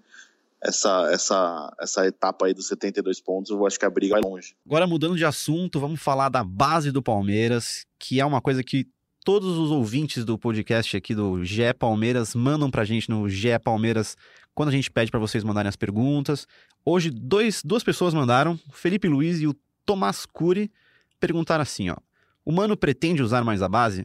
essa, 0.63 1.11
essa, 1.11 1.75
essa 1.81 2.07
etapa 2.07 2.47
aí 2.47 2.55
dos 2.55 2.69
72 2.69 3.21
pontos, 3.21 3.51
eu 3.51 3.67
acho 3.67 3.79
que 3.79 3.85
a 3.85 3.91
briga 3.91 4.15
vai 4.15 4.23
longe. 4.23 4.55
Agora, 4.67 4.87
mudando 4.87 5.17
de 5.17 5.25
assunto, 5.25 5.81
vamos 5.81 6.01
falar 6.01 6.29
da 6.29 6.45
base 6.45 6.93
do 6.93 7.03
Palmeiras, 7.03 7.87
que 7.99 8.21
é 8.21 8.25
uma 8.25 8.43
coisa 8.43 8.63
que 8.63 8.87
todos 9.31 9.57
os 9.57 9.71
ouvintes 9.71 10.25
do 10.25 10.37
podcast 10.37 10.97
aqui 10.97 11.15
do 11.15 11.45
GE 11.45 11.73
Palmeiras 11.79 12.35
mandam 12.35 12.69
pra 12.69 12.85
gente 12.85 13.09
no 13.09 13.29
GE 13.29 13.57
Palmeiras 13.63 14.17
quando 14.53 14.71
a 14.71 14.73
gente 14.73 14.91
pede 14.91 15.09
para 15.09 15.21
vocês 15.21 15.45
mandarem 15.45 15.69
as 15.69 15.77
perguntas. 15.77 16.49
Hoje, 16.85 17.11
dois, 17.11 17.63
duas 17.65 17.85
pessoas 17.85 18.13
mandaram, 18.13 18.59
Felipe 18.73 19.07
Luiz 19.07 19.41
e 19.41 19.47
o 19.47 19.55
Tomás 19.87 20.27
Cury, 20.27 20.69
perguntaram 21.21 21.63
assim, 21.63 21.91
ó. 21.91 21.97
O 22.45 22.51
Mano 22.51 22.77
pretende 22.77 23.23
usar 23.23 23.45
mais 23.45 23.63
a 23.63 23.69
base? 23.69 24.05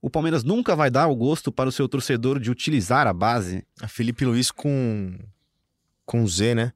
O 0.00 0.08
Palmeiras 0.08 0.42
nunca 0.42 0.74
vai 0.74 0.90
dar 0.90 1.06
o 1.06 1.14
gosto 1.14 1.52
para 1.52 1.68
o 1.68 1.72
seu 1.72 1.86
torcedor 1.86 2.40
de 2.40 2.50
utilizar 2.50 3.06
a 3.06 3.12
base? 3.12 3.66
A 3.78 3.88
Felipe 3.88 4.24
Luiz 4.24 4.50
com 4.50 5.18
com 6.06 6.26
Z, 6.26 6.54
né? 6.54 6.72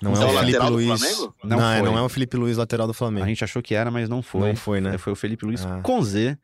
Não 0.00 0.14
é, 0.14 0.22
é 0.22 0.24
o 0.24 0.38
Felipe 0.38 0.66
Luiz. 0.66 1.18
Não, 1.42 1.58
não, 1.58 1.70
é, 1.72 1.82
não 1.82 1.98
é 1.98 2.02
o 2.02 2.08
Felipe 2.08 2.36
Luiz, 2.36 2.56
lateral 2.56 2.86
do 2.86 2.94
Flamengo. 2.94 3.24
A 3.24 3.28
gente 3.28 3.42
achou 3.42 3.60
que 3.60 3.74
era, 3.74 3.90
mas 3.90 4.08
não 4.08 4.22
foi. 4.22 4.50
Não 4.50 4.54
foi, 4.56 4.80
né? 4.80 4.96
Foi 4.98 5.12
o 5.12 5.16
Felipe 5.16 5.44
Luiz 5.44 5.66
ah. 5.66 5.80
com 5.82 6.00
Z. 6.00 6.38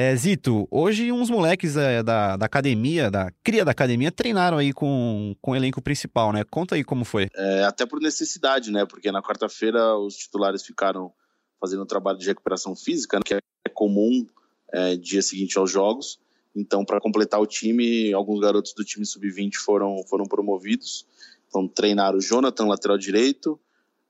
É, 0.00 0.14
Zito, 0.14 0.68
hoje 0.70 1.10
uns 1.10 1.28
moleques 1.28 1.76
é, 1.76 2.04
da, 2.04 2.36
da 2.36 2.46
academia, 2.46 3.10
da 3.10 3.32
cria 3.42 3.64
da 3.64 3.72
academia, 3.72 4.12
treinaram 4.12 4.56
aí 4.56 4.72
com, 4.72 5.34
com 5.42 5.50
o 5.50 5.56
elenco 5.56 5.82
principal, 5.82 6.32
né? 6.32 6.44
Conta 6.48 6.76
aí 6.76 6.84
como 6.84 7.04
foi. 7.04 7.26
É, 7.34 7.64
até 7.64 7.84
por 7.84 8.00
necessidade, 8.00 8.70
né? 8.70 8.86
Porque 8.86 9.10
na 9.10 9.20
quarta-feira 9.20 9.96
os 9.96 10.14
titulares 10.14 10.62
ficaram 10.62 11.12
fazendo 11.60 11.82
um 11.82 11.86
trabalho 11.86 12.16
de 12.16 12.28
recuperação 12.28 12.76
física, 12.76 13.16
né? 13.16 13.22
que 13.26 13.34
é 13.34 13.40
comum 13.74 14.24
é, 14.72 14.94
dia 14.94 15.20
seguinte 15.20 15.58
aos 15.58 15.68
jogos. 15.68 16.20
Então, 16.54 16.84
para 16.84 17.00
completar 17.00 17.40
o 17.40 17.46
time, 17.46 18.12
alguns 18.12 18.38
garotos 18.38 18.72
do 18.74 18.84
time 18.84 19.04
sub-20 19.04 19.56
foram, 19.56 20.04
foram 20.08 20.26
promovidos. 20.26 21.04
Então 21.48 21.66
treinaram 21.66 22.18
o 22.18 22.22
Jonathan, 22.22 22.68
lateral 22.68 22.98
direito, 22.98 23.58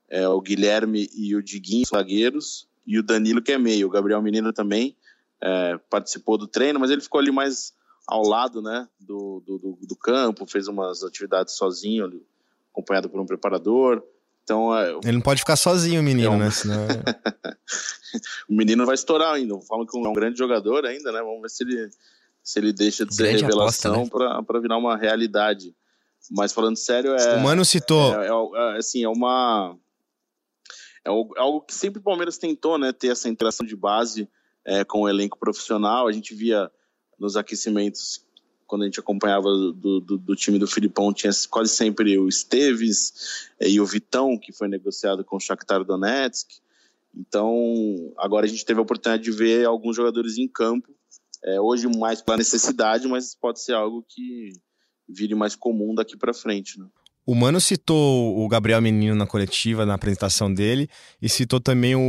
é, 0.07 0.27
o 0.27 0.39
Guilherme 0.39 1.09
e 1.17 1.35
o 1.35 1.41
Diguinho, 1.41 1.87
zagueiros, 1.87 2.67
e 2.85 2.99
o 2.99 3.01
Danilo, 3.01 3.41
que 3.41 3.53
é 3.53 3.57
meio. 3.57 3.87
O 3.87 3.89
Gabriel 3.89 4.21
Menino 4.21 4.53
também 4.53 4.95
é, 5.41 5.77
participou 5.89 6.37
do 6.37 6.47
treino, 6.47 6.79
mas 6.79 6.91
ele 6.91 7.01
ficou 7.01 7.19
ali 7.19 7.31
mais 7.31 7.73
ao 8.07 8.23
lado 8.23 8.61
né, 8.61 8.87
do, 8.99 9.43
do, 9.45 9.77
do 9.81 9.95
campo, 9.95 10.47
fez 10.47 10.67
umas 10.67 11.03
atividades 11.03 11.55
sozinho, 11.55 12.05
ali, 12.05 12.25
acompanhado 12.71 13.09
por 13.09 13.19
um 13.19 13.25
preparador. 13.25 14.03
Então, 14.43 14.75
é, 14.75 14.91
ele 15.03 15.11
não 15.11 15.21
pode 15.21 15.41
ficar 15.41 15.55
sozinho, 15.55 16.01
o 16.01 16.03
menino, 16.03 16.27
é 16.27 16.35
um... 16.35 16.39
né? 16.39 16.49
Senão... 16.49 16.87
o 18.49 18.55
menino 18.55 18.83
vai 18.85 18.95
estourar 18.95 19.35
ainda. 19.35 19.59
Falam 19.61 19.85
que 19.85 19.95
é 19.95 19.99
um 20.01 20.13
grande 20.13 20.39
jogador 20.39 20.85
ainda, 20.85 21.11
né? 21.11 21.21
Vamos 21.21 21.41
ver 21.43 21.49
se 21.49 21.63
ele, 21.63 21.89
se 22.43 22.59
ele 22.59 22.73
deixa 22.73 23.05
de 23.05 23.13
ser 23.13 23.23
grande 23.23 23.43
revelação 23.43 24.05
né? 24.05 24.09
para 24.45 24.59
virar 24.59 24.77
uma 24.77 24.97
realidade. 24.97 25.75
Mas 26.31 26.51
falando 26.51 26.77
sério, 26.77 27.13
é. 27.15 27.35
O 27.37 27.41
Mano 27.41 27.63
citou. 27.63 28.19
É, 28.19 28.27
é, 28.27 28.75
é 28.75 28.77
assim, 28.77 29.03
é 29.03 29.09
uma. 29.09 29.77
É 31.05 31.09
algo 31.09 31.61
que 31.61 31.73
sempre 31.73 31.99
o 31.99 32.03
Palmeiras 32.03 32.39
tentou, 32.39 32.77
né? 32.77 32.91
Ter 32.91 33.09
essa 33.09 33.29
interação 33.29 33.65
de 33.65 33.75
base 33.75 34.27
é, 34.65 34.83
com 34.83 35.01
o 35.01 35.09
elenco 35.09 35.37
profissional. 35.37 36.07
A 36.07 36.11
gente 36.11 36.33
via 36.33 36.71
nos 37.19 37.35
aquecimentos, 37.35 38.25
quando 38.65 38.83
a 38.83 38.85
gente 38.85 38.99
acompanhava 38.99 39.49
do, 39.49 39.99
do, 39.99 40.17
do 40.17 40.35
time 40.35 40.57
do 40.57 40.67
Filipão, 40.67 41.13
tinha 41.13 41.31
quase 41.49 41.75
sempre 41.75 42.17
o 42.17 42.27
Esteves 42.27 43.49
é, 43.59 43.69
e 43.69 43.81
o 43.81 43.85
Vitão, 43.85 44.37
que 44.37 44.51
foi 44.51 44.67
negociado 44.67 45.23
com 45.23 45.37
o 45.37 45.39
Shakhtar 45.39 45.83
Donetsk. 45.83 46.47
Então, 47.15 48.13
agora 48.17 48.45
a 48.45 48.49
gente 48.49 48.63
teve 48.63 48.79
a 48.79 48.83
oportunidade 48.83 49.23
de 49.23 49.31
ver 49.31 49.65
alguns 49.65 49.95
jogadores 49.95 50.37
em 50.37 50.47
campo. 50.47 50.93
É, 51.43 51.59
hoje 51.59 51.87
mais 51.87 52.21
pela 52.21 52.37
necessidade, 52.37 53.07
mas 53.07 53.33
pode 53.33 53.61
ser 53.61 53.73
algo 53.73 54.05
que 54.07 54.51
vire 55.07 55.33
mais 55.33 55.55
comum 55.55 55.95
daqui 55.95 56.17
para 56.17 56.33
frente. 56.33 56.79
Né? 56.79 56.85
O 57.29 57.35
Mano 57.35 57.59
citou 57.61 58.43
o 58.43 58.47
Gabriel 58.47 58.81
Menino 58.81 59.13
na 59.13 59.27
coletiva, 59.27 59.85
na 59.85 59.93
apresentação 59.93 60.51
dele, 60.51 60.89
e 61.21 61.29
citou 61.29 61.59
também 61.59 61.95
o, 61.95 61.99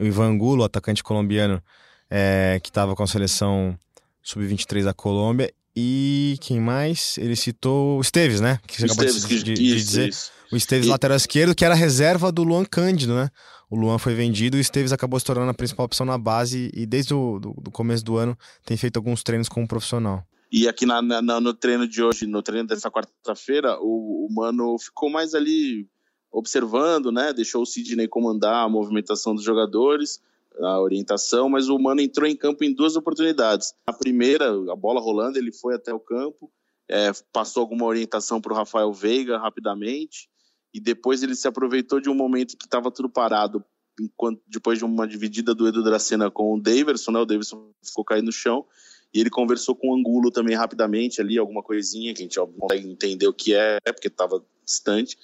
o 0.00 0.04
Ivan 0.04 0.28
Angulo, 0.30 0.64
atacante 0.64 1.02
colombiano, 1.02 1.62
é, 2.10 2.58
que 2.62 2.70
estava 2.70 2.94
com 2.96 3.02
a 3.02 3.06
seleção 3.06 3.76
sub-23 4.22 4.84
da 4.84 4.94
Colômbia, 4.94 5.52
E 5.76 6.38
quem 6.40 6.60
mais? 6.60 7.18
Ele 7.18 7.34
citou 7.36 7.98
o 7.98 8.00
Esteves, 8.00 8.40
né? 8.40 8.58
Que 8.66 8.76
você 8.76 8.82
O 8.84 8.86
acabou 8.86 9.04
Esteves, 9.04 9.28
de, 9.28 9.42
de- 9.42 9.54
de 9.54 9.76
isso, 9.76 9.86
dizer. 9.86 10.08
isso. 10.08 10.30
O 10.52 10.56
Esteves, 10.56 10.86
E- 10.86 10.90
lateral 10.90 11.16
esquerdo, 11.16 11.54
que 11.54 11.64
era 11.64 11.74
reserva 11.74 12.30
do 12.32 12.42
Luan 12.44 12.64
Cândido, 12.64 13.14
né? 13.14 13.28
O 13.68 13.76
Luan 13.76 13.98
foi 13.98 14.14
vendido 14.14 14.56
e 14.56 14.60
o 14.60 14.62
Esteves 14.62 14.92
acabou 14.92 15.18
se 15.18 15.26
tornando 15.26 15.50
a 15.50 15.54
principal 15.54 15.84
opção 15.84 16.06
na 16.06 16.16
base 16.16 16.70
e 16.72 16.86
desde 16.86 17.12
o 17.12 17.38
do, 17.40 17.52
do 17.60 17.70
começo 17.72 18.04
do 18.04 18.16
ano 18.16 18.38
tem 18.64 18.76
feito 18.76 18.96
alguns 18.96 19.22
treinos 19.22 19.48
como 19.48 19.66
profissional. 19.68 20.22
E 20.52 20.68
aqui 20.68 20.86
na- 20.86 21.02
na- 21.02 21.40
no 21.40 21.52
treino 21.54 21.86
de 21.88 22.02
hoje, 22.02 22.26
no 22.26 22.42
treino 22.42 22.68
dessa 22.68 22.90
quarta-feira, 22.90 23.78
o, 23.80 24.26
o 24.26 24.34
Mano 24.34 24.78
ficou 24.78 25.10
mais 25.10 25.34
ali 25.34 25.88
observando, 26.30 27.10
né? 27.12 27.32
Deixou 27.32 27.62
o 27.62 27.66
Sidney 27.66 28.08
comandar 28.08 28.64
a 28.64 28.68
movimentação 28.68 29.34
dos 29.34 29.44
jogadores, 29.44 30.20
a 30.60 30.80
orientação, 30.80 31.48
mas 31.48 31.68
o 31.68 31.78
Mano 31.78 32.00
entrou 32.00 32.28
em 32.28 32.36
campo 32.36 32.62
em 32.64 32.72
duas 32.72 32.96
oportunidades. 32.96 33.72
A 33.86 33.92
primeira, 33.92 34.50
a 34.70 34.76
bola 34.76 35.00
rolando, 35.00 35.38
ele 35.38 35.52
foi 35.52 35.74
até 35.74 35.92
o 35.92 35.98
campo, 36.00 36.50
é, 36.88 37.10
passou 37.32 37.60
alguma 37.62 37.86
orientação 37.86 38.40
para 38.40 38.52
o 38.52 38.56
Rafael 38.56 38.92
Veiga 38.92 39.38
rapidamente, 39.38 40.28
e 40.72 40.80
depois 40.80 41.22
ele 41.22 41.34
se 41.34 41.46
aproveitou 41.48 42.00
de 42.00 42.10
um 42.10 42.14
momento 42.14 42.56
que 42.56 42.66
estava 42.66 42.90
tudo 42.90 43.08
parado, 43.08 43.64
enquanto, 44.00 44.40
depois 44.46 44.78
de 44.78 44.84
uma 44.84 45.06
dividida 45.06 45.54
do 45.54 45.68
Edu 45.68 45.82
Dracena 45.84 46.30
com 46.30 46.54
o 46.54 46.60
Daverson, 46.60 47.12
né? 47.12 47.20
O 47.20 47.24
Daverson 47.24 47.70
ficou 47.84 48.04
caído 48.04 48.26
no 48.26 48.32
chão. 48.32 48.66
E 49.14 49.20
ele 49.20 49.30
conversou 49.30 49.76
com 49.76 49.90
o 49.90 49.94
Angulo 49.94 50.30
também 50.30 50.56
rapidamente 50.56 51.20
ali, 51.20 51.38
alguma 51.38 51.62
coisinha 51.62 52.12
que 52.12 52.20
a 52.20 52.24
gente 52.24 52.36
não 52.36 52.48
consegue 52.48 52.90
entender 52.90 53.28
o 53.28 53.32
que 53.32 53.54
é, 53.54 53.78
é 53.84 53.92
porque 53.92 54.08
estava 54.08 54.44
distante. 54.64 55.16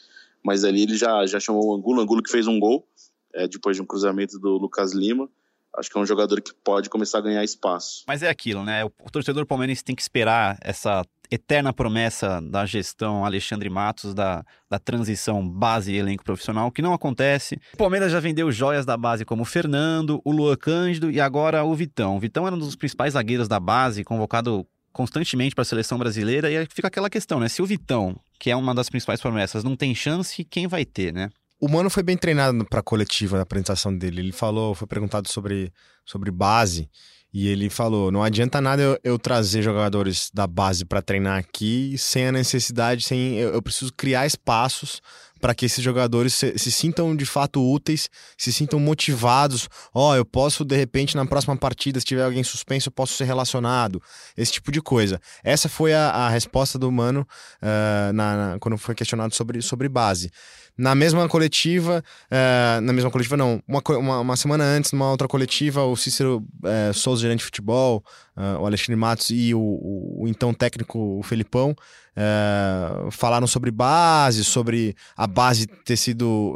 Mas 0.43 0.65
ali 0.65 0.83
ele 0.83 0.97
já, 0.97 1.27
já 1.27 1.41
chamou 1.41 1.67
o 1.67 1.75
Angulo, 1.75 1.99
o 1.99 2.03
Angulo 2.03 2.23
que 2.23 2.31
fez 2.31 2.47
um 2.47 2.59
gol 2.61 2.87
é, 3.35 3.49
depois 3.49 3.77
de 3.77 3.83
um 3.83 3.87
cruzamento 3.87 4.39
do 4.39 4.57
Lucas 4.57 4.93
Lima. 4.93 5.29
Acho 5.77 5.91
que 5.91 5.99
é 5.99 6.01
um 6.01 6.07
jogador 6.07 6.41
que 6.41 6.53
pode 6.55 6.89
começar 6.89 7.19
a 7.19 7.21
ganhar 7.21 7.45
espaço. 7.45 8.05
Mas 8.07 8.23
é 8.23 8.29
aquilo, 8.29 8.65
né? 8.65 8.85
O 8.85 9.11
torcedor 9.11 9.45
palmeirense 9.47 9.85
tem 9.85 9.95
que 9.95 10.03
esperar 10.03 10.59
essa 10.63 11.05
eterna 11.31 11.73
promessa 11.73 12.41
da 12.41 12.67
gestão 12.67 13.25
Alexandre 13.25 13.71
Matos, 13.71 14.13
da, 14.13 14.45
da 14.69 14.79
transição 14.79 15.49
base 15.49 15.93
e 15.93 15.97
elenco 15.97 16.25
profissional, 16.25 16.73
que 16.73 16.83
não 16.83 16.93
acontece. 16.93 17.59
O 17.75 17.77
Palmeiras 17.77 18.11
já 18.11 18.19
vendeu 18.19 18.51
joias 18.51 18.85
da 18.85 18.97
base 18.97 19.25
como 19.25 19.43
o 19.43 19.47
Fernando, 19.47 20.21
o 20.25 20.33
Luan 20.33 20.57
Cândido 20.57 21.11
e 21.11 21.21
agora 21.21 21.65
o 21.65 21.75
Vitão. 21.75 22.17
O 22.17 22.21
Vitão 22.21 22.47
era 22.47 22.57
um 22.57 22.59
dos 22.59 22.75
principais 22.75 23.13
zagueiros 23.13 23.47
da 23.47 23.61
base, 23.61 24.03
convocado 24.03 24.67
constantemente 24.93 25.55
para 25.55 25.63
a 25.63 25.65
seleção 25.65 25.99
brasileira, 25.99 26.51
e 26.51 26.57
aí 26.57 26.67
fica 26.69 26.89
aquela 26.89 27.09
questão, 27.09 27.39
né? 27.39 27.49
Se 27.49 27.63
o 27.63 27.67
Vitão, 27.67 28.19
que 28.41 28.51
é 28.51 28.57
uma 28.57 28.75
das 28.75 28.91
principais 28.91 29.21
promessas, 29.21 29.63
não 29.63 29.77
tem 29.77 29.95
chance, 29.95 30.45
quem 30.45 30.67
vai 30.67 30.85
ter, 30.85 31.13
né? 31.13 31.31
O 31.61 31.69
Mano 31.69 31.91
foi 31.91 32.03
bem 32.03 32.17
treinado 32.17 32.65
para 32.65 32.81
a 32.81 32.83
coletiva 32.83 33.37
na 33.37 33.43
apresentação 33.43 33.97
dele. 33.97 34.23
Ele 34.23 34.33
falou, 34.33 34.75
foi 34.75 34.89
perguntado 34.89 35.29
sobre, 35.29 35.71
sobre 36.07 36.31
base 36.31 36.89
e 37.33 37.49
ele 37.49 37.71
falou: 37.71 38.11
não 38.11 38.23
adianta 38.23 38.61
nada 38.61 38.83
eu, 38.83 38.99
eu 39.05 39.19
trazer 39.19 39.63
jogadores 39.63 40.31
da 40.33 40.47
base 40.47 40.85
para 40.85 41.03
treinar 41.03 41.39
aqui 41.39 41.97
sem 41.97 42.27
a 42.27 42.33
necessidade, 42.33 43.05
sem 43.05 43.37
eu, 43.37 43.55
eu 43.55 43.63
preciso 43.63 43.93
criar 43.93 44.27
espaços 44.27 45.01
para 45.41 45.55
que 45.55 45.65
esses 45.65 45.83
jogadores 45.83 46.35
se, 46.35 46.59
se, 46.59 46.71
sintam 46.71 47.17
de 47.17 47.25
fato 47.25 47.63
úteis, 47.67 48.11
se 48.37 48.53
sintam 48.53 48.79
motivados. 48.79 49.69
Ó, 49.93 50.11
oh, 50.11 50.15
eu 50.15 50.25
posso 50.25 50.65
de 50.65 50.77
repente 50.77 51.17
na 51.17 51.25
próxima 51.25 51.57
partida, 51.57 51.99
se 51.99 52.05
tiver 52.05 52.23
alguém 52.23 52.45
suspenso, 52.45 52.89
eu 52.89 52.93
posso 52.93 53.15
ser 53.15 53.25
relacionado. 53.25 54.03
Esse 54.37 54.53
tipo 54.53 54.71
de 54.71 54.83
coisa. 54.83 55.21
Essa 55.43 55.69
foi 55.69 55.95
a, 55.95 56.11
a 56.11 56.29
resposta 56.29 56.79
do 56.79 56.93
Mano 56.93 57.27
uh, 57.63 58.13
na, 58.13 58.37
na, 58.53 58.59
quando 58.59 58.77
foi 58.77 58.95
questionado 58.95 59.35
sobre, 59.35 59.63
sobre 59.63 59.89
base. 59.89 60.31
Na 60.81 60.95
mesma 60.95 61.29
coletiva, 61.29 62.03
uh, 62.31 62.81
na 62.81 62.91
mesma 62.91 63.11
coletiva 63.11 63.37
não, 63.37 63.63
uma, 63.69 63.83
uma, 63.99 64.21
uma, 64.21 64.37
semana 64.37 64.65
antes, 64.65 64.93
numa 64.93 65.11
outra 65.11 65.29
coletiva, 65.29 65.85
o 65.85 65.95
Cícero 65.95 66.43
uh, 66.65 66.95
Souza, 66.95 67.21
gerente 67.21 67.41
de 67.41 67.45
futebol, 67.45 68.03
uh, 68.35 68.63
o 68.63 68.65
Alexandre 68.65 68.97
Matos 68.97 69.29
e 69.29 69.53
o, 69.55 69.61
o, 69.61 70.23
o 70.23 70.29
então 70.29 70.55
técnico, 70.55 71.19
o 71.19 71.23
Felipão, 71.23 71.77
falaram 73.13 73.47
sobre 73.47 73.71
base, 73.71 74.45
sobre 74.45 74.95
a 75.17 75.27
base 75.27 75.67
ter 75.67 75.97
sido 75.97 76.55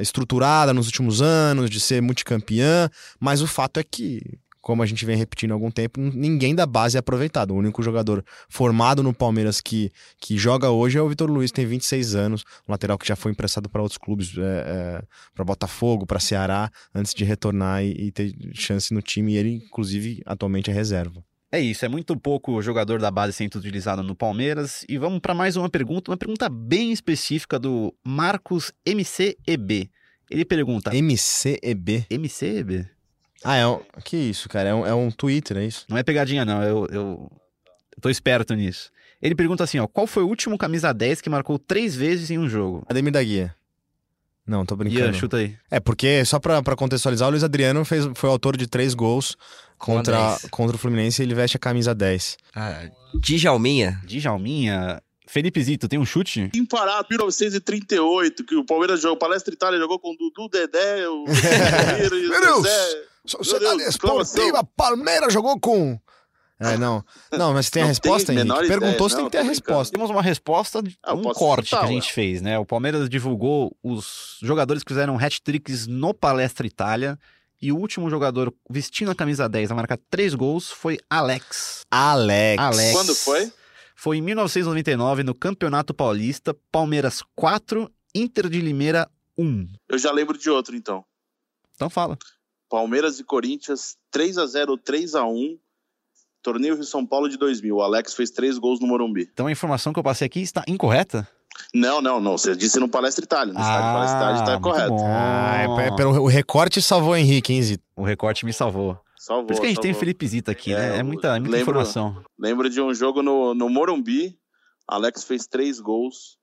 estruturada 0.00 0.72
nos 0.72 0.86
últimos 0.86 1.20
anos, 1.20 1.68
de 1.68 1.78
ser 1.78 2.00
multicampeã, 2.00 2.88
mas 3.20 3.42
o 3.42 3.46
fato 3.46 3.78
é 3.78 3.82
que 3.82 4.22
como 4.64 4.82
a 4.82 4.86
gente 4.86 5.04
vem 5.04 5.14
repetindo 5.14 5.50
há 5.50 5.54
algum 5.54 5.70
tempo, 5.70 6.00
ninguém 6.00 6.54
da 6.54 6.64
base 6.64 6.96
é 6.96 7.00
aproveitado. 7.00 7.50
O 7.50 7.56
único 7.58 7.82
jogador 7.82 8.24
formado 8.48 9.02
no 9.02 9.12
Palmeiras 9.12 9.60
que, 9.60 9.92
que 10.18 10.38
joga 10.38 10.70
hoje 10.70 10.96
é 10.96 11.02
o 11.02 11.08
Vitor 11.08 11.30
Luiz, 11.30 11.52
tem 11.52 11.66
26 11.66 12.14
anos, 12.14 12.44
um 12.66 12.72
lateral 12.72 12.96
que 12.96 13.06
já 13.06 13.14
foi 13.14 13.30
emprestado 13.30 13.68
para 13.68 13.82
outros 13.82 13.98
clubes, 13.98 14.32
é, 14.38 14.40
é, 14.40 15.02
para 15.34 15.44
Botafogo, 15.44 16.06
para 16.06 16.18
Ceará, 16.18 16.70
antes 16.94 17.12
de 17.12 17.24
retornar 17.24 17.84
e, 17.84 18.06
e, 18.06 18.10
ter 18.10 18.34
chance 18.54 18.94
no 18.94 19.02
time. 19.02 19.34
E 19.34 19.36
ele, 19.36 19.50
inclusive, 19.66 20.22
atualmente 20.24 20.70
é 20.70 20.72
reserva. 20.72 21.22
É 21.52 21.60
isso, 21.60 21.84
é 21.84 21.88
muito 21.88 22.16
pouco 22.16 22.62
jogador 22.62 22.98
da 22.98 23.10
base 23.10 23.34
sendo 23.34 23.56
utilizado 23.56 24.02
no 24.02 24.16
Palmeiras. 24.16 24.82
E 24.88 24.96
vamos 24.96 25.20
para 25.20 25.34
mais 25.34 25.56
uma 25.56 25.68
pergunta, 25.68 26.10
uma 26.10 26.16
pergunta 26.16 26.48
bem 26.48 26.90
específica 26.90 27.58
do 27.58 27.94
Marcos 28.02 28.72
MCEB. 28.88 29.90
Ele 30.30 30.44
pergunta: 30.46 30.90
MCEB? 30.90 32.06
MCEB? 32.10 32.93
Ah, 33.44 33.56
é 33.56 33.66
um... 33.66 33.80
que 34.02 34.16
isso, 34.16 34.48
cara? 34.48 34.70
É 34.70 34.74
um, 34.74 34.86
é 34.86 34.94
um 34.94 35.10
Twitter, 35.10 35.58
é 35.58 35.66
isso? 35.66 35.84
Não 35.88 35.98
é 35.98 36.02
pegadinha, 36.02 36.44
não. 36.44 36.62
Eu, 36.62 36.86
eu, 36.90 37.30
eu 37.96 38.00
tô 38.00 38.08
esperto 38.08 38.54
nisso. 38.54 38.90
Ele 39.20 39.34
pergunta 39.34 39.62
assim, 39.62 39.78
ó. 39.78 39.86
Qual 39.86 40.06
foi 40.06 40.22
o 40.22 40.28
último 40.28 40.58
camisa 40.58 40.92
10 40.92 41.20
que 41.20 41.30
marcou 41.30 41.58
três 41.58 41.94
vezes 41.94 42.30
em 42.30 42.38
um 42.38 42.48
jogo? 42.48 42.84
Ademir 42.88 43.12
da 43.12 43.22
Guia. 43.22 43.54
Não, 44.46 44.66
tô 44.66 44.76
brincando. 44.76 45.06
Ian, 45.06 45.12
chuta 45.12 45.38
aí. 45.38 45.56
É, 45.70 45.80
porque, 45.80 46.24
só 46.24 46.38
pra, 46.38 46.62
pra 46.62 46.76
contextualizar, 46.76 47.28
o 47.28 47.30
Luiz 47.30 47.42
Adriano 47.42 47.84
fez, 47.84 48.06
foi 48.14 48.28
autor 48.28 48.56
de 48.56 48.66
três 48.66 48.92
gols 48.92 49.36
contra, 49.78 50.38
contra 50.50 50.76
o 50.76 50.78
Fluminense 50.78 51.22
e 51.22 51.24
ele 51.24 51.34
veste 51.34 51.56
a 51.56 51.60
camisa 51.60 51.94
10. 51.94 52.36
Ah, 52.54 52.88
Djalminha. 53.14 54.00
Djalminha. 54.04 55.02
Felipe 55.26 55.62
Zito, 55.62 55.88
tem 55.88 55.98
um 55.98 56.04
chute? 56.04 56.50
Imparado, 56.54 57.08
1938, 57.10 58.44
que 58.44 58.54
o 58.54 58.64
Palmeiras 58.64 59.00
jogou, 59.00 59.16
Palestra 59.16 59.54
Itália 59.54 59.80
jogou 59.80 59.98
com 59.98 60.12
o 60.12 60.16
Dudu, 60.16 60.50
Dedé, 60.50 61.08
o... 61.08 61.24
Meu 62.28 62.62
Deus! 62.62 63.13
Sociedade 63.26 63.82
Esportiva 63.82 64.62
Palmeiras 64.76 65.32
jogou 65.32 65.58
com. 65.58 65.98
É, 66.60 66.76
não. 66.78 67.04
Não, 67.36 67.52
mas 67.52 67.68
tem 67.68 67.82
a 67.82 67.86
Não 67.86 67.90
resposta, 67.90 68.32
tem 68.32 68.38
Henrique? 68.38 68.68
Perguntou 68.68 69.06
ideia. 69.06 69.08
se 69.08 69.16
tem 69.16 69.24
que 69.24 69.30
ter 69.32 69.38
a 69.38 69.42
resposta. 69.42 69.92
Temos 69.92 70.08
uma 70.08 70.22
resposta, 70.22 70.82
Ah, 71.02 71.12
um 71.12 71.22
corte 71.32 71.70
chutar, 71.70 71.80
que 71.80 71.84
a 71.86 71.88
gente 71.88 72.06
ué. 72.06 72.12
fez, 72.12 72.40
né? 72.40 72.58
O 72.58 72.64
Palmeiras 72.64 73.08
divulgou 73.08 73.76
os 73.82 74.38
jogadores 74.40 74.84
que 74.84 74.90
fizeram 74.92 75.18
hat-tricks 75.18 75.86
no 75.88 76.14
Palestra 76.14 76.64
Itália. 76.66 77.18
E 77.60 77.72
o 77.72 77.76
último 77.76 78.08
jogador 78.08 78.54
vestindo 78.70 79.10
a 79.10 79.14
camisa 79.16 79.48
10 79.48 79.72
a 79.72 79.74
marcar 79.74 79.98
três 80.08 80.32
gols 80.34 80.70
foi 80.70 80.98
Alex. 81.10 81.82
Alex. 81.90 82.62
Alex. 82.62 82.92
Quando 82.92 83.14
foi? 83.16 83.52
Foi 83.96 84.16
em 84.18 84.22
1999, 84.22 85.22
no 85.24 85.34
Campeonato 85.34 85.92
Paulista, 85.92 86.54
Palmeiras 86.70 87.20
4, 87.34 87.90
Inter 88.14 88.48
de 88.48 88.60
Limeira 88.60 89.08
1. 89.36 89.66
Eu 89.88 89.98
já 89.98 90.12
lembro 90.12 90.38
de 90.38 90.48
outro, 90.50 90.76
então. 90.76 91.04
Então 91.74 91.90
fala. 91.90 92.16
Palmeiras 92.78 93.20
e 93.20 93.24
Corinthians, 93.24 93.96
3 94.10 94.36
a 94.36 94.46
0 94.46 94.76
3 94.76 95.14
a 95.14 95.24
1 95.24 95.56
Torneio 96.42 96.74
Rio 96.74 96.82
São 96.82 97.06
Paulo 97.06 97.28
de 97.28 97.36
2000. 97.38 97.76
O 97.76 97.80
Alex 97.80 98.14
fez 98.14 98.30
três 98.32 98.58
gols 98.58 98.80
no 98.80 98.86
Morumbi. 98.88 99.28
Então 99.32 99.46
a 99.46 99.52
informação 99.52 99.92
que 99.92 99.98
eu 99.98 100.02
passei 100.02 100.26
aqui 100.26 100.40
está 100.40 100.64
incorreta? 100.66 101.26
Não, 101.72 102.00
não, 102.02 102.18
não. 102.20 102.36
Você 102.36 102.56
disse 102.56 102.80
no 102.80 102.88
Palestra 102.88 103.24
Itália. 103.24 103.54
No 103.54 103.60
estádio 103.60 103.92
Palestra 103.92 104.18
Itália 104.18 104.40
está 104.40 104.60
correto. 104.60 104.96
Ah, 105.04 105.82
é, 105.82 105.86
é 105.86 105.96
pelo, 105.96 106.20
o 106.20 106.26
recorte 106.26 106.82
salvou 106.82 107.12
o 107.12 107.16
Henrique, 107.16 107.52
hein, 107.52 107.62
Zito? 107.62 107.84
O 107.96 108.02
recorte 108.02 108.44
me 108.44 108.52
salvou. 108.52 108.98
Salvou, 109.16 109.46
Por 109.46 109.52
isso 109.52 109.60
que 109.60 109.66
a 109.68 109.70
gente 109.70 109.80
tem 109.80 109.92
o 109.92 109.94
salvou. 109.94 110.00
Felipe 110.00 110.26
Zita 110.26 110.50
aqui, 110.50 110.72
É, 110.74 110.76
né? 110.78 110.98
É 110.98 111.02
muita, 111.04 111.28
é 111.28 111.40
muita 111.40 111.56
lembro- 111.56 111.60
informação. 111.60 112.22
Lembro 112.36 112.68
de 112.68 112.80
um 112.80 112.92
jogo 112.92 113.22
no, 113.22 113.54
no 113.54 113.70
Morumbi. 113.70 114.36
Alex 114.88 115.22
fez 115.24 115.46
três 115.46 115.78
gols 115.78 116.36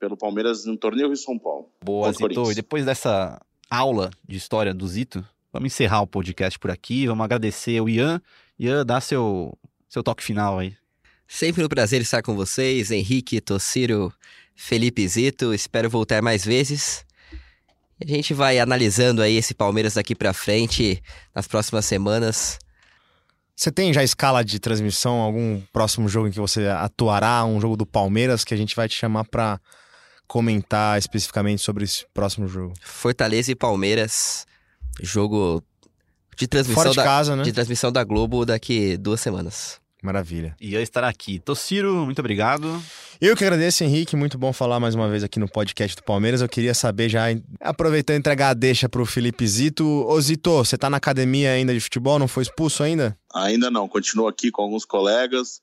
pelo 0.00 0.16
Palmeiras 0.16 0.64
no 0.64 0.76
Torneio 0.78 1.08
Rio 1.08 1.16
São 1.16 1.38
Paulo. 1.38 1.70
Boa, 1.84 2.10
Zito. 2.10 2.50
E 2.50 2.54
depois 2.54 2.84
dessa 2.86 3.38
aula 3.70 4.10
de 4.26 4.36
história 4.36 4.72
do 4.74 4.88
Zito, 4.88 5.24
vamos 5.52 5.72
encerrar 5.72 6.02
o 6.02 6.06
podcast 6.06 6.58
por 6.58 6.70
aqui. 6.70 7.06
Vamos 7.06 7.24
agradecer 7.24 7.80
o 7.80 7.88
Ian. 7.88 8.20
Ian, 8.58 8.84
dá 8.84 9.00
seu, 9.00 9.56
seu 9.88 10.02
toque 10.02 10.22
final 10.22 10.58
aí. 10.58 10.76
Sempre 11.26 11.64
um 11.64 11.68
prazer 11.68 12.00
estar 12.00 12.22
com 12.22 12.34
vocês, 12.34 12.90
Henrique, 12.90 13.40
Tossiro, 13.40 14.12
Felipe 14.54 15.06
Zito. 15.06 15.52
Espero 15.52 15.90
voltar 15.90 16.22
mais 16.22 16.44
vezes. 16.44 17.04
E 18.00 18.10
A 18.10 18.16
gente 18.16 18.32
vai 18.32 18.58
analisando 18.58 19.20
aí 19.20 19.36
esse 19.36 19.54
Palmeiras 19.54 19.94
daqui 19.94 20.14
pra 20.14 20.32
frente 20.32 21.02
nas 21.34 21.46
próximas 21.46 21.84
semanas. 21.84 22.58
Você 23.54 23.72
tem 23.72 23.92
já 23.92 24.04
escala 24.04 24.44
de 24.44 24.60
transmissão, 24.60 25.16
algum 25.16 25.60
próximo 25.72 26.08
jogo 26.08 26.28
em 26.28 26.30
que 26.30 26.38
você 26.38 26.66
atuará, 26.68 27.44
um 27.44 27.60
jogo 27.60 27.76
do 27.76 27.84
Palmeiras, 27.84 28.44
que 28.44 28.54
a 28.54 28.56
gente 28.56 28.76
vai 28.76 28.88
te 28.88 28.94
chamar 28.94 29.24
pra 29.24 29.60
comentar 30.28 30.96
especificamente 30.96 31.60
sobre 31.60 31.82
esse 31.82 32.06
próximo 32.14 32.46
jogo? 32.46 32.72
Fortaleza 32.80 33.50
e 33.50 33.56
Palmeiras, 33.56 34.46
jogo 35.02 35.62
de 36.36 36.46
transmissão, 36.46 36.82
Fora 36.82 36.90
de 36.90 36.96
da, 36.96 37.04
casa, 37.04 37.36
né? 37.36 37.42
de 37.42 37.52
transmissão 37.52 37.90
da 37.90 38.04
Globo 38.04 38.44
daqui 38.46 38.96
duas 38.96 39.20
semanas. 39.20 39.80
Maravilha. 40.00 40.54
Ian 40.60 40.80
estará 40.80 41.08
aqui. 41.08 41.40
Tossiro, 41.40 42.04
muito 42.04 42.20
obrigado. 42.20 42.80
Eu 43.20 43.36
que 43.36 43.42
agradeço, 43.42 43.82
Henrique. 43.82 44.14
Muito 44.14 44.38
bom 44.38 44.52
falar 44.52 44.78
mais 44.78 44.94
uma 44.94 45.08
vez 45.08 45.24
aqui 45.24 45.40
no 45.40 45.48
podcast 45.48 45.96
do 45.96 46.04
Palmeiras. 46.04 46.40
Eu 46.40 46.48
queria 46.48 46.72
saber 46.72 47.08
já, 47.08 47.24
aproveitando 47.60 48.14
e 48.14 48.18
entregar 48.20 48.50
a 48.50 48.54
deixa 48.54 48.88
pro 48.88 49.04
Felipe 49.04 49.44
Zito. 49.44 49.84
Ô 49.84 50.20
Zito, 50.20 50.52
você 50.52 50.78
tá 50.78 50.88
na 50.88 50.98
academia 50.98 51.50
ainda 51.50 51.74
de 51.74 51.80
futebol? 51.80 52.16
Não 52.16 52.28
foi 52.28 52.44
expulso 52.44 52.84
ainda? 52.84 53.18
Ainda 53.34 53.72
não, 53.72 53.88
continuo 53.88 54.28
aqui 54.28 54.52
com 54.52 54.62
alguns 54.62 54.84
colegas. 54.84 55.60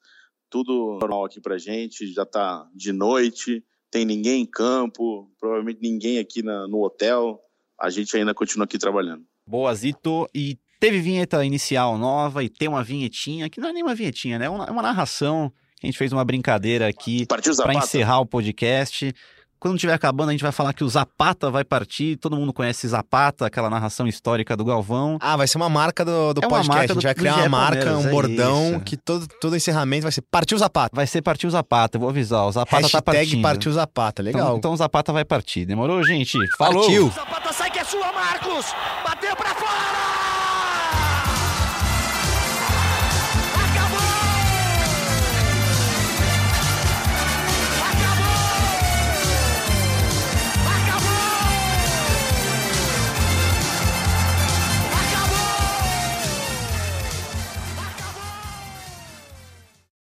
tudo 0.49 0.97
normal 0.99 1.25
aqui 1.25 1.39
pra 1.39 1.57
gente, 1.57 2.11
já 2.13 2.25
tá 2.25 2.67
de 2.75 2.91
noite, 2.91 3.63
tem 3.89 4.03
ninguém 4.03 4.41
em 4.41 4.45
campo, 4.45 5.31
provavelmente 5.39 5.79
ninguém 5.81 6.19
aqui 6.19 6.43
na, 6.43 6.67
no 6.67 6.83
hotel. 6.83 7.39
A 7.79 7.89
gente 7.89 8.15
ainda 8.15 8.33
continua 8.33 8.65
aqui 8.65 8.77
trabalhando. 8.77 9.23
Boa, 9.47 9.73
Zito. 9.75 10.27
E 10.33 10.57
teve 10.79 10.99
vinheta 10.99 11.43
inicial 11.43 11.97
nova 11.97 12.43
e 12.43 12.49
tem 12.49 12.67
uma 12.67 12.83
vinhetinha, 12.83 13.49
que 13.49 13.59
não 13.59 13.69
é 13.69 13.73
nem 13.73 13.83
uma 13.83 13.95
vinhetinha, 13.95 14.39
né? 14.39 14.45
É 14.45 14.49
uma, 14.49 14.65
é 14.65 14.71
uma 14.71 14.81
narração. 14.81 15.51
A 15.81 15.85
gente 15.85 15.97
fez 15.97 16.11
uma 16.11 16.23
brincadeira 16.23 16.87
aqui 16.87 17.25
para 17.25 17.73
encerrar 17.75 18.19
o 18.19 18.25
podcast. 18.25 19.13
Quando 19.59 19.75
estiver 19.75 19.93
acabando, 19.93 20.29
a 20.29 20.31
gente 20.31 20.43
vai 20.43 20.51
falar 20.51 20.73
que 20.73 20.83
o 20.83 20.89
Zapata 20.89 21.49
vai 21.49 21.63
partir. 21.63 22.17
Todo 22.17 22.35
mundo 22.35 22.53
conhece 22.53 22.87
Zapata, 22.87 23.45
aquela 23.47 23.69
narração 23.69 24.05
histórica 24.07 24.55
do 24.55 24.63
Galvão. 24.63 25.17
Ah, 25.19 25.35
vai 25.35 25.47
ser 25.47 25.57
uma 25.57 25.69
marca 25.69 26.05
do, 26.05 26.33
do 26.33 26.41
É 26.43 26.45
uma 26.45 26.49
podcast. 26.57 26.67
marca 26.67 26.83
a 26.83 26.87
gente 26.87 26.95
do- 26.95 27.01
vai 27.03 27.15
criar 27.15 27.35
uma 27.37 27.49
marca, 27.49 27.75
Palmeiras, 27.85 28.05
um 28.05 28.07
é 28.07 28.11
bordão 28.11 28.71
isso. 28.71 28.79
que 28.81 28.95
todo, 28.97 29.27
todo 29.41 29.55
encerramento 29.55 30.03
vai 30.03 30.11
ser 30.11 30.21
Partiu 30.29 30.57
Zapata. 30.57 30.91
Vai 30.95 31.07
ser 31.07 31.21
partir 31.21 31.47
o 31.47 31.49
Zapata, 31.49 31.97
eu 31.97 32.01
vou 32.01 32.09
avisar. 32.09 32.45
O 32.45 32.51
Zapata 32.51 32.81
tá 32.89 32.97
Hashtag 32.97 33.03
partindo. 33.03 33.41
Partiu 33.41 33.71
Zapata. 33.71 34.21
Legal. 34.21 34.41
Então, 34.45 34.57
então 34.57 34.73
o 34.73 34.77
Zapata 34.77 35.11
vai 35.11 35.25
partir. 35.25 35.65
Demorou, 35.65 36.03
gente? 36.03 36.37
Falou! 36.57 36.83
Partiu. 36.83 37.09
Zapata 37.09 37.53
sai 37.53 37.71
que 37.71 37.79
é 37.79 37.83
sua, 37.83 38.11
Marcos! 38.11 38.65
Bateu 39.03 39.35
pra 39.35 39.55
fora! 39.55 39.64